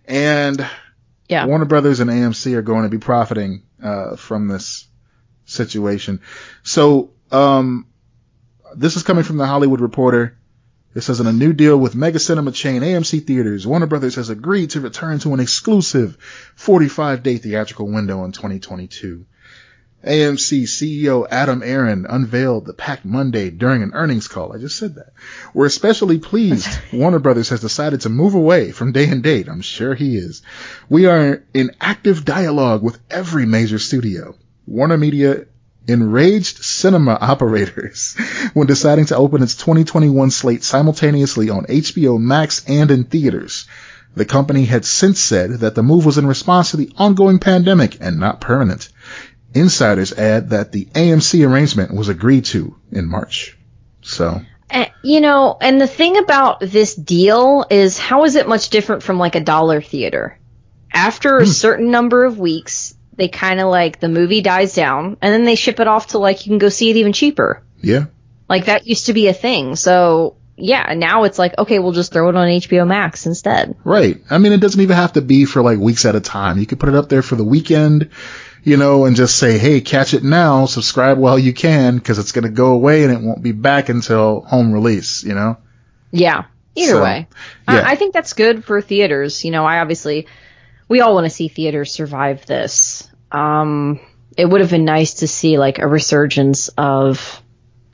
[0.07, 0.65] And
[1.29, 1.47] yeah.
[1.47, 4.89] Warner Brothers and AMC are going to be profiting uh, from this
[5.45, 6.21] situation.
[6.63, 7.87] So, um,
[8.75, 10.39] this is coming from the Hollywood Reporter.
[10.95, 14.31] It says in a new deal with mega cinema chain AMC Theaters, Warner Brothers has
[14.31, 16.17] agreed to return to an exclusive
[16.57, 19.27] 45 day theatrical window in 2022.
[20.05, 24.53] AMC CEO Adam Aron unveiled the Pack Monday during an earnings call.
[24.53, 25.13] I just said that.
[25.53, 29.49] We're especially pleased Warner Brothers has decided to move away from day and date.
[29.49, 30.43] I'm sure he is.
[30.89, 34.37] We are in active dialogue with every major studio.
[34.67, 35.47] Warner Media
[35.89, 38.15] enraged cinema operators
[38.55, 43.67] when deciding to open its 2021 slate simultaneously on HBO Max and in theaters.
[44.15, 47.99] The company had since said that the move was in response to the ongoing pandemic
[48.01, 48.89] and not permanent.
[49.55, 53.57] Insiders add that the AMC arrangement was agreed to in March.
[54.03, 54.41] So.
[54.71, 59.03] Uh, you know, and the thing about this deal is how is it much different
[59.03, 60.39] from like a dollar theater?
[60.93, 61.51] After a hmm.
[61.51, 65.57] certain number of weeks, they kind of like the movie dies down and then they
[65.57, 67.63] ship it off to like you can go see it even cheaper.
[67.83, 68.07] Yeah.
[68.49, 69.77] Like that used to be a thing.
[69.77, 73.77] So yeah, now it's like, okay, we'll just throw it on HBO Max instead.
[73.85, 74.21] Right.
[74.31, 76.59] I mean, it doesn't even have to be for like weeks at a time.
[76.59, 78.11] You could put it up there for the weekend
[78.69, 82.33] you know, and just say, hey, catch it now, subscribe while you can, because it's
[82.33, 85.57] going to go away and it won't be back until home release, you know?
[86.11, 86.45] Yeah.
[86.75, 87.29] Either so, way.
[87.69, 87.77] Yeah.
[87.77, 89.45] I, I think that's good for theaters.
[89.45, 90.27] You know, I obviously,
[90.89, 93.09] we all want to see theaters survive this.
[93.33, 94.01] Um,
[94.37, 97.43] it would have been nice to see like a resurgence of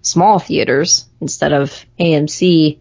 [0.04, 2.78] small theaters instead of AMC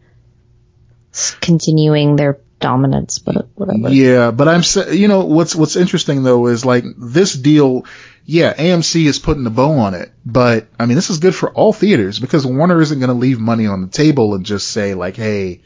[1.41, 3.89] continuing their dominance, but whatever.
[3.89, 4.61] Yeah, but I'm
[4.91, 7.85] you know what's what's interesting though is like this deal.
[8.25, 11.51] Yeah, AMC is putting a bow on it, but I mean this is good for
[11.51, 14.93] all theaters because Warner isn't going to leave money on the table and just say
[14.93, 15.61] like, hey,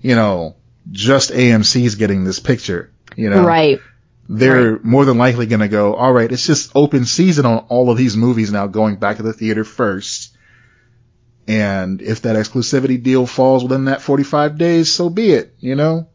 [0.00, 0.56] you know,
[0.90, 2.92] just AMC is getting this picture.
[3.16, 3.80] You know, right?
[4.28, 4.84] They're right.
[4.84, 7.98] more than likely going to go, all right, it's just open season on all of
[7.98, 10.31] these movies now going back to the theater first.
[11.48, 16.08] And if that exclusivity deal falls within that 45 days, so be it, you know?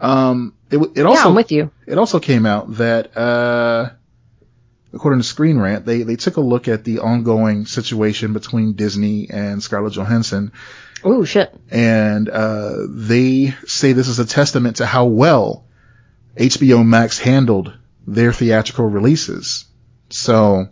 [0.00, 1.70] Um, it, it also, yeah, I'm with you.
[1.86, 3.90] It also came out that, uh,
[4.92, 9.28] according to Screen Rant, they, they took a look at the ongoing situation between Disney
[9.28, 10.52] and Scarlett Johansson.
[11.04, 11.54] Oh shit.
[11.70, 15.66] And, uh, they say this is a testament to how well
[16.36, 17.74] HBO Max handled
[18.06, 19.66] their theatrical releases.
[20.10, 20.68] So,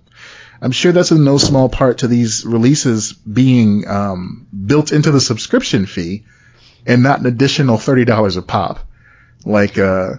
[0.67, 5.21] I'm sure that's in no small part to these releases being um, built into the
[5.21, 6.25] subscription fee
[6.85, 8.81] and not an additional $30 a pop
[9.45, 10.15] like uh,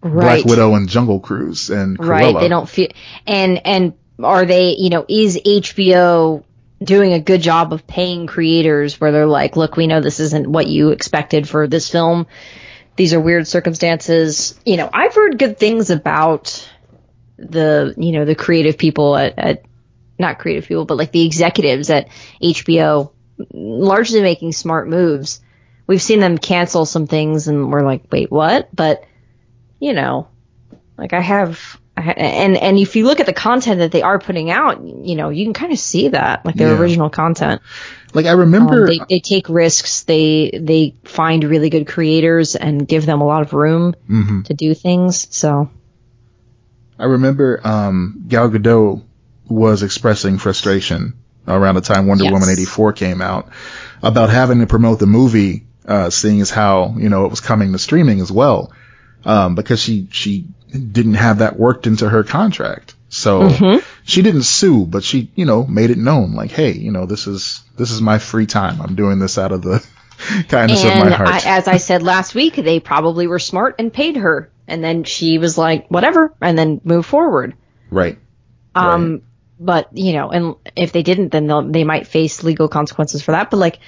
[0.00, 0.42] right.
[0.42, 2.08] Black Widow and Jungle Cruise and Cruella.
[2.08, 2.88] Right, they don't feel
[3.26, 6.44] and and are they you know is HBO
[6.82, 10.46] doing a good job of paying creators where they're like, look, we know this isn't
[10.50, 12.26] what you expected for this film.
[12.96, 14.58] These are weird circumstances.
[14.64, 16.70] You know, I've heard good things about
[17.36, 19.64] the you know the creative people at, at
[20.18, 22.08] not creative people, but like the executives at
[22.42, 23.12] HBO,
[23.52, 25.40] largely making smart moves
[25.86, 28.74] we've seen them cancel some things and we're like, wait, what?
[28.74, 29.04] But,
[29.80, 30.28] you know,
[30.96, 34.18] like I have, I and, and if you look at the content that they are
[34.18, 36.78] putting out, you know, you can kind of see that, like their yeah.
[36.78, 37.60] original content.
[38.12, 40.04] Like I remember, um, they, they take risks.
[40.04, 44.42] They, they find really good creators and give them a lot of room mm-hmm.
[44.42, 45.26] to do things.
[45.34, 45.70] So.
[46.96, 49.02] I remember, um, Gal Gadot
[49.48, 51.14] was expressing frustration
[51.46, 52.32] around the time Wonder yes.
[52.32, 53.50] Woman 84 came out
[54.02, 57.72] about having to promote the movie uh, seeing as how, you know, it was coming
[57.72, 58.72] to streaming as well.
[59.24, 62.94] Um, because she, she didn't have that worked into her contract.
[63.08, 63.86] So mm-hmm.
[64.02, 67.26] she didn't sue, but she, you know, made it known like, hey, you know, this
[67.26, 68.82] is, this is my free time.
[68.82, 69.86] I'm doing this out of the
[70.48, 71.28] kindness and of my heart.
[71.28, 74.50] I, as I said last week, they probably were smart and paid her.
[74.66, 77.54] And then she was like, whatever, and then move forward.
[77.90, 78.18] Right.
[78.74, 79.22] Um, right.
[79.58, 83.50] But, you know, and if they didn't, then they might face legal consequences for that.
[83.50, 83.78] But like,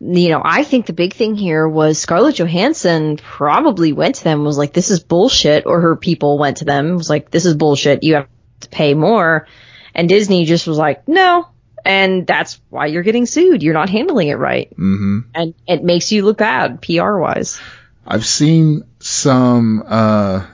[0.00, 4.44] you know, I think the big thing here was Scarlett Johansson probably went to them
[4.44, 7.54] was like, this is bullshit, or her people went to them was like, this is
[7.54, 8.02] bullshit.
[8.02, 8.28] You have
[8.60, 9.46] to pay more.
[9.94, 11.48] And Disney just was like, no.
[11.84, 13.62] And that's why you're getting sued.
[13.62, 14.70] You're not handling it right.
[14.70, 15.18] Mm-hmm.
[15.34, 17.60] And it makes you look bad PR wise.
[18.06, 20.46] I've seen some uh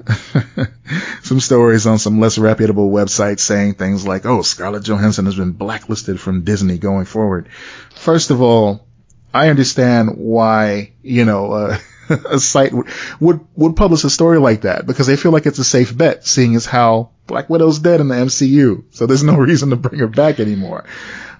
[1.22, 5.52] some stories on some less reputable websites saying things like, "Oh, Scarlett Johansson has been
[5.52, 7.48] blacklisted from Disney going forward."
[7.94, 8.88] First of all,
[9.32, 11.78] I understand why, you know, uh,
[12.28, 12.88] a site would,
[13.20, 16.26] would, would publish a story like that because they feel like it's a safe bet,
[16.26, 18.82] seeing as how Black Widow's dead in the MCU.
[18.90, 20.84] So there's no reason to bring her back anymore.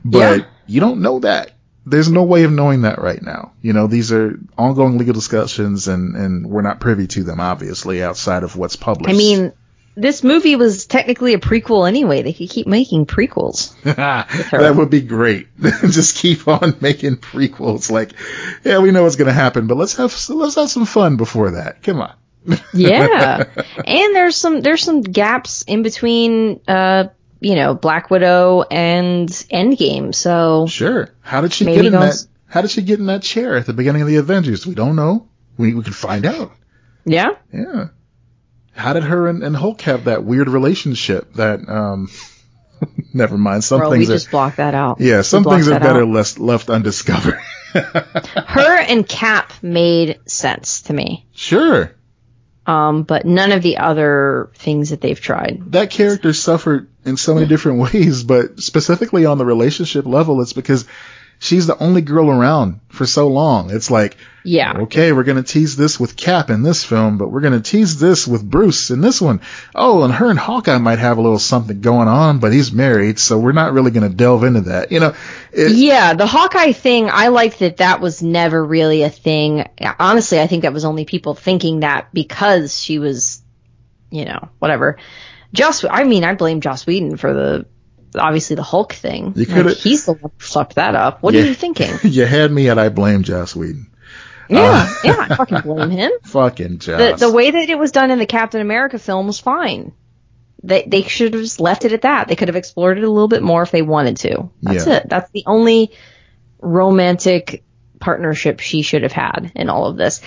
[0.04, 0.46] But yeah.
[0.68, 1.50] you don't know that.
[1.86, 3.52] There's no way of knowing that right now.
[3.62, 8.02] You know, these are ongoing legal discussions and, and we're not privy to them, obviously,
[8.02, 9.14] outside of what's published.
[9.14, 9.52] I mean,
[9.96, 12.22] this movie was technically a prequel anyway.
[12.22, 13.74] They could keep making prequels.
[13.82, 15.48] that would be great.
[15.60, 17.90] Just keep on making prequels.
[17.90, 18.12] Like,
[18.64, 21.52] yeah, we know what's going to happen, but let's have let's have some fun before
[21.52, 21.82] that.
[21.82, 22.14] Come on.
[22.72, 26.60] yeah, and there's some there's some gaps in between.
[26.66, 27.08] Uh,
[27.40, 30.14] you know, Black Widow and Endgame.
[30.14, 31.08] So sure.
[31.20, 32.26] How did she get in that?
[32.46, 34.66] How did she get in that chair at the beginning of the Avengers?
[34.66, 35.28] We don't know.
[35.56, 36.52] We we can find out.
[37.04, 37.30] Yeah.
[37.52, 37.88] Yeah.
[38.72, 41.34] How did her and, and Hulk have that weird relationship?
[41.34, 42.08] That um,
[43.14, 43.64] never mind.
[43.64, 45.00] Some Bro, things we are, just block that out.
[45.00, 46.08] Yeah, some things are better out.
[46.08, 47.38] left left undiscovered.
[47.72, 51.26] Her and Cap made sense to me.
[51.32, 51.94] sure.
[52.70, 55.72] Um, but none of the other things that they've tried.
[55.72, 60.52] that character suffered in so many different ways, but specifically on the relationship level, it's
[60.52, 60.84] because
[61.40, 63.70] she's the only girl around for so long.
[63.70, 64.74] It's like, Yeah.
[64.82, 67.70] okay, we're going to tease this with Cap in this film, but we're going to
[67.70, 69.40] tease this with Bruce in this one.
[69.74, 73.18] Oh, and her and Hawkeye might have a little something going on, but he's married,
[73.18, 74.92] so we're not really going to delve into that.
[74.92, 75.14] You know,
[75.50, 79.66] it, Yeah, the Hawkeye thing, I liked that that was never really a thing.
[79.98, 83.42] Honestly, I think that was only people thinking that because she was,
[84.10, 84.98] you know, whatever.
[85.54, 87.66] Joss, I mean, I blame Joss Whedon for the,
[88.14, 89.32] obviously the Hulk thing.
[89.36, 91.22] You like, he's the one who fucked that up.
[91.22, 91.42] What Yeah.
[91.42, 91.90] are you thinking?
[92.02, 93.86] you had me and I blame Joss Whedon.
[94.48, 96.10] Yeah, uh, yeah, I fucking blame him.
[96.24, 97.20] Fucking Joss.
[97.20, 99.92] The, the way that it was done in the Captain America film was fine.
[100.64, 102.26] They, they should have just left it at that.
[102.26, 104.50] They could have explored it a little bit more if they wanted to.
[104.60, 104.96] That's Yeah.
[104.96, 105.08] it.
[105.08, 105.92] That's the only
[106.60, 107.64] romantic
[108.00, 110.20] partnership she should have had in all of this.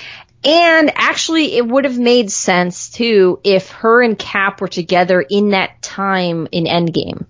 [0.46, 5.52] And actually, it would have made sense too if her and Cap were together in
[5.52, 7.26] that time in Endgame.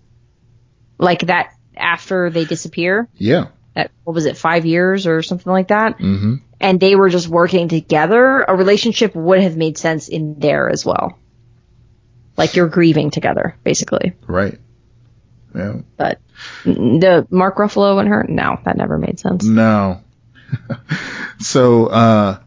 [1.04, 3.08] Like that after they disappear.
[3.16, 3.48] yeah.
[3.76, 5.98] At, what was it, five years or something like that?
[5.98, 6.36] Mm-hmm.
[6.60, 10.86] and they were just working together, a relationship would have made sense in there as
[10.86, 11.18] well.
[12.38, 14.14] Like you're grieving together, basically.
[14.28, 14.60] Right.
[15.56, 15.78] Yeah.
[15.98, 16.20] But
[16.66, 19.44] the Mark Ruffalo and her, no, that never made sense.
[19.44, 20.02] No.
[21.40, 22.40] so, uh,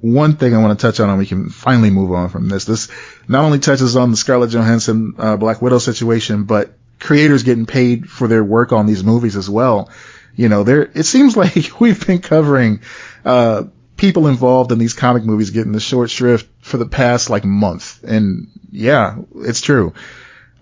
[0.00, 2.64] one thing I want to touch on, and we can finally move on from this.
[2.64, 2.88] This
[3.26, 8.08] not only touches on the Scarlett Johansson uh, Black Widow situation, but creators getting paid
[8.08, 9.90] for their work on these movies as well.
[10.34, 12.80] You know, there it seems like we've been covering
[13.24, 13.64] uh,
[13.96, 18.02] people involved in these comic movies getting the short shrift for the past like month,
[18.04, 19.94] and yeah, it's true.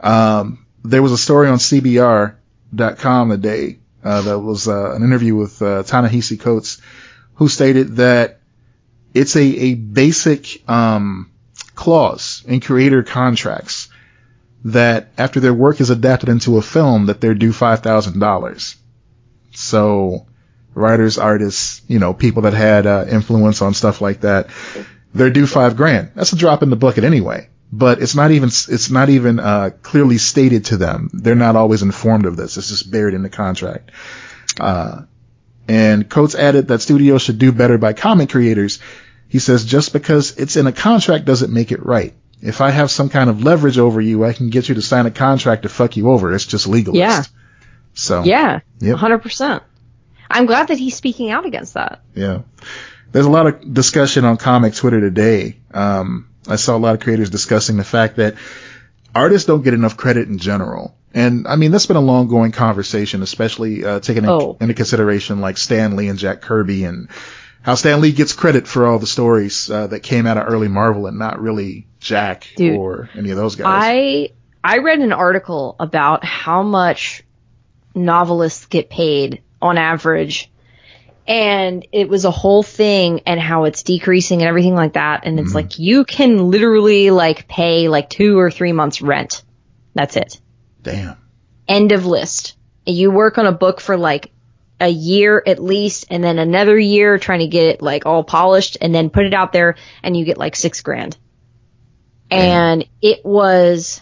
[0.01, 5.61] Um, there was a story on CBR.com today uh, that was uh, an interview with
[5.63, 6.81] uh, Ta-Nehisi Coates,
[7.37, 8.41] who stated that
[9.15, 11.31] it's a, a basic um,
[11.75, 13.89] clause in creator contracts
[14.65, 18.77] that after their work is adapted into a film that they're due five thousand dollars.
[19.53, 20.27] So
[20.75, 24.49] writers, artists, you know, people that had uh, influence on stuff like that,
[25.15, 26.13] they're due five grand.
[26.15, 27.49] That's a drop in the bucket anyway.
[27.73, 31.11] But it's not even it's not even uh, clearly stated to them.
[31.13, 32.57] They're not always informed of this.
[32.57, 33.91] It's just buried in the contract.
[34.61, 35.03] Uh,
[35.67, 38.79] and Coates added that studios should do better by comic creators.
[39.29, 42.15] He says just because it's in a contract doesn't make it right.
[42.45, 45.07] If I have some kind of leverage over you, I can get you to sign
[45.07, 46.33] a contract to fuck you over.
[46.35, 46.99] It's just legalist.
[46.99, 47.23] Yeah.
[47.95, 48.97] So Yeah, Yep.
[48.99, 49.63] 100%.
[50.31, 52.03] I'm glad that he's speaking out against that.
[52.15, 52.41] Yeah.
[53.13, 55.57] There's a lot of discussion on comic Twitter today.
[55.73, 58.35] Um, I saw a lot of creators discussing the fact that
[59.15, 60.95] artists don't get enough credit in general.
[61.15, 64.57] And I mean, that's been a long going conversation, especially, uh, taking in- Oh.
[64.61, 67.09] into consideration like Stan Lee and Jack Kirby and
[67.65, 70.69] how Stan Lee gets credit for all the stories, uh, that came out of early
[70.69, 73.67] Marvel and not really Jack Dude, or any of those guys.
[73.67, 74.31] I
[74.63, 77.23] I read an article about how much
[77.95, 80.51] novelists get paid on average
[81.27, 85.41] and it was a whole thing and how it's decreasing and everything like that and
[85.41, 89.43] it's like you can literally like pay like 2 or 3 months rent.
[89.95, 90.41] That's it.
[90.83, 91.17] Damn.
[91.67, 92.57] End of list.
[92.85, 94.33] You work on a book for like
[94.81, 98.77] a year at least and then another year trying to get it like all polished
[98.81, 101.17] and then put it out there and you get like 6 grand.
[102.31, 104.01] And it was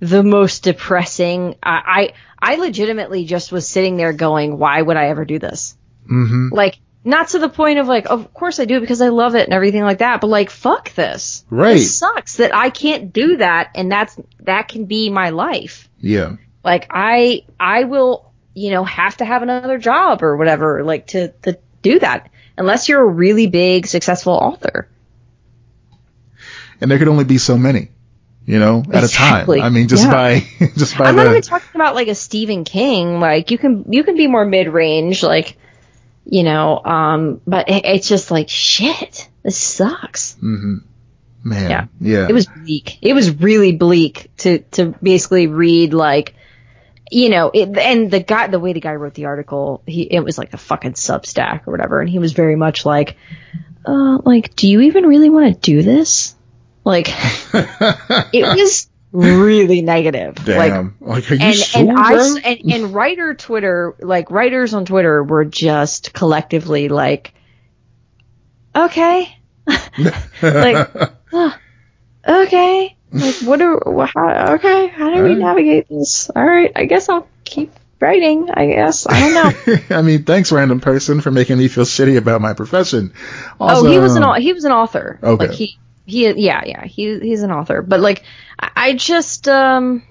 [0.00, 1.56] the most depressing.
[1.62, 5.76] I, I, I legitimately just was sitting there going, why would I ever do this?
[6.06, 9.08] hmm Like, not to the point of like, of course I do it because I
[9.08, 11.44] love it and everything like that, but like, fuck this.
[11.50, 11.74] Right.
[11.74, 15.88] This sucks that I can't do that and that's, that can be my life.
[15.98, 16.36] Yeah.
[16.62, 21.28] Like, I, I will, you know, have to have another job or whatever, like to,
[21.42, 22.30] to do that.
[22.56, 24.88] Unless you're a really big, successful author.
[26.80, 27.88] And there could only be so many,
[28.44, 29.58] you know, at Exactly.
[29.58, 29.72] a time.
[29.72, 30.10] I mean, just Yeah.
[30.12, 30.40] by,
[30.76, 33.20] just by I'm the, not even talking about like a Stephen King.
[33.20, 35.56] Like you can you can be more mid range, like
[36.24, 36.78] you know.
[36.84, 39.28] Um, but it, it's just like shit.
[39.42, 40.34] This sucks.
[40.34, 40.78] hmm
[41.44, 41.86] Man, Yeah.
[42.00, 42.98] yeah, It was bleak.
[43.02, 46.34] It was really bleak to to basically read like,
[47.12, 50.20] you know, it, and the guy, the way the guy wrote the article, he it
[50.20, 53.16] was like a fucking Substack or whatever, and he was very much like,
[53.84, 56.34] uh, like, do you even really want to do this?
[56.84, 57.08] Like,
[57.52, 60.38] it was really negative.
[60.48, 60.96] Like, Damn.
[61.00, 65.22] Like, are you and sure, and I and, and writer Twitter, like writers on Twitter,
[65.22, 67.34] were just collectively like,
[68.74, 69.36] okay,
[69.66, 70.90] like,
[71.30, 71.56] "Huh,
[72.26, 75.38] okay, like what are how, okay, how do we Alright.
[75.38, 76.30] navigate this?
[76.34, 78.50] All right, I guess I'll keep writing.
[78.50, 79.76] I guess I don't know.
[79.96, 83.12] I mean, thanks, random person, for making me feel shitty about my profession.
[83.60, 85.18] oh, he was an he was an author.
[85.22, 85.46] Okay.
[85.46, 87.82] Like he he yeah yeah he he's an author.
[87.82, 88.24] But like
[88.58, 90.02] I, just um.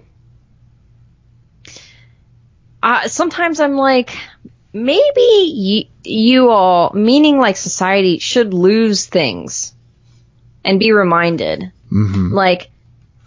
[2.84, 4.18] Uh, sometimes I'm like,
[4.74, 5.04] maybe
[5.86, 9.74] y- you all, meaning like society, should lose things
[10.66, 11.72] and be reminded.
[11.92, 12.32] Mhm.
[12.32, 12.72] Like,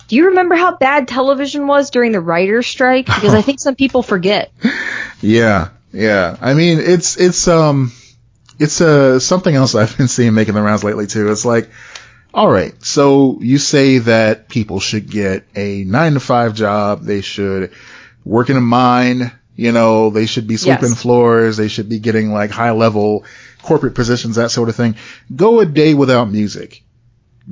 [0.08, 3.06] do you remember how bad television was during the writer's strike?
[3.06, 4.52] Because I think some people forget.
[5.20, 6.36] Yeah, yeah.
[6.42, 7.92] I mean, it's it's um,
[8.58, 11.30] it's uh something else I've been seeing making the rounds lately too.
[11.32, 11.70] It's like,
[12.34, 17.02] all right, so you say that people should get a nine to five job.
[17.04, 17.72] They should
[18.22, 19.32] work in a mine.
[19.56, 21.00] You know, they should be sweeping Yes.
[21.00, 21.56] floors.
[21.56, 23.24] They should be getting like high level
[23.62, 24.96] corporate positions, that sort of thing.
[25.34, 26.82] Go a day without music.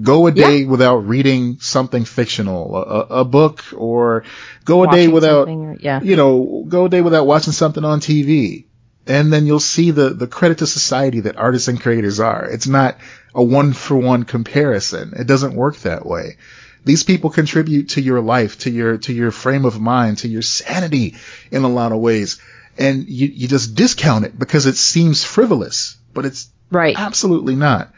[0.00, 0.46] Go a Yeah.
[0.46, 4.24] day without reading something fictional, a, a- book, or
[4.64, 6.00] go a day without or- yeah.
[6.02, 8.64] you know, go a day without watching something on TV.
[9.06, 12.44] And then you'll see the, the credit to society that artists and creators are.
[12.48, 12.96] It's not
[13.34, 15.12] a one for one comparison.
[15.18, 16.36] It doesn't work that way.
[16.84, 20.42] These people contribute to your life, to your, to your frame of mind, to your
[20.42, 21.16] sanity
[21.50, 22.40] in a lot of ways.
[22.78, 26.98] And you, you just discount it because it seems frivolous, but it's Right.
[26.98, 27.92] absolutely not.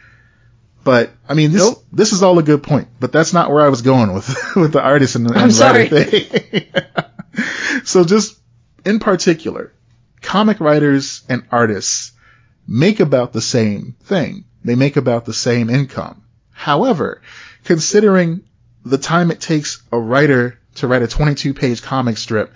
[0.85, 1.85] But I mean, this Nope.
[1.93, 4.72] this is all a good point, but that's not where I was going with with
[4.72, 5.89] the artist and, and I'm sorry.
[5.89, 6.66] thing.
[7.85, 8.39] so just
[8.85, 9.72] in particular,
[10.20, 12.12] comic writers and artists
[12.68, 14.45] make about the same thing.
[14.62, 16.22] They make about the same income.
[16.51, 17.22] However,
[17.64, 18.43] considering
[18.85, 22.53] the time it takes a writer to write a 22 page comic strip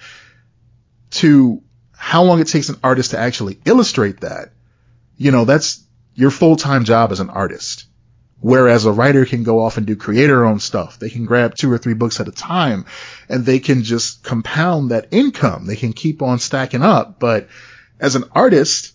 [1.10, 1.62] to
[1.92, 4.52] how long it takes an artist to actually illustrate that,
[5.16, 5.82] you know, that's
[6.14, 7.86] your full-time job as an artist.
[8.40, 10.98] Whereas a writer can go off and do creator owned stuff.
[11.00, 12.84] They can grab two or three books at a time
[13.28, 15.66] and they can just compound that income.
[15.66, 17.18] They can keep on stacking up.
[17.18, 17.48] But
[17.98, 18.92] as an artist,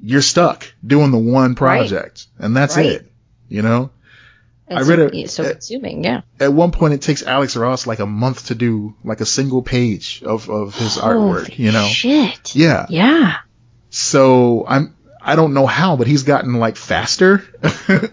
[0.00, 2.86] you're stuck doing the one project and that's Right.
[2.86, 3.12] it.
[3.48, 3.90] You know,
[4.70, 6.04] I read a- so consuming.
[6.04, 6.22] Yeah.
[6.38, 9.62] at one point it takes Alex Ross like a month to do like a single
[9.62, 11.86] page of, of his artwork, Holy you know?
[11.88, 12.54] Shit.
[12.54, 12.86] Yeah.
[12.88, 13.34] Yeah.
[13.90, 14.93] So I'm,
[15.24, 17.42] I don't know how, but he's gotten like faster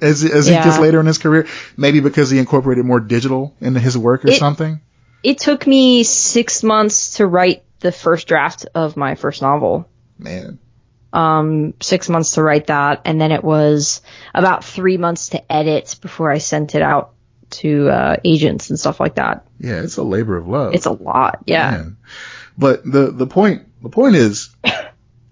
[0.01, 1.47] as, as he gets later in his career.
[1.75, 4.79] Maybe because he incorporated more digital into his work or It- something.
[5.23, 9.87] It took me six months to write the first draft of my first novel.
[10.17, 10.57] Man.
[11.13, 14.01] Um, six months to write that, and then it was
[14.33, 17.11] about three months to edit before I sent it out
[17.51, 19.45] to uh, agents and stuff like that.
[19.59, 20.73] Yeah, it's a labor of love.
[20.73, 21.43] It's a lot.
[21.45, 21.71] Yeah.
[21.71, 21.97] Man.
[22.57, 24.55] But the, the point, the point is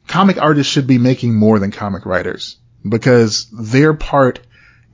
[0.09, 2.57] comic artists should be making more than comic writers
[2.87, 4.41] because their part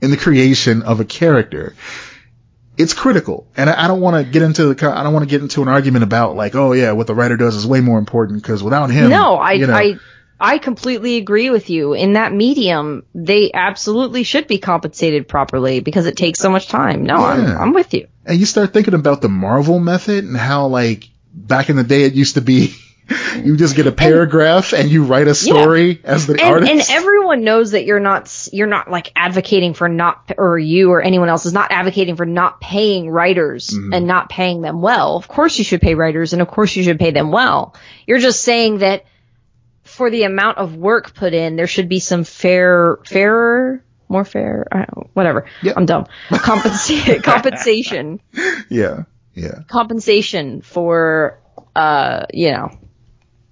[0.01, 1.73] in the creation of a character
[2.77, 3.47] it's critical.
[3.55, 5.67] And I, don't want to get into the, I don't want to get into an
[5.67, 8.89] argument about like, oh yeah, what the writer does is way more important because without
[8.89, 9.95] him, No, I, you know, I,
[10.39, 11.93] I completely agree with you.
[11.93, 17.03] In that medium, they absolutely should be compensated properly because it takes so much time.
[17.03, 18.07] No, I'm, I'm with you.
[18.25, 22.03] and you start thinking about the Marvel method and how like back in the day
[22.03, 22.75] it used to be
[23.43, 26.71] you just get a paragraph and, you write a story as the and, artist.
[26.71, 31.01] and everyone knows that you're not you're not like advocating for not or you or
[31.01, 33.93] anyone else is not advocating for not paying writers Mm-hmm.
[33.93, 35.17] and not paying them well.
[35.17, 37.75] Of course you should pay writers and of course you should pay them well.
[38.07, 39.05] You're just saying that
[39.83, 44.65] for the amount of work put in, there should be some fair fairer more fair
[45.13, 45.45] whatever.
[45.63, 45.77] Yep.
[45.77, 46.05] I'm dumb.
[46.29, 48.19] Compensa- compensation
[48.69, 49.03] yeah.
[49.35, 49.59] Yeah.
[49.67, 51.39] compensation for
[51.75, 52.77] uh you know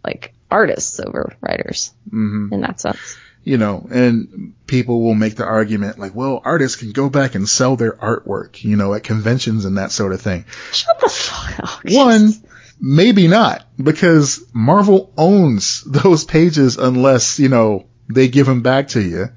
[0.04, 2.54] like artists over writers Mm-hmm.
[2.54, 3.18] in that sense.
[3.44, 7.48] you know, and people will make the argument like, well, artists can go back and
[7.50, 10.46] sell their artwork, you know, at conventions and that sort of thing.
[10.72, 11.80] Shut the fuck up.
[11.92, 12.32] One,
[12.80, 19.02] maybe not, because Marvel owns those pages unless, you know, they give them back to
[19.02, 19.30] you.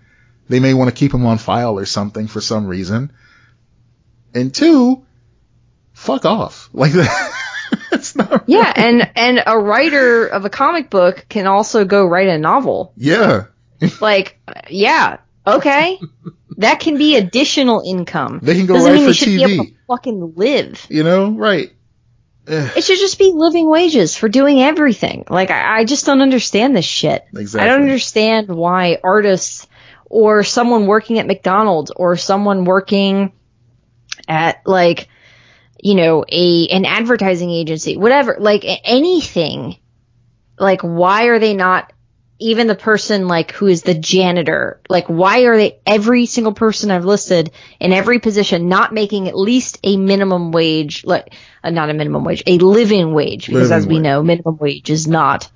[0.48, 3.12] They may want to keep them on file or something for some reason.
[4.34, 5.04] And two,
[5.92, 6.68] fuck off.
[6.74, 7.32] Like that.
[8.16, 8.44] Not.
[8.46, 12.92] Yeah, and and a writer of a comic book can also go write a novel.
[12.96, 13.44] Yeah.
[14.00, 14.38] Like,
[14.68, 16.00] yeah, Okay?
[16.58, 18.40] that can be additional income.
[18.42, 19.68] They can go Doesn't right mean for they should be able TV.
[19.68, 20.86] to fucking live.
[20.88, 21.72] You know, right?
[22.48, 25.24] It should just be living wages for doing everything.
[25.28, 27.24] Like, I, I just don't understand this shit.
[27.36, 27.60] Exactly.
[27.68, 29.66] I don't understand why artists
[30.04, 33.32] or someone working at McDonald's or someone working
[34.28, 35.08] at like,
[35.86, 39.76] you know, a, an advertising agency, whatever, like anything,
[40.58, 41.92] like why are they not
[42.40, 46.90] even the person like who is the janitor, like why are they every single person
[46.90, 51.32] I've listed in every position not making at least a minimum wage, like
[51.62, 54.02] uh, not a minimum wage, a living wage, because Living as we wage.
[54.02, 55.48] know, minimum wage is not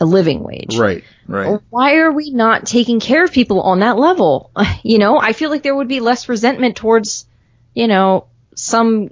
[0.00, 0.78] a living wage.
[0.78, 1.60] Right, right.
[1.68, 4.52] Why are we not taking care of people on that level?
[4.82, 7.26] You know, I feel like there would be less resentment towards,
[7.74, 9.10] you know, some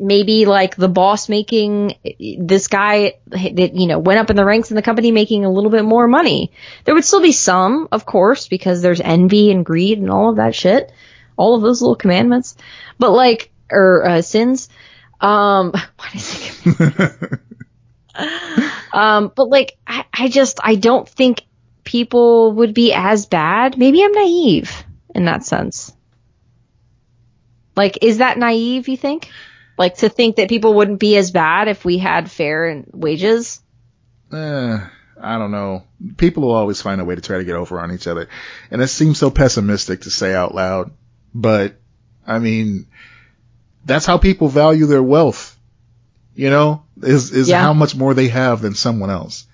[0.00, 1.96] maybe like the boss making
[2.38, 5.50] this guy that, you know, went up in the ranks in the company making a
[5.50, 6.52] little bit more money.
[6.84, 10.36] There would still be some, of course, because there's envy and greed and all of
[10.36, 10.92] that shit.
[11.36, 12.56] All of those little commandments.
[12.98, 14.68] But like, or, uh, sins.
[15.20, 17.40] Um, what is it?
[18.92, 21.42] Um, but like, I, I just, I don't think
[21.84, 23.78] people would be as bad.
[23.78, 24.84] Maybe I'm naive
[25.14, 25.92] in that sense.
[27.76, 29.30] Like, is that naive, you think?
[29.78, 33.60] Like, to think that people wouldn't be as bad if we had fair wages?
[34.32, 34.78] Eh,
[35.20, 35.84] I don't know.
[36.16, 38.28] People will always find a way to try to get over on each other.
[38.70, 40.90] And it seems so pessimistic to say out loud,
[41.34, 41.76] but
[42.26, 42.86] I mean,
[43.84, 45.56] that's how people value their wealth.
[46.34, 47.60] You know, is, is Yeah.
[47.60, 49.46] how much more they have than someone else.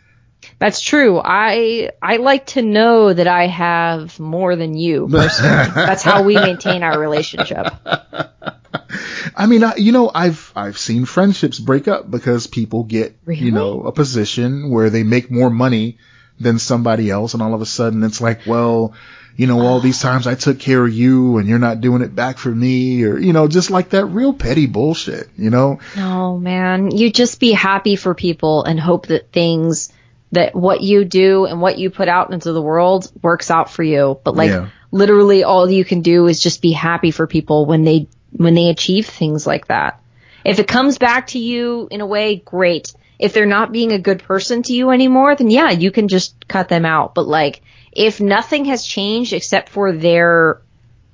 [0.58, 1.18] That's true.
[1.24, 5.70] I, I like to know that I have more than you, personally.
[5.74, 7.66] That's how we maintain our relationship.
[9.36, 13.40] I mean, I, you know, I've I've seen friendships break up because people get Really?
[13.46, 15.98] you know a position where they make more money
[16.40, 18.94] than somebody else, and all of a sudden it's like, well,
[19.36, 22.14] you know, all these times I took care of you, and you're not doing it
[22.14, 25.78] back for me, or you know, just like that real petty bullshit, you know.
[25.96, 26.90] No, man.
[26.96, 29.92] You just be happy for people and hope that things
[30.32, 33.84] that what you do and what you put out into the world works out for
[33.84, 34.18] you.
[34.24, 34.68] But like Yeah.
[34.90, 38.68] literally all you can do is just be happy for people when they when they
[38.68, 40.00] achieve things like that.
[40.44, 42.92] If it comes back to you in a way, great.
[43.18, 46.46] If they're not being a good person to you anymore, then yeah, you can just
[46.48, 47.14] cut them out.
[47.14, 47.62] But like
[47.92, 50.60] if nothing has changed except for their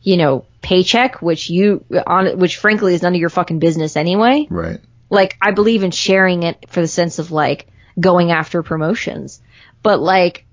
[0.03, 4.47] you know, paycheck, which you on which frankly is none of your fucking business anyway
[4.49, 4.81] Right.
[5.11, 7.67] like I believe in sharing it for the sense of like
[7.99, 9.43] going after promotions,
[9.83, 10.47] but like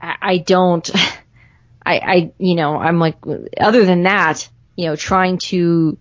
[0.00, 0.88] I, I don't,
[1.84, 3.16] I, I, you know, I'm like,
[3.60, 4.48] other than that,
[4.78, 5.98] you know, trying to,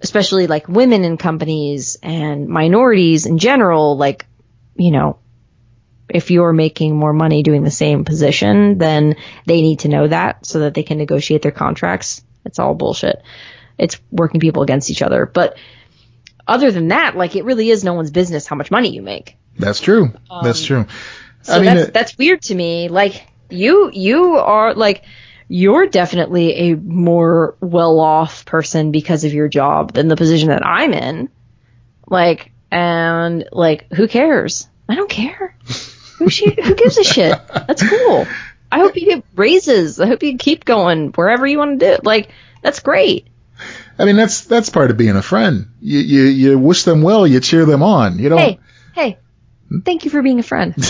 [0.00, 4.24] especially like women in companies and minorities in general, like,
[4.76, 5.18] you know,
[6.08, 10.46] if you're making more money doing the same position, then they need to know that
[10.46, 12.22] so that they can negotiate their contracts.
[12.44, 13.20] It's all bullshit.
[13.76, 15.26] It's working people against each other.
[15.26, 15.58] But
[16.46, 19.36] other than that, like it really is no one's business how much money you make.
[19.58, 20.12] That's true.
[20.40, 20.86] That's um, true.
[21.42, 22.88] So I mean, that's it- that's weird to me.
[22.88, 25.04] Like you you are like
[25.48, 30.64] you're definitely a more well off person because of your job than the position that
[30.64, 31.30] I'm in.
[32.06, 34.68] Like and like who cares?
[34.88, 35.56] I don't care.
[36.18, 37.38] Who she, who gives a shit?
[37.48, 38.26] That's cool.
[38.70, 40.00] I hope you get raises.
[40.00, 42.02] I hope you keep going wherever you want to do.
[42.02, 42.30] Like
[42.62, 43.28] that's great.
[43.98, 45.68] I mean, that's that's part of being a friend.
[45.80, 48.18] You you you wish them well, you cheer them on.
[48.18, 48.38] You don't.
[48.38, 48.60] Hey,
[48.94, 49.18] hey,
[49.84, 50.74] thank you for being a friend.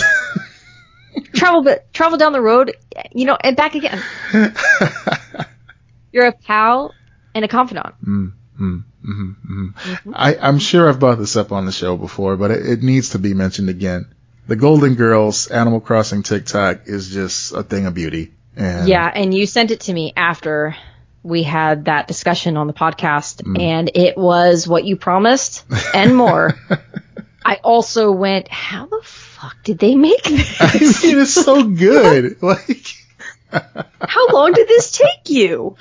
[1.21, 2.75] travel, but travel down the road,
[3.11, 4.01] you know, and back again.
[6.11, 6.93] You're a pal
[7.35, 7.95] and a confidant.
[8.03, 10.11] Mm, mm, mm, mm-hmm.
[10.13, 13.09] I, I'm sure I've brought this up on the show before, but it, it needs
[13.09, 14.13] to be mentioned again.
[14.47, 18.33] The Golden Girls Animal Crossing TikTok is just a thing of beauty.
[18.55, 20.75] And Yeah, and you sent it to me after
[21.21, 26.55] we had that discussion on the podcast, and it was what you promised and more.
[27.49, 30.61] I also went, how the fuck did they make this?
[30.61, 32.41] I mean, it is so good.
[32.43, 32.85] like
[33.51, 35.75] How long did this take you?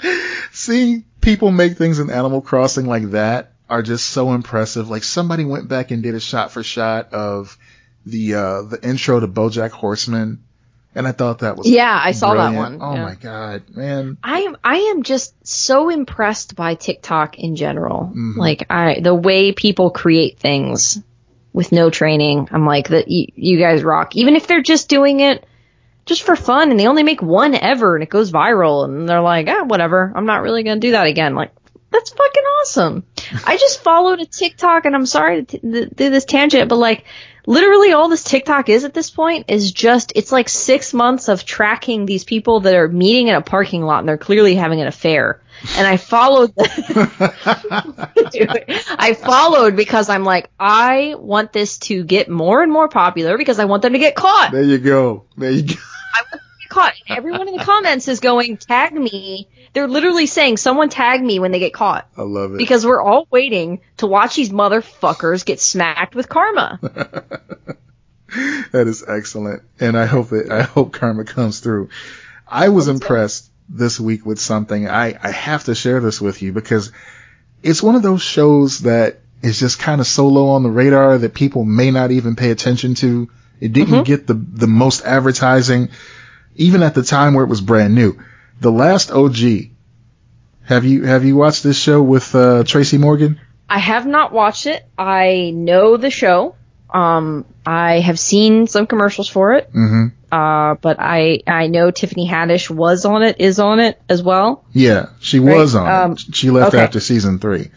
[0.53, 4.89] seeing people make things in Animal Crossing like that are just so impressive.
[4.89, 7.59] Like somebody went back and did a shot for shot of
[8.07, 10.43] the uh the intro to BoJack Horseman,
[10.95, 12.81] and I thought that was Yeah, I saw that brilliant.
[12.81, 12.91] one.
[12.91, 13.03] Oh yeah.
[13.03, 14.17] my god, man!
[14.25, 18.05] I am I am just so impressed by TikTok in general.
[18.05, 18.39] Mm-hmm.
[18.41, 21.03] Like I the way people create things
[21.53, 22.49] with no training.
[22.53, 24.17] I'm like that you, you guys rock.
[24.17, 25.47] Even if they're just doing it
[26.07, 29.21] just for fun and they only make one ever and it goes viral and they're
[29.21, 30.13] like, "Ah, whatever.
[30.15, 31.53] I'm not really going to do that again." Like
[31.91, 33.05] that's fucking awesome.
[33.45, 36.77] I just followed a TikTok and I'm sorry to t- th- do this tangent, but
[36.77, 37.05] like
[37.47, 41.45] literally all this TikTok is at this point is just it's like six months of
[41.45, 44.87] tracking these people that are meeting in a parking lot and they're clearly having an
[44.87, 45.41] affair.
[45.77, 46.55] And I followed
[48.33, 53.37] Dude, I followed because I'm like, I want this to get more and more popular
[53.37, 54.53] because I want them to get caught.
[54.53, 55.25] There you go.
[55.37, 55.75] There you go.
[55.75, 56.95] I want them to get caught.
[57.09, 59.49] And everyone in the comments is going, tag me.
[59.73, 62.09] They're literally saying, someone tag me when they get caught.
[62.17, 62.59] I love it.
[62.59, 66.79] Because we're all waiting to watch these motherfuckers get smacked with karma.
[68.73, 70.51] that is excellent, and I hope it.
[70.51, 71.91] I hope karma comes through.
[72.47, 74.89] I was impressed this week with something.
[74.89, 76.93] I I have to share this with you because
[77.63, 81.19] it's one of those shows that is just kind of so low on the radar
[81.19, 83.29] that people may not even pay attention to.
[83.61, 84.05] It didn't Mhm.
[84.05, 85.89] get the the most advertising,
[86.57, 88.17] even at the time where it was brand new.
[88.61, 89.71] The Last OG.
[90.65, 93.41] Have you have you watched this show with uh, Tracy Morgan?
[93.71, 94.85] I have not watched it.
[94.99, 96.55] I know the show.
[96.93, 99.69] Um, I have seen some commercials for it.
[99.73, 100.07] Mm-hmm.
[100.31, 104.65] Uh, but I I know Tiffany Haddish was on it, is on it as well.
[104.73, 105.89] Yeah, she Right, was on.
[105.89, 106.35] um, it.
[106.35, 106.83] She left okay.
[106.85, 107.71] after season three.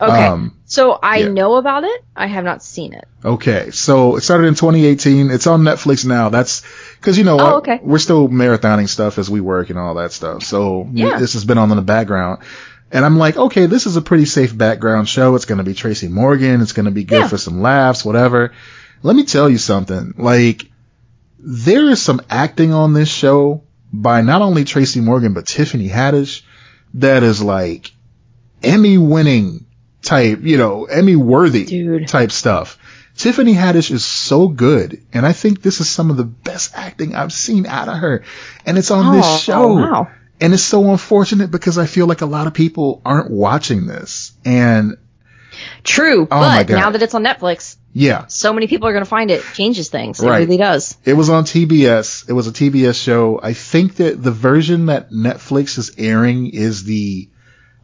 [0.00, 0.26] Okay.
[0.26, 1.28] Um, so I yeah.
[1.28, 2.04] know about it.
[2.14, 3.06] I have not seen it.
[3.24, 5.30] Okay, so it started in 2018.
[5.30, 6.28] It's on Netflix now.
[6.28, 6.62] That's
[7.00, 7.80] because you know Oh, okay.
[7.82, 10.44] we're still marathoning stuff as we work and all that stuff.
[10.44, 11.18] So Yeah.
[11.18, 12.42] this has been on in the background,
[12.92, 15.34] and I'm like, okay, this is a pretty safe background show.
[15.34, 16.60] It's going to be Tracy Morgan.
[16.62, 17.28] It's going to be good Yeah.
[17.28, 18.52] for some laughs, whatever.
[19.02, 20.14] Let me tell you something.
[20.16, 20.66] Like
[21.38, 23.62] there is some acting on this show
[23.92, 26.42] by not only Tracy Morgan but Tiffany Haddish
[26.94, 27.92] that is like
[28.62, 29.66] Emmy winning
[30.02, 32.08] type, you know, Emmy worthy Dude.
[32.08, 32.78] type stuff.
[33.16, 37.16] Tiffany Haddish is so good, and I think this is some of the best acting
[37.16, 38.22] I've seen out of her.
[38.64, 39.74] And it's on Oh, this show.
[39.74, 40.08] wow.
[40.40, 44.32] And it's so unfortunate because I feel like a lot of people aren't watching this.
[44.44, 44.98] And
[45.82, 49.08] True, Oh but now that it's on Netflix, yeah, so many people are going to
[49.10, 49.42] find it.
[49.54, 50.22] Changes things.
[50.22, 50.38] It Right.
[50.40, 50.96] really does.
[51.04, 52.28] It was on TBS.
[52.28, 53.40] It was a TBS show.
[53.42, 57.28] I think that the version that Netflix is airing is the,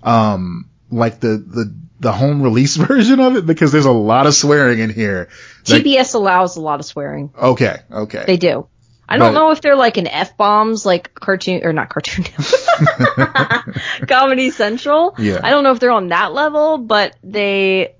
[0.02, 4.34] um, like the, the, the home release version of it because there's a lot of
[4.34, 5.28] swearing in here.
[5.68, 7.32] Like- TBS allows a lot of swearing.
[7.36, 7.78] okay.
[7.90, 8.24] Okay.
[8.26, 8.68] They do.
[9.08, 12.24] I don't But- know if they're like an F bombs like cartoon or not cartoon
[14.08, 15.14] Comedy Central.
[15.18, 15.40] Yeah.
[15.42, 17.96] I don't know if they're on that level, but they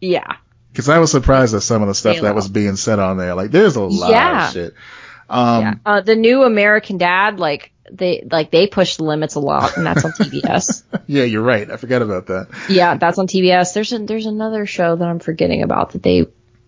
[0.00, 0.36] yeah.
[0.78, 3.34] Cause I was surprised at some of the stuff that was being said on there.
[3.34, 4.46] Like there's a lot Yeah.
[4.46, 4.74] of shit.
[5.28, 5.74] Um, yeah.
[5.84, 9.84] Uh, the new American Dad like they like they push the limits a lot and
[9.84, 10.84] that's on TBS.
[11.06, 11.70] yeah, you're right.
[11.70, 12.46] I forgot about that.
[12.68, 13.74] yeah, that's on TBS.
[13.74, 16.26] There's a, there's another show that I'm forgetting about that they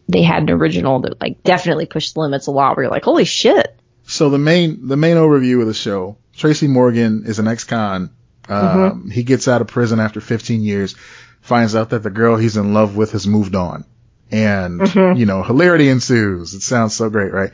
[0.08, 3.04] they had an original that like definitely pushed the limits a lot where you're like,
[3.04, 7.46] "Holy shit." So the main the main overview of the show, Tracy Morgan is an
[7.46, 8.10] ex-con.
[8.48, 10.96] Um, He gets out of prison after 15 years,
[11.42, 13.84] finds out that the girl he's in love with has moved on,
[14.32, 15.18] and Mhm.
[15.18, 16.54] you know hilarity ensues.
[16.54, 17.50] It sounds so great, right?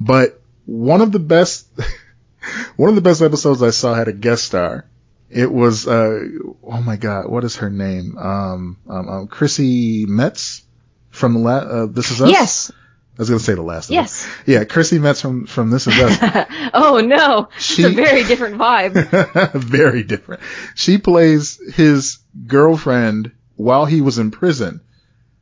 [0.00, 1.66] But one of the best
[2.76, 4.84] one of the best episodes I saw had a guest star.
[5.28, 6.20] It was uh
[6.64, 8.16] oh my god, what is her name?
[8.18, 10.62] Um, um, um Chrissy Metz
[11.10, 12.30] from the la- uh, This Is Us.
[12.30, 12.72] Yes.
[12.72, 13.90] I was gonna say the last.
[13.90, 13.94] one.
[13.96, 14.26] Yes.
[14.46, 16.46] Yeah, Chrissy Metz from from This Is Us.
[16.74, 17.48] oh no.
[17.58, 19.52] She- it's a very different vibe.
[19.52, 20.42] Very different.
[20.74, 24.80] She plays his girlfriend while he was in prison,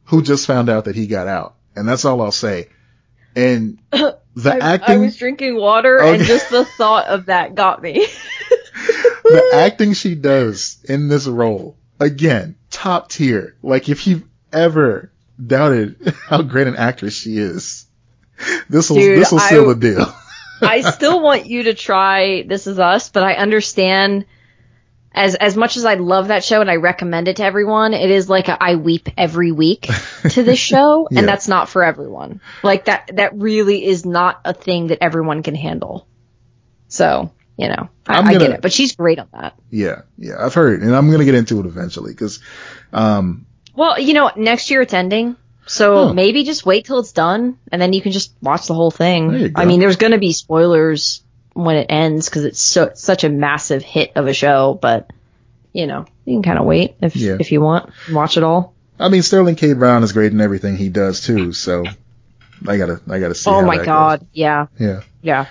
[0.09, 2.69] who just found out that he got out, and that's all I'll say.
[3.37, 7.83] And the I, acting, I was drinking water and just the thought of that got
[7.83, 7.95] me.
[9.23, 13.57] the acting she does in this role, again, top tier.
[13.63, 15.13] Like if you've ever
[15.45, 17.87] doubted how great an actress she is,
[18.69, 20.15] this will this will I- seal the deal.
[20.61, 24.25] I still want you to try This Is Us, but I understand
[25.15, 28.11] as as much as I love that show and I recommend it to everyone, it
[28.11, 29.89] is like a, I weep every week
[30.31, 31.21] to this show, Yeah.
[31.21, 32.41] and that's not for everyone.
[32.63, 36.07] Like that that really is not a thing that everyone can handle.
[36.89, 39.55] So you know, I, I'm I get it, but she's great on that.
[39.71, 42.41] yeah, yeah, I've heard, and I'm gonna get into it eventually because,
[42.93, 45.37] um, Well, you know, next year it's ending.
[45.67, 46.13] So Huh.
[46.15, 49.29] maybe just wait till it's done and then you can just watch the whole thing.
[49.33, 49.61] There you go.
[49.61, 51.23] I mean, there's going to be spoilers
[51.65, 55.11] when it ends because it's so such a massive hit of a show, but
[55.73, 57.37] you know, you can kind of wait if Yeah.
[57.41, 58.75] if you want, watch it all.
[59.01, 59.73] I mean, Sterling K.
[59.75, 61.53] Brown is great in everything he does too.
[61.53, 61.85] So
[62.67, 63.51] I gotta, I gotta see.
[63.51, 64.81] oh my god, yeah, goes.
[64.87, 65.01] Yeah.
[65.23, 65.47] yeah.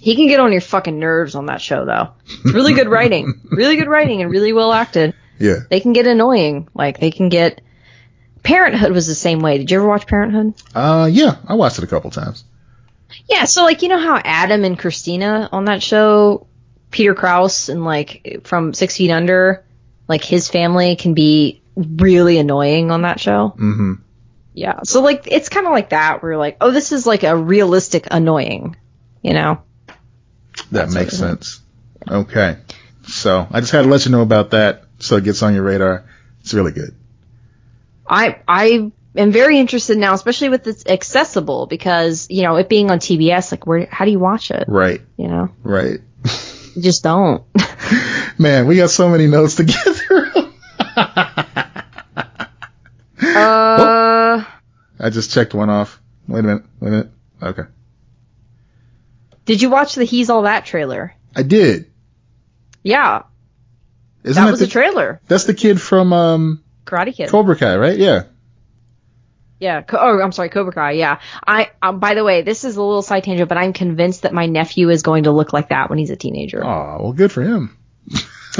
[0.00, 2.10] He can get on your fucking nerves on that show though.
[2.26, 5.14] It's really good writing, really good writing, and really well acted.
[5.38, 5.60] Yeah.
[5.70, 7.62] They can get annoying, like they can get.
[8.42, 9.58] Parenthood was the same way.
[9.58, 10.54] Did you ever watch Parenthood?
[10.74, 12.44] Uh, yeah, I watched it a couple times.
[13.28, 16.46] Yeah, so like you know how Adam and Christina on that show,
[16.90, 19.64] Peter Krause and like from Six Feet Under,
[20.08, 23.48] like his family can be really annoying on that show.
[23.48, 23.94] hmm
[24.54, 24.80] Yeah.
[24.84, 27.36] So like it's kind of like that where you're like, oh, this is like a
[27.36, 28.76] realistic annoying,
[29.22, 29.62] you know.
[30.72, 31.60] That makes sense.
[32.08, 32.58] Okay.
[33.06, 35.62] So I just had to let you know about that so it gets on your
[35.62, 36.04] radar.
[36.40, 36.94] It's really good.
[38.06, 42.90] I I am very interested now, especially with it's accessible because you know it being
[42.90, 43.50] on TBS.
[43.52, 44.64] Like, where how do you watch it?
[44.68, 45.00] Right.
[45.16, 46.00] You know, Right.
[46.76, 47.44] you just don't.
[48.38, 50.30] Man, we got so many notes to get through.
[53.22, 54.44] uh,
[54.98, 56.00] I just checked one off.
[56.28, 56.62] Wait a minute.
[56.80, 57.10] Wait a minute.
[57.42, 57.62] Okay.
[59.46, 61.14] did you watch the He's All That trailer?
[61.34, 61.90] I did.
[62.82, 63.22] Yeah,
[64.24, 65.20] Isn't that that was the, a trailer.
[65.28, 67.28] That's the kid from um Karate Kid.
[67.30, 67.98] Cobra Kai, right?
[67.98, 68.24] Yeah.
[69.60, 69.82] Yeah.
[69.92, 70.92] Oh, I'm sorry, Cobra Kai.
[70.92, 71.20] Yeah.
[71.46, 71.70] I.
[71.82, 74.46] Um, by the way, this is a little side tangent, but I'm convinced that my
[74.46, 76.64] nephew is going to look like that when he's a teenager.
[76.64, 77.76] Oh, well, good for him.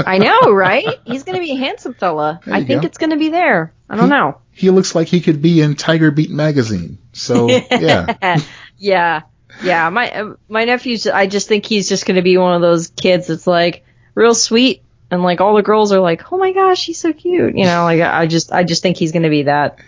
[0.06, 0.86] I know, right?
[1.04, 2.40] He's going to be a handsome fella.
[2.46, 2.86] I think go.
[2.86, 3.72] it's going to be there.
[3.88, 4.40] I don't know.
[4.52, 6.98] He looks like he could be in Tiger Beat magazine.
[7.12, 8.38] So yeah,
[8.78, 9.22] yeah.
[9.62, 9.88] Yeah.
[9.88, 11.06] My uh, my nephew's.
[11.06, 13.84] I just think he's just going to be one of those kids that's like
[14.14, 14.82] real sweet.
[15.10, 17.82] And like all the girls are like, oh my gosh, he's so cute, you know.
[17.82, 19.80] Like I just, I just think he's gonna be that,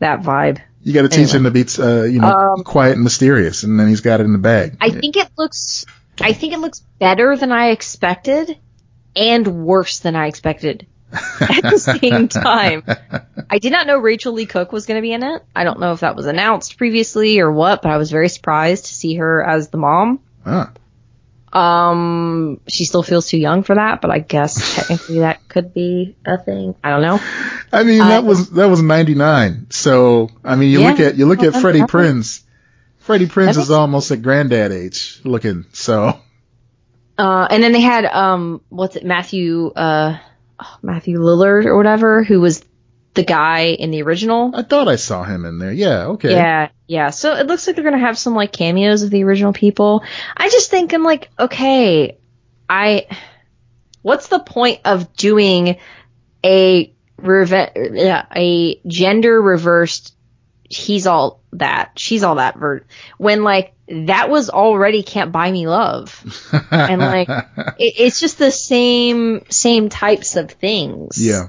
[0.00, 0.58] that vibe.
[0.82, 3.78] you got to teach him to be, uh, you know, Um, quiet and mysterious, and
[3.78, 4.76] then he's got it in the bag.
[4.80, 5.86] I think it looks
[6.20, 8.58] I think it looks better than I expected
[9.16, 12.84] and worse than I expected at the same time.
[13.48, 15.42] I did not know Rachael Leigh Cook was going to be in it.
[15.56, 18.86] I don't know if that was announced previously or what, but I was very surprised
[18.86, 20.20] to see her as the mom.
[20.46, 20.70] Ah,
[21.52, 26.16] Um, she still feels too young for that, but I guess technically that could be
[26.24, 26.76] a thing.
[26.84, 27.20] I don't know.
[27.72, 29.66] I mean that Uh, was that was '99.
[29.70, 30.90] So I mean, you Yeah.
[30.90, 32.42] look at you look at Freddie Prinze.
[32.98, 35.64] Freddie Prinze is almost at granddad age looking.
[35.72, 36.18] So
[37.18, 40.18] Uh, and then they had um, what's it, Matthew uh,
[40.60, 42.62] oh, Matthew Lillard or whatever, who was
[43.14, 44.52] the guy in the original.
[44.54, 45.72] I thought I saw him in there.
[45.72, 46.06] Yeah.
[46.08, 46.32] Okay.
[46.32, 47.10] Yeah, yeah.
[47.10, 50.04] So it looks like they're gonna have some like cameos of the original people.
[50.36, 52.18] I just think I'm like, okay,
[52.68, 53.06] I,
[54.02, 55.78] what's the point of doing
[56.44, 60.14] a reve- yeah, a gender reversed?
[60.68, 62.56] He's all that, she's all that.
[62.56, 62.84] Ver-
[63.18, 66.22] when like that was already can't buy me love,
[66.70, 71.24] and like it, it's just the same same types of things.
[71.26, 71.48] yeah.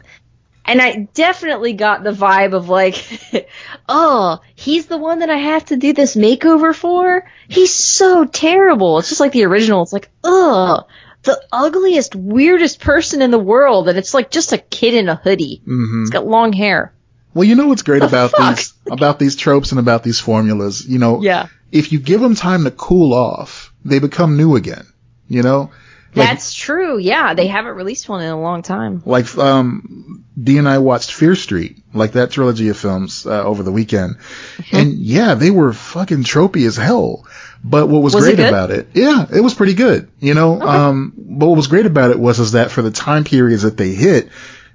[0.66, 3.04] And I definitely got the vibe of like,
[3.90, 7.26] oh, he's the one that I have to do this makeover for?
[7.48, 9.00] He's so terrible.
[9.00, 9.82] It's just like the original.
[9.82, 10.86] It's like, ugh,
[11.24, 13.90] the ugliest, weirdest person in the world.
[13.90, 15.62] And it's like just a kid in a hoodie.
[15.66, 16.94] hmm He's got long hair.
[17.34, 18.58] Well, you know what's great The about fuck?
[18.58, 20.86] these about these tropes and about these formulas.
[20.88, 21.48] You know, Yeah.
[21.72, 24.86] if you give them time to cool off, they become new again.
[25.28, 25.72] You know,
[26.16, 26.98] Like- That's true.
[26.98, 27.34] Yeah.
[27.34, 29.02] They haven't released one in a long time.
[29.06, 33.64] like um, Dee and I watched Fear Street, like that trilogy of films uh, over
[33.64, 34.76] the weekend, Mm-hmm.
[34.76, 37.26] and yeah, they were fucking tropey as hell.
[37.64, 38.50] But what was, Was great good?
[38.50, 40.10] about it, yeah, it was pretty good.
[40.20, 43.24] You know, um, but what was great about it was is that for the time
[43.24, 44.30] periods that they hit,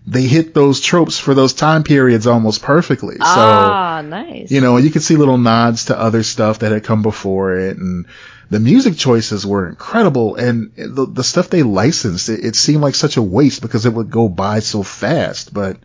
[0.07, 3.17] they hit those tropes for those time periods almost perfectly.
[3.17, 4.53] So ah, nice.
[4.53, 7.77] you know, you could see little nods to other stuff that had come before it,
[7.77, 8.07] and
[8.51, 10.37] the music choices were incredible.
[10.37, 13.93] And the, the stuff they licensed, it, it seemed like such a waste because it
[13.93, 15.53] would go by so fast.
[15.53, 15.79] But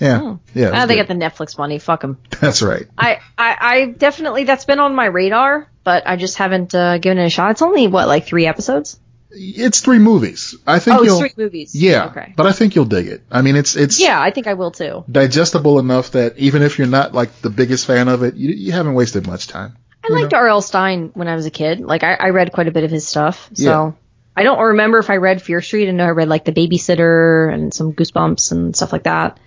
[0.00, 0.34] yeah, Hmm.
[0.54, 1.08] yeah, Ah, they good.
[1.08, 1.78] got the Netflix money.
[1.78, 2.18] Fuck them.
[2.40, 2.86] that's right.
[2.98, 7.18] I, I, I definitely, that's been on my radar, but I just haven't uh, given
[7.18, 7.52] it a shot.
[7.52, 8.98] It's only, what, like three episodes?
[9.36, 10.54] It's three movies.
[10.64, 11.74] I think Oh, you'll, three movies.
[11.74, 12.32] yeah, Okay.
[12.36, 13.22] but I think you'll dig it.
[13.32, 15.02] I mean, it's it's Yeah, I think I will too.
[15.10, 18.70] digestible enough that even if you're not like the biggest fan of it, you, you
[18.70, 19.76] haven't wasted much time.
[20.04, 20.60] I liked R.L.
[20.60, 21.80] Stine when I was a kid.
[21.80, 23.48] Like I, I read quite a bit of his stuff.
[23.54, 23.92] So Yeah.
[24.36, 25.88] I don't remember if I read Fear Street.
[25.88, 29.38] I know I read like The Babysitter and some Goosebumps and stuff like that.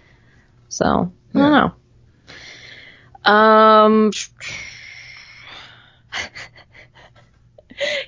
[0.69, 1.51] So I don't
[3.25, 3.31] know.
[3.31, 4.11] Um,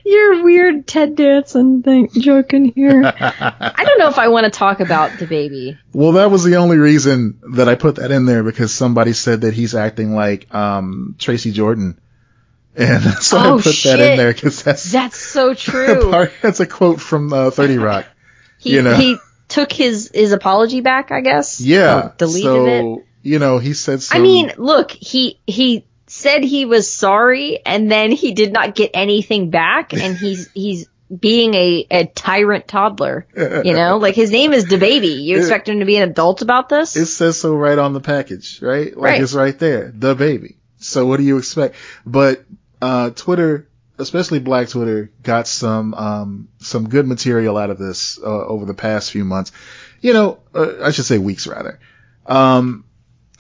[0.06, 3.04] your weird Ted Danson thing joke in here.
[3.20, 5.78] I don't know if I want to talk about the baby.
[5.94, 9.42] Well, that was the only reason that I put that in there because somebody said
[9.42, 12.00] that he's acting like um Tracy Jordan,
[12.80, 14.00] and so I Oh, put that shit.
[14.00, 16.10] in there because that's That's so true.
[16.10, 18.06] part, that's a quote from uh, Thirty Rock.
[18.62, 18.96] He you know.
[18.96, 21.62] he took his his apology back, I guess.
[21.62, 23.06] Yeah, deleted so it.
[23.24, 24.02] you know he said.
[24.02, 28.76] Some, I mean, look, he he said he was sorry, and then he did not
[28.76, 33.26] get anything back, and he's he's being a, a tyrant toddler.
[33.36, 35.24] You know, like his name is DaBaby.
[35.24, 36.98] You expect him to be an adult about this?
[36.98, 38.88] it says so right on the package, right?
[38.96, 39.22] Like Right.
[39.22, 40.58] it's right there, the baby.
[40.80, 41.76] So what do you expect?
[42.06, 42.44] But
[42.82, 48.26] uh Twitter, especially Black Twitter, got some um some good material out of this uh,
[48.46, 49.52] over the past few months.
[50.02, 51.80] You know, uh, I should say weeks rather.
[52.26, 52.86] Um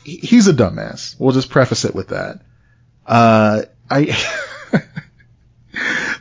[0.03, 1.15] he's a dumbass.
[1.19, 2.41] We'll just preface it with that.
[3.05, 4.17] Uh, I,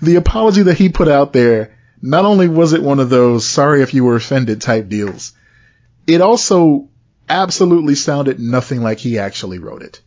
[0.02, 3.82] the apology that he put out there, not only was it one of those sorry
[3.82, 5.32] if you were offended type deals,
[6.06, 6.88] it also
[7.28, 10.00] absolutely sounded nothing like he actually wrote it.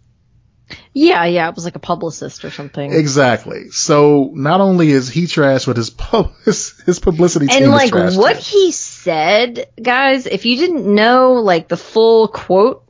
[0.93, 2.91] Yeah, yeah, it was like a publicist or something.
[2.93, 3.69] Exactly.
[3.71, 7.85] So not only is he trash, but his pub his, his publicity team and like
[7.85, 8.57] is trash what too.
[8.57, 12.83] he said, guys, if you didn't know like the full quote,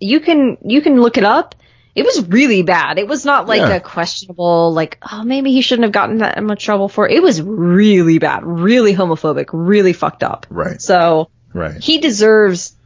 [0.00, 1.54] you can you can look it up.
[1.94, 2.98] It was really bad.
[3.00, 3.74] It was not like Yeah.
[3.74, 7.08] a questionable like oh maybe he shouldn't have gotten that much trouble for.
[7.08, 7.14] it.
[7.16, 10.46] It was really bad, really homophobic, really fucked up.
[10.48, 10.80] Right.
[10.80, 11.82] So Right.
[11.82, 12.76] he deserves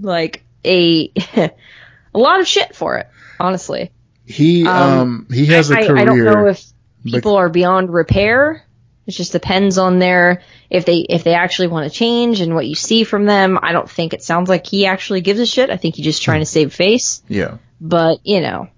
[0.00, 3.08] like a a lot of shit for it,
[3.40, 3.90] honestly.
[4.26, 5.98] He um, Um, he has a I, career.
[5.98, 6.64] I don't know if
[7.04, 8.64] people are beyond repair.
[9.06, 10.40] It just depends on their
[10.70, 13.58] if they if they actually want to change and what you see from them.
[13.62, 15.68] I don't think it sounds like he actually gives a shit.
[15.68, 17.22] I think he's just trying to save face.
[17.28, 17.58] yeah.
[17.80, 18.68] But you know,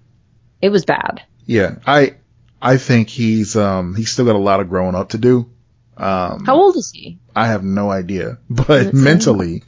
[0.61, 1.21] it was bad.
[1.45, 1.75] Yeah.
[1.87, 2.15] I
[2.61, 5.49] I think he's um he's still got a lot of growing up to do.
[5.95, 7.19] Um How old is he?
[7.33, 9.01] I have no idea, but Does it say?
[9.03, 9.63] mentally,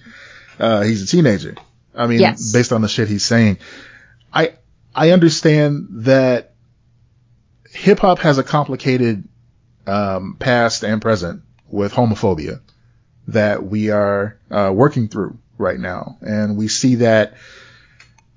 [0.60, 1.56] uh, he's a teenager.
[1.96, 2.52] I mean, Yes.
[2.52, 3.60] based on the shit he's saying,
[5.00, 6.54] I, understand that
[7.72, 9.28] hip hop has a complicated,
[9.88, 12.62] um, past and present with homophobia
[13.28, 16.18] that we are, uh, working through right now.
[16.22, 17.36] And we see that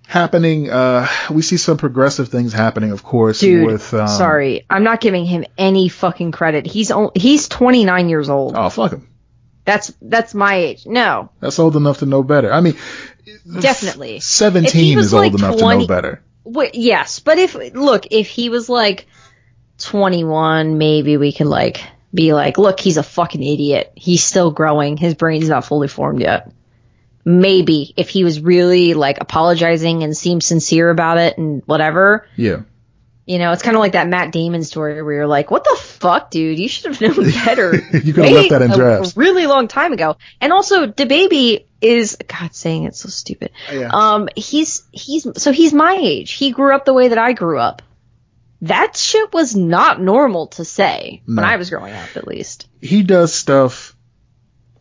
[0.06, 4.84] happening, uh, we see some progressive things happening, of course, Dude, with, um, sorry, I'm
[4.84, 6.66] not giving him any fucking credit.
[6.66, 8.54] He's on, he's 29 years old.
[8.56, 9.08] Oh, fuck him.
[9.64, 10.86] That's that's my age.
[10.86, 12.52] No, That's old enough to know better.
[12.52, 12.76] I mean,
[13.60, 14.18] definitely.
[14.20, 16.22] 17 is old like enough to know better.
[16.44, 19.06] Wait, yes, but if look, if he was like
[19.78, 21.82] 21, maybe we could like
[22.14, 23.92] be like, look, he's a fucking idiot.
[23.96, 24.96] He's still growing.
[24.96, 26.52] His brain's not fully formed yet.
[27.24, 32.62] Maybe if he was really like apologizing and seemed sincere about it and whatever, Yeah.
[33.26, 35.76] you know, it's kind of like that Matt Damon story where you're like, what the
[35.80, 36.58] fuck, dude?
[36.58, 37.76] You should have known better.
[37.76, 39.16] You could have left that in drafts.
[39.16, 40.16] A really long time ago.
[40.40, 43.50] And also, DaBaby is, God, saying it's so stupid.
[43.72, 43.90] Yeah.
[43.92, 46.32] Um, he's, he's, so he's my age.
[46.32, 47.82] He grew up the way that I grew up.
[48.62, 51.42] That shit was not normal to say No.
[51.42, 52.68] when I was growing up, at least.
[52.80, 53.96] he does stuff.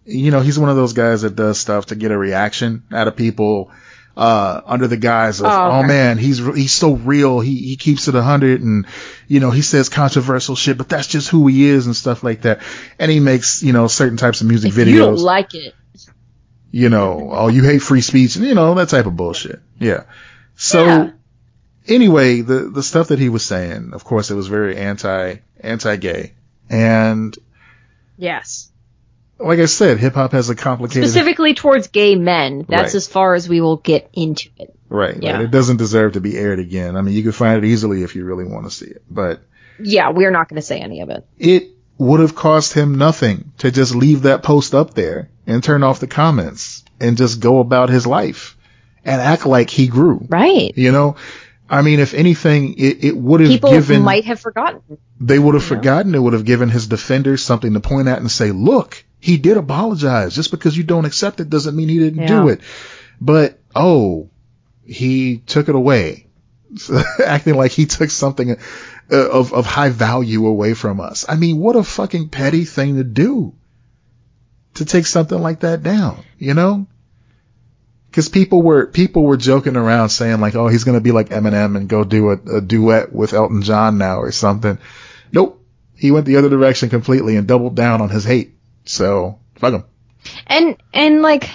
[0.05, 3.07] You know, he's one of those guys that does stuff to get a reaction out
[3.07, 3.71] of people,
[4.17, 7.39] uh, under the guise of, Oh, oh, man, he's, he's so real.
[7.39, 8.85] He, he keeps it a hundred and,
[9.27, 12.41] you know, he says controversial shit, but that's just who he is and stuff like
[12.41, 12.61] that.
[12.99, 14.91] And he makes, you know, certain types of music If videos.
[14.91, 15.73] you don't like it,
[16.71, 19.59] you know, oh, you hate free speech, and you know, that type of bullshit.
[19.79, 20.03] Yeah.
[20.55, 21.09] So Yeah.
[21.87, 26.33] anyway, the, the stuff that he was saying, of course, it was very anti, anti-gay.
[26.69, 27.37] And
[28.17, 28.69] yes.
[29.39, 32.65] like I said, hip hop has a complicated, Specifically towards gay men.
[32.69, 32.95] That's Right.
[32.95, 34.73] as far as we will get into it.
[34.89, 35.17] right.
[35.21, 35.37] Yeah.
[35.37, 36.95] Like, it doesn't deserve to be aired again.
[36.95, 39.41] I mean, you can find it easily if you really want to see it, but
[39.79, 41.25] Yeah, we're not going to say any of it.
[41.39, 45.83] it would have cost him nothing to just leave that post up there and turn
[45.83, 48.57] off the comments and just go about his life
[49.03, 50.25] and act like he grew.
[50.29, 50.71] Right.
[50.77, 51.15] You know,
[51.69, 54.81] I mean, if anything, it, it would have People given, might have forgotten.
[55.19, 55.75] they would have know?
[55.77, 56.13] forgotten.
[56.13, 59.57] It would have given his defenders something to point at and say, look, he did
[59.57, 60.35] apologize.
[60.35, 62.61] Just because you don't accept it doesn't mean he didn't do it.
[63.21, 64.29] But, oh,
[64.83, 66.27] he took it away.
[67.25, 71.25] Acting like he took something uh, of, of high value away from us.
[71.27, 73.53] I mean, what a fucking petty thing to do.
[74.75, 76.87] To take something like that down, you know?
[78.11, 81.77] Cause people were, people were joking around saying like, oh, he's gonna be like Eminem
[81.77, 84.77] and go do a, a duet with Elton John now or something.
[85.31, 85.63] Nope.
[85.95, 88.55] He went the other direction completely and doubled down on his hate.
[88.85, 89.83] So, fuck him.
[90.47, 91.49] And and like,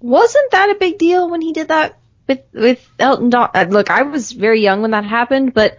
[0.00, 3.50] wasn't that a big deal when he did that with with Elton John?
[3.54, 5.78] Uh, look, I was very young when that happened, but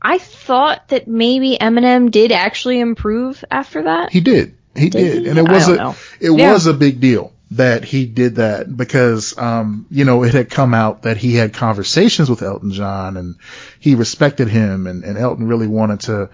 [0.00, 4.12] I thought that maybe Eminem did actually improve after that.
[4.12, 4.56] He did.
[4.76, 5.26] He Did.
[5.26, 5.96] And it was a, know.
[6.20, 6.52] it Yeah.
[6.52, 10.74] was a big deal that he did that because, um, you know, it had come
[10.74, 13.36] out that he had conversations with Elton John and
[13.78, 16.30] he respected him and, and Elton really wanted to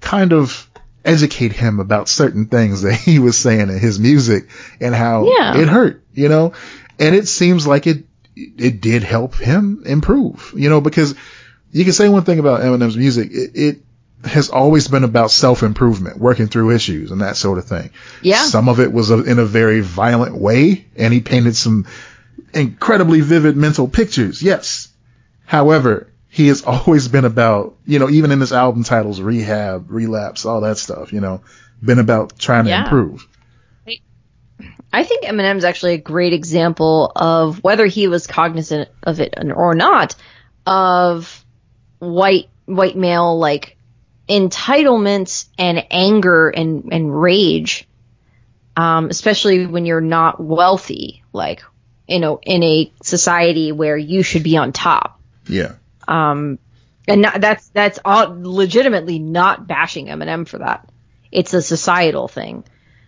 [0.00, 0.68] kind of
[1.04, 4.48] educate him about certain things that he was saying in his music
[4.80, 5.56] and how Yeah.
[5.58, 6.52] it hurt, you know,
[6.98, 8.04] and it seems like it,
[8.36, 11.14] it did help him improve, you know, because
[11.72, 13.30] you can say one thing about Eminem's music.
[13.32, 13.80] It, it
[14.24, 17.90] has always been about self-improvement, working through issues and that sort of thing.
[18.22, 18.42] Yeah.
[18.44, 21.86] Some of it was a, in a very violent way and he painted some
[22.54, 24.42] incredibly vivid mental pictures.
[24.42, 24.88] Yes.
[25.44, 30.46] However, he has always been about, you know, even in his album titles, rehab, relapse,
[30.46, 31.42] all that stuff, you know,
[31.82, 32.84] been about trying to Yeah.
[32.84, 33.26] improve.
[34.94, 39.74] I think Eminem's actually a great example of whether he was cognizant of it or
[39.74, 40.14] not,
[40.66, 41.44] of
[41.98, 43.76] white white male like
[44.28, 47.88] entitlement and anger and and rage,
[48.76, 51.62] um, especially when you're not wealthy, like
[52.08, 55.20] you know, in a society where you should be on top.
[55.48, 55.74] Yeah.
[56.06, 56.58] Um,
[57.08, 60.88] and not, that's that's all legitimately not bashing Eminem for that.
[61.30, 62.64] It's a societal thing.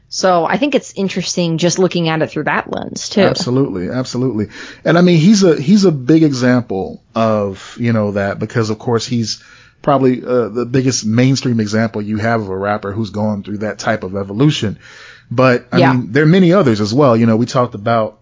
[0.09, 3.23] So I think it's interesting just looking at it through that lens too.
[3.23, 4.47] Absolutely, absolutely.
[4.85, 8.78] And I mean, he's a he's a big example of you know that because of
[8.78, 9.43] course he's
[9.85, 13.78] probably uh, the biggest mainstream example you have of a rapper who's gone through that
[13.78, 14.78] type of evolution.
[15.31, 15.93] But I Yeah.
[15.93, 17.16] mean, there are many others as well.
[17.16, 18.20] You know, we talked about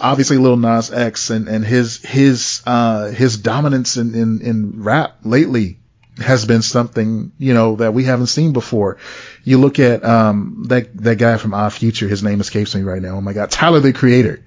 [0.00, 5.16] obviously Lil Nas X and, and his his uh his dominance in, in, in rap
[5.24, 5.78] lately
[6.18, 8.98] has been something, you know, that we haven't seen before.
[9.44, 13.00] You look at um that that guy from Odd Future, his name escapes me right
[13.02, 13.16] now.
[13.16, 14.40] Oh my god, Tyler the Creator.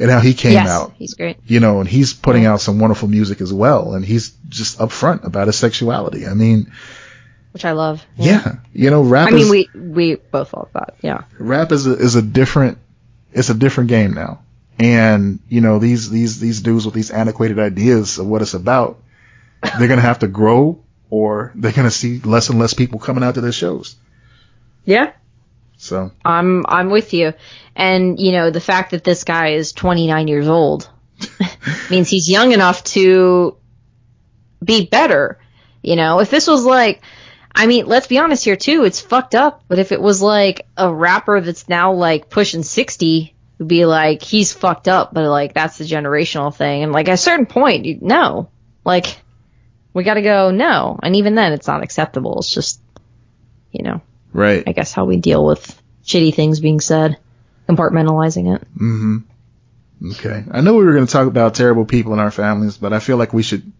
[0.00, 0.92] And how he came yes, out.
[0.96, 1.38] he's great.
[1.46, 3.94] You know, and he's putting out some wonderful music as well.
[3.94, 6.26] And he's just upfront about his sexuality.
[6.26, 6.72] I mean,
[7.52, 8.04] Which I love.
[8.16, 10.94] yeah, you know, rap I mean, we we both love that.
[11.02, 11.24] Yeah.
[11.38, 12.78] rap is a, is a different,
[13.32, 14.42] it's a different game now.
[14.78, 19.02] And, you know, these, these, these dudes with these antiquated ideas of what it's about,
[19.62, 20.80] they're going to have to grow
[21.10, 23.96] or they're going to see less and less people coming out to their shows.
[24.84, 25.12] Yeah.
[25.78, 27.32] So, I'm I'm with you.
[27.74, 30.90] And you know, the fact that this guy is 29 years old
[31.90, 33.56] means he's young enough to
[34.62, 35.38] be better.
[35.82, 37.00] You know, if this was like
[37.54, 40.66] I mean, let's be honest here too, it's fucked up, but if it was like
[40.76, 45.54] a rapper that's now like pushing 60, would be like he's fucked up, but like
[45.54, 46.82] that's the generational thing.
[46.82, 48.50] And like at a certain point, you, no.
[48.84, 49.20] Like
[49.92, 50.98] we got to go no.
[51.02, 52.38] And even then it's not acceptable.
[52.38, 52.80] It's just
[53.72, 54.00] you know,
[54.32, 54.64] right.
[54.66, 57.18] I guess how we deal with shitty things being said,
[57.68, 58.62] compartmentalizing it.
[58.76, 59.18] Mm hmm
[60.12, 60.44] Okay.
[60.50, 63.00] I know we were going to talk about terrible people in our families, but I
[63.00, 63.72] feel like we should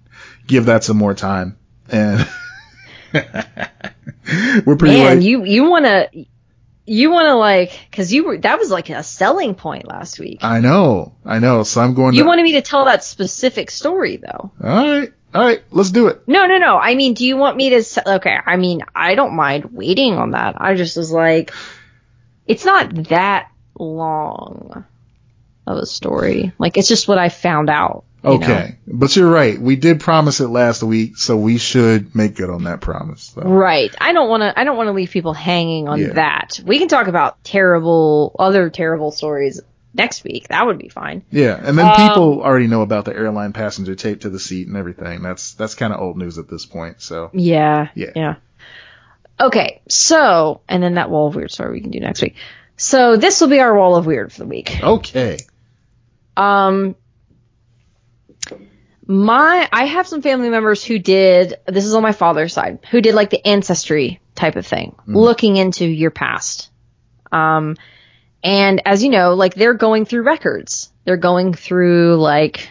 [0.46, 1.56] give that some more time.
[1.88, 2.28] And
[3.12, 6.26] we're pretty Man, like, you you want to
[6.84, 10.38] you want to like cuz you were that was like a selling point last week.
[10.42, 11.62] I know, I know.
[11.62, 14.50] So I'm going you to, wanted me to tell that specific story though.
[14.62, 16.22] all right, all right, let's do it.
[16.26, 16.76] No, no, no.
[16.78, 20.30] I mean, do you want me to okay, I mean, I don't mind waiting on
[20.32, 20.60] that.
[20.60, 21.52] I just was like
[22.46, 24.84] it's not that long
[25.66, 26.52] of a story.
[26.58, 28.04] Like it's just what I found out.
[28.24, 28.36] you know?
[28.36, 28.78] Okay.
[28.86, 29.60] But you're right.
[29.60, 33.32] We did promise it last week, so we should make good on that promise.
[33.34, 33.42] So.
[33.42, 33.94] Right.
[34.00, 34.58] I don't want to.
[34.58, 36.12] I don't want to leave people hanging on Yeah.
[36.14, 36.60] that.
[36.64, 39.60] We can talk about terrible, other terrible stories
[39.98, 40.48] next week.
[40.48, 41.22] That would be fine.
[41.30, 44.68] Yeah, and then Um, people already know about the airline passenger taped to the seat
[44.68, 45.22] and everything.
[45.22, 47.02] That's that's kind of old news at this point.
[47.02, 47.88] So Yeah.
[47.94, 48.12] Yeah.
[48.16, 48.34] Yeah.
[49.40, 49.82] Okay.
[49.88, 52.36] So, and then that wall of weird story we can do next week.
[52.76, 54.80] So this will be our wall of weird for the week.
[54.82, 55.38] okay,
[56.36, 56.94] Um,
[59.06, 63.00] my I have some family members who did this is on my father's side who
[63.00, 66.70] did like the ancestry type of thing, looking into your past.
[67.32, 67.76] Um,
[68.42, 70.92] and as you know, like they're going through records.
[71.04, 72.70] They're going through like,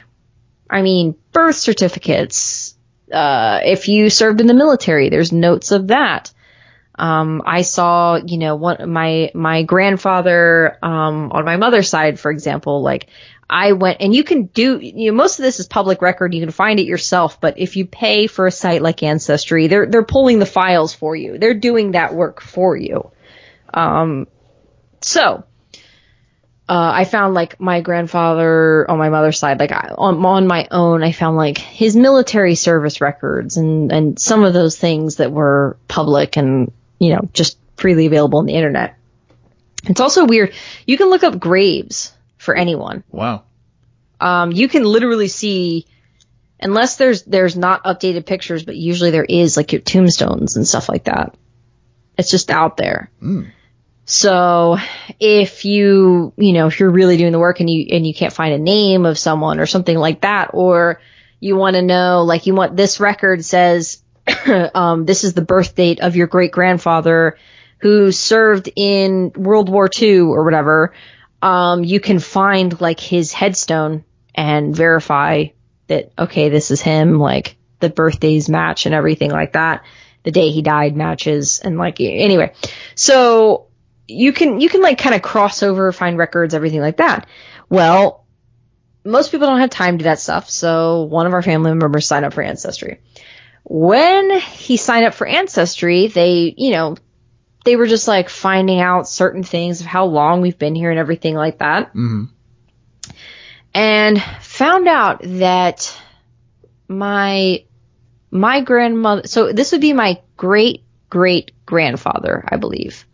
[0.69, 2.75] I mean, birth certificates.
[3.11, 6.31] Uh, if you served in the military, there's notes of that.
[6.99, 12.31] Um, I saw, you know, one, my, my grandfather, um, on my mother's side, for
[12.31, 13.07] example, like
[13.49, 16.33] I went and you can do, you know, most of this is public record.
[16.33, 19.85] You can find it yourself, but if you pay for a site like Ancestry, they're,
[19.85, 21.37] they're pulling the files for you.
[21.37, 23.11] They're doing that work for you.
[23.73, 24.27] Um,
[25.01, 25.43] so,
[26.69, 30.67] uh, I found like my grandfather on my mother's side, like I, on, on my
[30.69, 35.31] own, I found like his military service records and, and some of those things that
[35.31, 38.97] were public and, you know, just freely available on the internet.
[39.85, 40.53] It's also weird.
[40.85, 43.03] You can look up graves for anyone.
[43.11, 43.43] wow,
[44.19, 45.85] Um, you can literally see,
[46.59, 50.89] unless there's, there's not updated pictures, but usually there is like your tombstones and stuff
[50.89, 51.35] like that.
[52.17, 53.09] It's just out there.
[53.21, 53.51] Mm.
[54.09, 54.77] So
[55.19, 58.31] if you, you know, if you're really doing the work and you, and you can't
[58.31, 61.01] find a name of someone or something like that, or
[61.41, 64.01] you want to know, like you want this record says,
[64.73, 67.37] um, this is the birth date of your great grandfather
[67.79, 70.93] who served in World War II or whatever,
[71.41, 75.47] um, you can find like his headstone and verify
[75.87, 79.83] that, okay, this is him, like the birthdays match and everything like that.
[80.23, 82.53] The day he died matches and like, anyway.
[82.95, 83.66] So
[84.07, 87.27] you can, you can like kind of cross over, find records, everything like that.
[87.69, 88.25] Well,
[89.03, 90.49] most people don't have time to do that stuff.
[90.49, 93.01] So one of our family members signed up for Ancestry.
[93.63, 96.95] When he signed up for Ancestry, they, you know,
[97.65, 100.99] they were just like finding out certain things of how long we've been here and
[100.99, 101.89] everything like that.
[101.91, 102.25] hmm
[103.73, 105.95] and found out that
[106.87, 107.63] my
[108.31, 113.05] my grandmother so this would be my great great grandfather i believe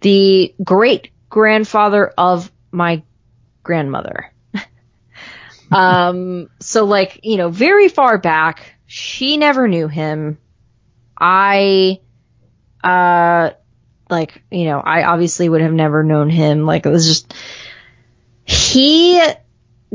[0.00, 3.02] the great grandfather of my
[3.62, 4.32] grandmother.
[5.72, 10.38] Um so like you know very far back she never knew him.
[11.16, 12.00] I
[12.82, 13.50] uh
[14.08, 16.66] like you know i obviously would have never known him.
[16.66, 17.34] Like it was just
[18.44, 19.22] he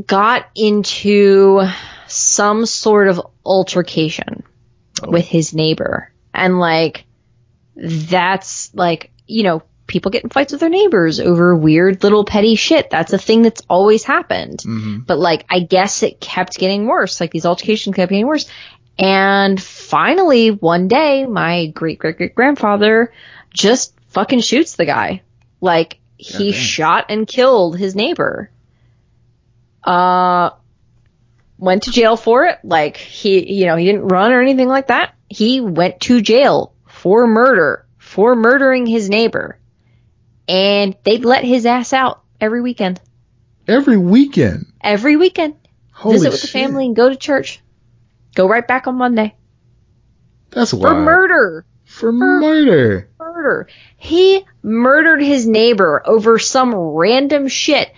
[0.03, 1.67] got into
[2.07, 4.43] some sort of altercation
[5.05, 6.11] with his neighbor.
[6.33, 7.05] And like,
[7.75, 12.55] that's like, you know, people get in fights with their neighbors over weird little petty
[12.55, 12.89] shit.
[12.89, 14.61] That's a thing that's always happened.
[14.61, 17.19] hmm But like, I guess it kept getting worse.
[17.21, 18.49] Like these altercations kept getting worse.
[18.97, 23.11] And finally, one day, my great great great grandfather
[23.53, 25.21] just fucking shoots the guy.
[25.61, 28.49] Like, he shot and killed his neighbor.
[29.83, 30.51] Uh,
[31.57, 32.59] went to jail for it.
[32.63, 35.13] Like, he, you know, he didn't run or anything like that.
[35.29, 39.57] He went to jail for murder, for murdering his neighbor.
[40.47, 43.01] And they'd let his ass out every weekend.
[43.67, 44.67] Every weekend.
[44.81, 45.55] Every weekend
[45.91, 47.61] Holy visit with the family and go to church.
[48.35, 49.33] Go right back on Monday
[50.51, 50.95] That's wild.
[50.95, 51.65] for murder.
[51.85, 53.09] For murder.
[53.17, 53.67] Murder.
[53.95, 57.93] He murdered his neighbor over some random shit.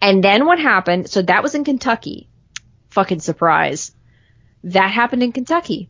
[0.00, 1.10] And then what happened?
[1.10, 2.28] So that was in Kentucky.
[2.90, 3.92] Fucking surprise.
[4.64, 5.88] That happened in Kentucky.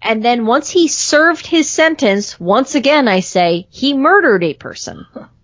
[0.00, 5.06] And then once he served his sentence, once again I say, he murdered a person.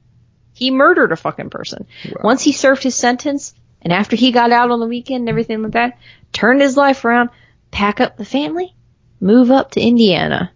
[0.57, 1.87] He murdered a fucking person.
[2.07, 2.23] Wow.
[2.24, 3.53] Once he served his sentence,
[3.83, 5.99] and after he got out on the weekend and everything like that,
[6.33, 7.28] turned his life around,
[7.70, 8.74] pack up the family,
[9.20, 10.51] move up to Indiana.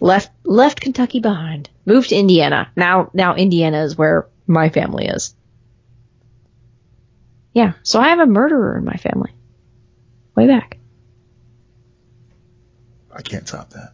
[0.00, 1.68] Left left Kentucky behind.
[1.84, 2.70] Moved to Indiana.
[2.74, 5.34] Now now Indiana is where my family is.
[7.52, 9.32] Yeah, so I have a murderer in my family.
[10.34, 10.78] Way back.
[13.14, 13.92] I can't top that.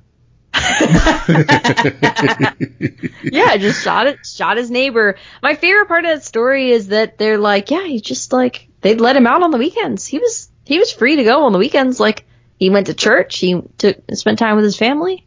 [3.23, 5.17] yeah, just shot it, shot his neighbor.
[5.43, 9.01] My favorite part of that story is that they're like, yeah, he just like they'd
[9.01, 10.07] let him out on the weekends.
[10.07, 12.01] He was he was free to go on the weekends.
[12.01, 12.25] Like
[12.59, 15.27] he went to church, he took spent time with his family,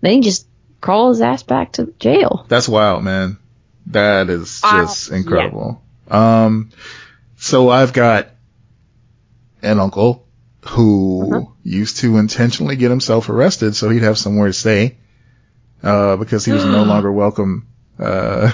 [0.00, 0.46] then he just
[0.80, 2.44] crawled his ass back to jail.
[2.48, 3.38] That's wild, man.
[3.86, 5.82] That is Uh, just incredible.
[6.08, 6.70] Um,
[7.36, 8.28] so I've got
[9.62, 10.23] an uncle
[10.66, 11.50] who Uh-huh.
[11.62, 14.96] used to intentionally get himself arrested so he'd have somewhere to stay,
[15.82, 17.66] uh, because he was no longer welcome,
[17.98, 18.50] uh,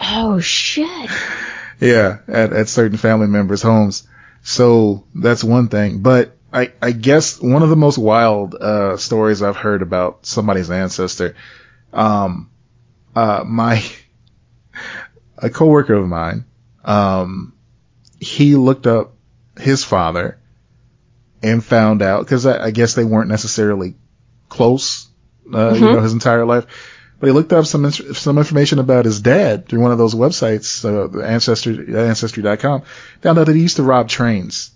[0.00, 1.10] Oh shit!
[1.80, 4.06] yeah, at, at certain family members' homes.
[4.42, 6.00] So that's one thing.
[6.02, 10.70] But I, I guess one of the most wild, uh, stories I've heard about somebody's
[10.70, 11.34] ancestor,
[11.92, 12.50] um,
[13.16, 13.82] uh, my,
[15.38, 16.44] a coworker of mine,
[16.84, 17.54] um,
[18.20, 19.14] he looked up
[19.58, 20.38] his father
[21.42, 23.94] and found out, cause I, I guess they weren't necessarily
[24.48, 25.06] close,
[25.52, 25.92] uh, you Mhm.
[25.94, 26.66] know, his entire life.
[27.20, 30.84] But he looked up some some information about his dad through one of those websites,
[30.84, 32.82] uh, the ancestry ancestry.com.
[33.22, 34.70] Found out that he used to rob trains,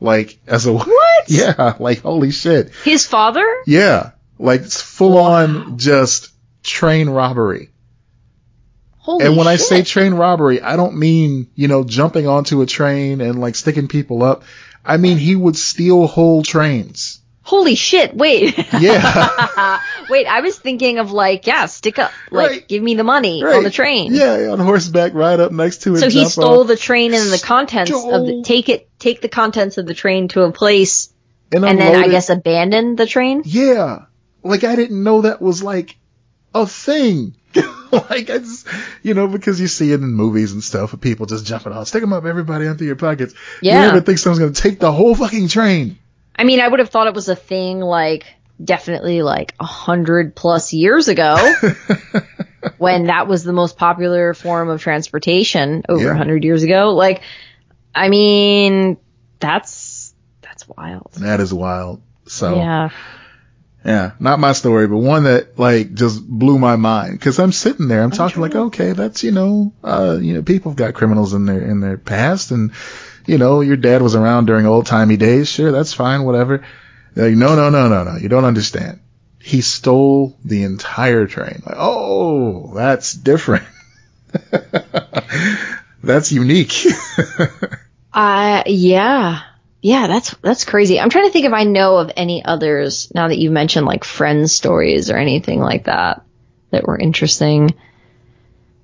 [0.00, 1.24] like as a What?
[1.28, 3.44] yeah, like holy shit, His father?
[3.66, 6.30] yeah, like full on just
[6.62, 7.68] train robbery.
[8.96, 12.66] Holy and when I say train robbery, I don't mean you know jumping onto a
[12.66, 14.44] train and like sticking people up.
[14.84, 17.20] I mean he would steal whole trains.
[17.44, 18.14] Holy shit!
[18.16, 18.56] Wait.
[18.80, 19.80] Yeah.
[20.08, 22.68] Wait, I was thinking of like, yeah, stick up, like, Right.
[22.68, 23.56] give me the money Right.
[23.56, 24.14] on the train.
[24.14, 25.98] Yeah, on horseback, ride up next to it.
[25.98, 26.66] So he stole off.
[26.68, 30.28] the train and the contents of the take it take the contents of the train
[30.28, 31.12] to a place
[31.50, 33.42] and, and then I guess abandon the train.
[33.44, 34.04] Yeah.
[34.44, 35.96] Like I didn't know that was like
[36.54, 37.34] a thing.
[38.10, 38.66] like I just,
[39.02, 41.88] you know, because you see it in movies and stuff of people just jumping off,
[41.88, 43.34] stick them up, everybody empty your pockets.
[43.60, 43.74] Yeah.
[43.84, 45.98] You never think someone's gonna take the whole fucking train.
[46.34, 48.24] I mean, I would have thought it was a thing like
[48.62, 51.36] definitely like a hundred plus years ago
[52.78, 56.16] when that was the most popular form of transportation over a Yeah.
[56.16, 56.94] hundred years ago.
[56.94, 57.22] Like,
[57.94, 58.96] I mean,
[59.40, 61.12] that's that's wild.
[61.18, 62.00] that is wild.
[62.26, 62.90] So yeah.
[63.84, 64.12] Yeah.
[64.20, 67.20] not my story, but one that like just blew my mind.
[67.20, 70.70] Cause I'm sitting there, I'm talking like, okay, that's, you know, uh, you know, people
[70.70, 72.72] have got criminals in their, in their past and,
[73.26, 75.48] you know, your dad was around during old timey days.
[75.48, 76.64] Sure, that's fine, whatever.
[77.14, 78.16] They're like, no, no, no, no, no.
[78.16, 79.00] You don't understand.
[79.40, 81.62] He stole the entire train.
[81.66, 83.64] Like, oh, that's different.
[86.02, 86.74] that's unique.
[88.14, 89.40] Uh, yeah.
[89.82, 91.00] Yeah, that's, that's crazy.
[91.00, 94.04] I'm trying to think if I know of any others now that you mentioned like
[94.04, 96.24] friends stories or anything like that
[96.70, 97.68] that were interesting.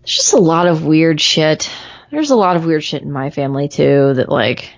[0.03, 1.71] There's just a lot of weird shit.
[2.11, 4.73] There's a lot of weird shit in my family too that like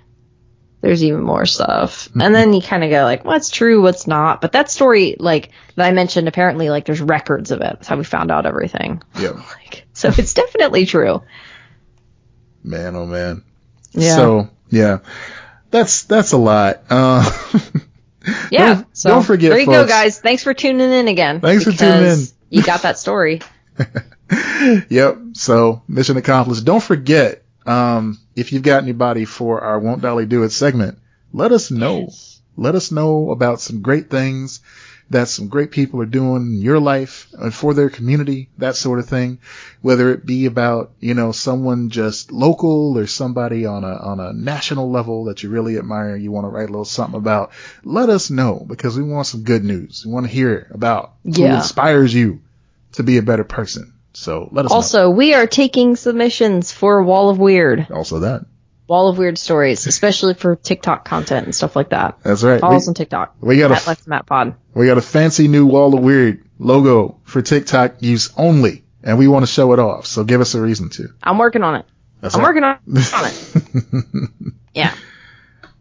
[0.81, 2.09] there's even more stuff.
[2.13, 2.33] And mm-hmm.
[2.33, 4.41] then you kind of go like, what's true, what's not.
[4.41, 7.75] But that story, like that I mentioned, apparently like there's records of it.
[7.75, 9.03] That's how we found out everything.
[9.19, 9.37] Yep.
[9.61, 11.23] Like, so it's definitely true.
[12.65, 13.45] Man, oh man.
[13.93, 14.17] Yeah.
[14.17, 14.99] So yeah,
[15.71, 16.83] that's that's a lot.
[16.91, 17.31] Uh,
[18.51, 18.75] Yeah.
[18.75, 20.21] Don't- so don't forget, There you go, guys.
[20.21, 21.41] Thanks for tuning in again.
[21.41, 22.19] Thanks for tuning in.
[22.51, 23.41] You got that story.
[24.91, 25.17] yep.
[25.33, 26.65] So mission accomplished.
[26.65, 30.99] Don't forget, um, if you've got anybody for our Won't Dolly Do It segment,
[31.33, 32.11] let us know.
[32.57, 34.61] Let us know about some great things
[35.11, 39.01] that some great people are doing in your life and for their community, that sort
[39.01, 39.39] of thing.
[39.83, 44.33] Whether it be about, you know, someone just local or somebody on a, on a
[44.33, 47.51] national level that you really admire, you want to write a little something about,
[47.83, 50.05] let us know because we want some good news.
[50.07, 51.57] We want to hear about who Yeah.
[51.57, 52.41] inspires you
[52.93, 53.93] to be a better person.
[54.13, 57.87] So let us Also, we are taking submissions for Wall of Weird.
[57.91, 58.45] Also that.
[58.91, 62.19] Wall of Weird stories, especially for TikTok content and stuff like that.
[62.25, 62.61] That's right.
[62.61, 63.37] Follow us on TikTok.
[63.41, 64.57] we got At a Let's Matt Pod.
[64.75, 69.29] we got a fancy new Wall of Weird logo for TikTok use only, and we
[69.29, 70.07] want to show it off.
[70.07, 71.11] So give us a reason to.
[71.23, 71.87] I'm working on it.
[72.21, 72.49] That's I'm right.
[72.49, 72.79] working on,
[73.15, 74.31] on it.
[74.75, 74.93] Yeah.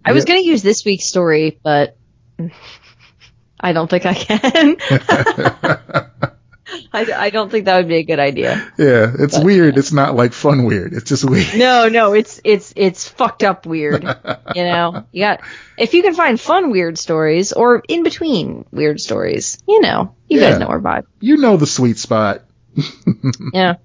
[0.05, 1.97] I was going to use this week's story, but
[3.59, 4.77] I don't think I can.
[6.91, 8.55] I, I don't think that would be a good idea.
[8.77, 9.77] yeah, it's But- weird.
[9.77, 10.93] It's not like fun weird.
[10.93, 11.55] It's just weird.
[11.57, 14.03] No, no, it's it's it's fucked up weird.
[14.55, 15.41] You know, you got
[15.77, 20.39] if you can find fun weird stories or in between weird stories, you know, you
[20.39, 20.49] Yeah.
[20.51, 21.03] guys know our vibe.
[21.19, 22.41] You know the sweet spot.
[23.53, 23.75] Yeah.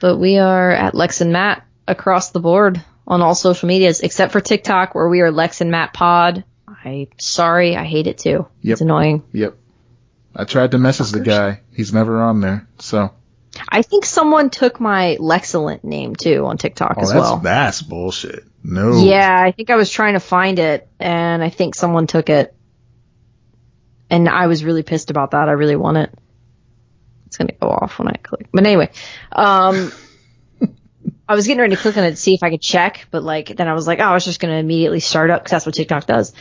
[0.00, 4.32] But we are at Lex and Matt across the board on all social medias except
[4.32, 6.44] for TikTok where we are Lex and Matt Pod.
[6.68, 8.46] I sorry, I hate it too.
[8.62, 8.72] Yep.
[8.72, 9.22] It's annoying.
[9.32, 9.56] Yep.
[10.36, 11.60] I tried to message the guy.
[11.72, 12.66] He's never on there.
[12.78, 13.12] So
[13.68, 17.36] I think someone took my Lexcellent name too on TikTok oh, as that's well.
[17.38, 18.44] that's bullshit.
[18.62, 19.04] No.
[19.04, 22.54] Yeah, I think I was trying to find it and I think someone took it.
[24.10, 25.48] And I was really pissed about that.
[25.48, 26.10] I really want it.
[27.26, 28.48] It's going to go off when I click.
[28.52, 28.90] But anyway,
[29.32, 29.92] um,
[31.28, 33.22] I was getting ready to click on it to see if I could check, but
[33.22, 35.50] like, then I was like, oh, I was just going to immediately start up because
[35.50, 36.32] that's what TikTok does.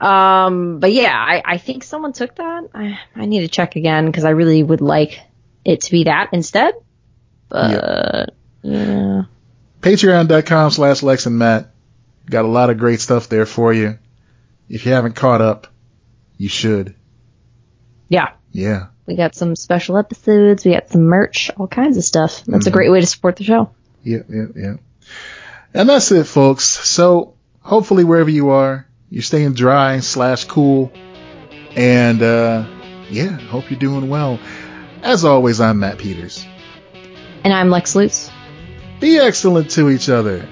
[0.00, 2.68] Um, but yeah, I, I think someone took that.
[2.74, 5.20] I, I need to check again because I really would like
[5.64, 6.74] it to be that instead.
[7.48, 8.30] But
[8.62, 9.22] yeah.
[9.80, 11.70] Patreon.com slash Lex and Matt.
[12.28, 13.98] Got a lot of great stuff there for you.
[14.68, 15.66] If you haven't caught up,
[16.36, 16.94] you should.
[18.08, 18.30] Yeah.
[18.52, 18.86] Yeah.
[19.06, 20.64] We got some special episodes.
[20.64, 22.44] We got some merch, all kinds of stuff.
[22.46, 22.74] That's a Mhm.
[22.74, 23.70] great way to support the show.
[24.04, 24.74] Yeah, yeah, yeah.
[25.74, 26.64] And that's it, folks.
[26.64, 30.92] So hopefully wherever you are, you're staying dry slash cool.
[31.76, 32.66] And uh
[33.10, 34.38] yeah, hope you're doing well.
[35.02, 36.46] As always, I'm Matt Peters.
[37.42, 38.30] And I'm Lex Lutz.
[39.00, 40.46] Be excellent to each other.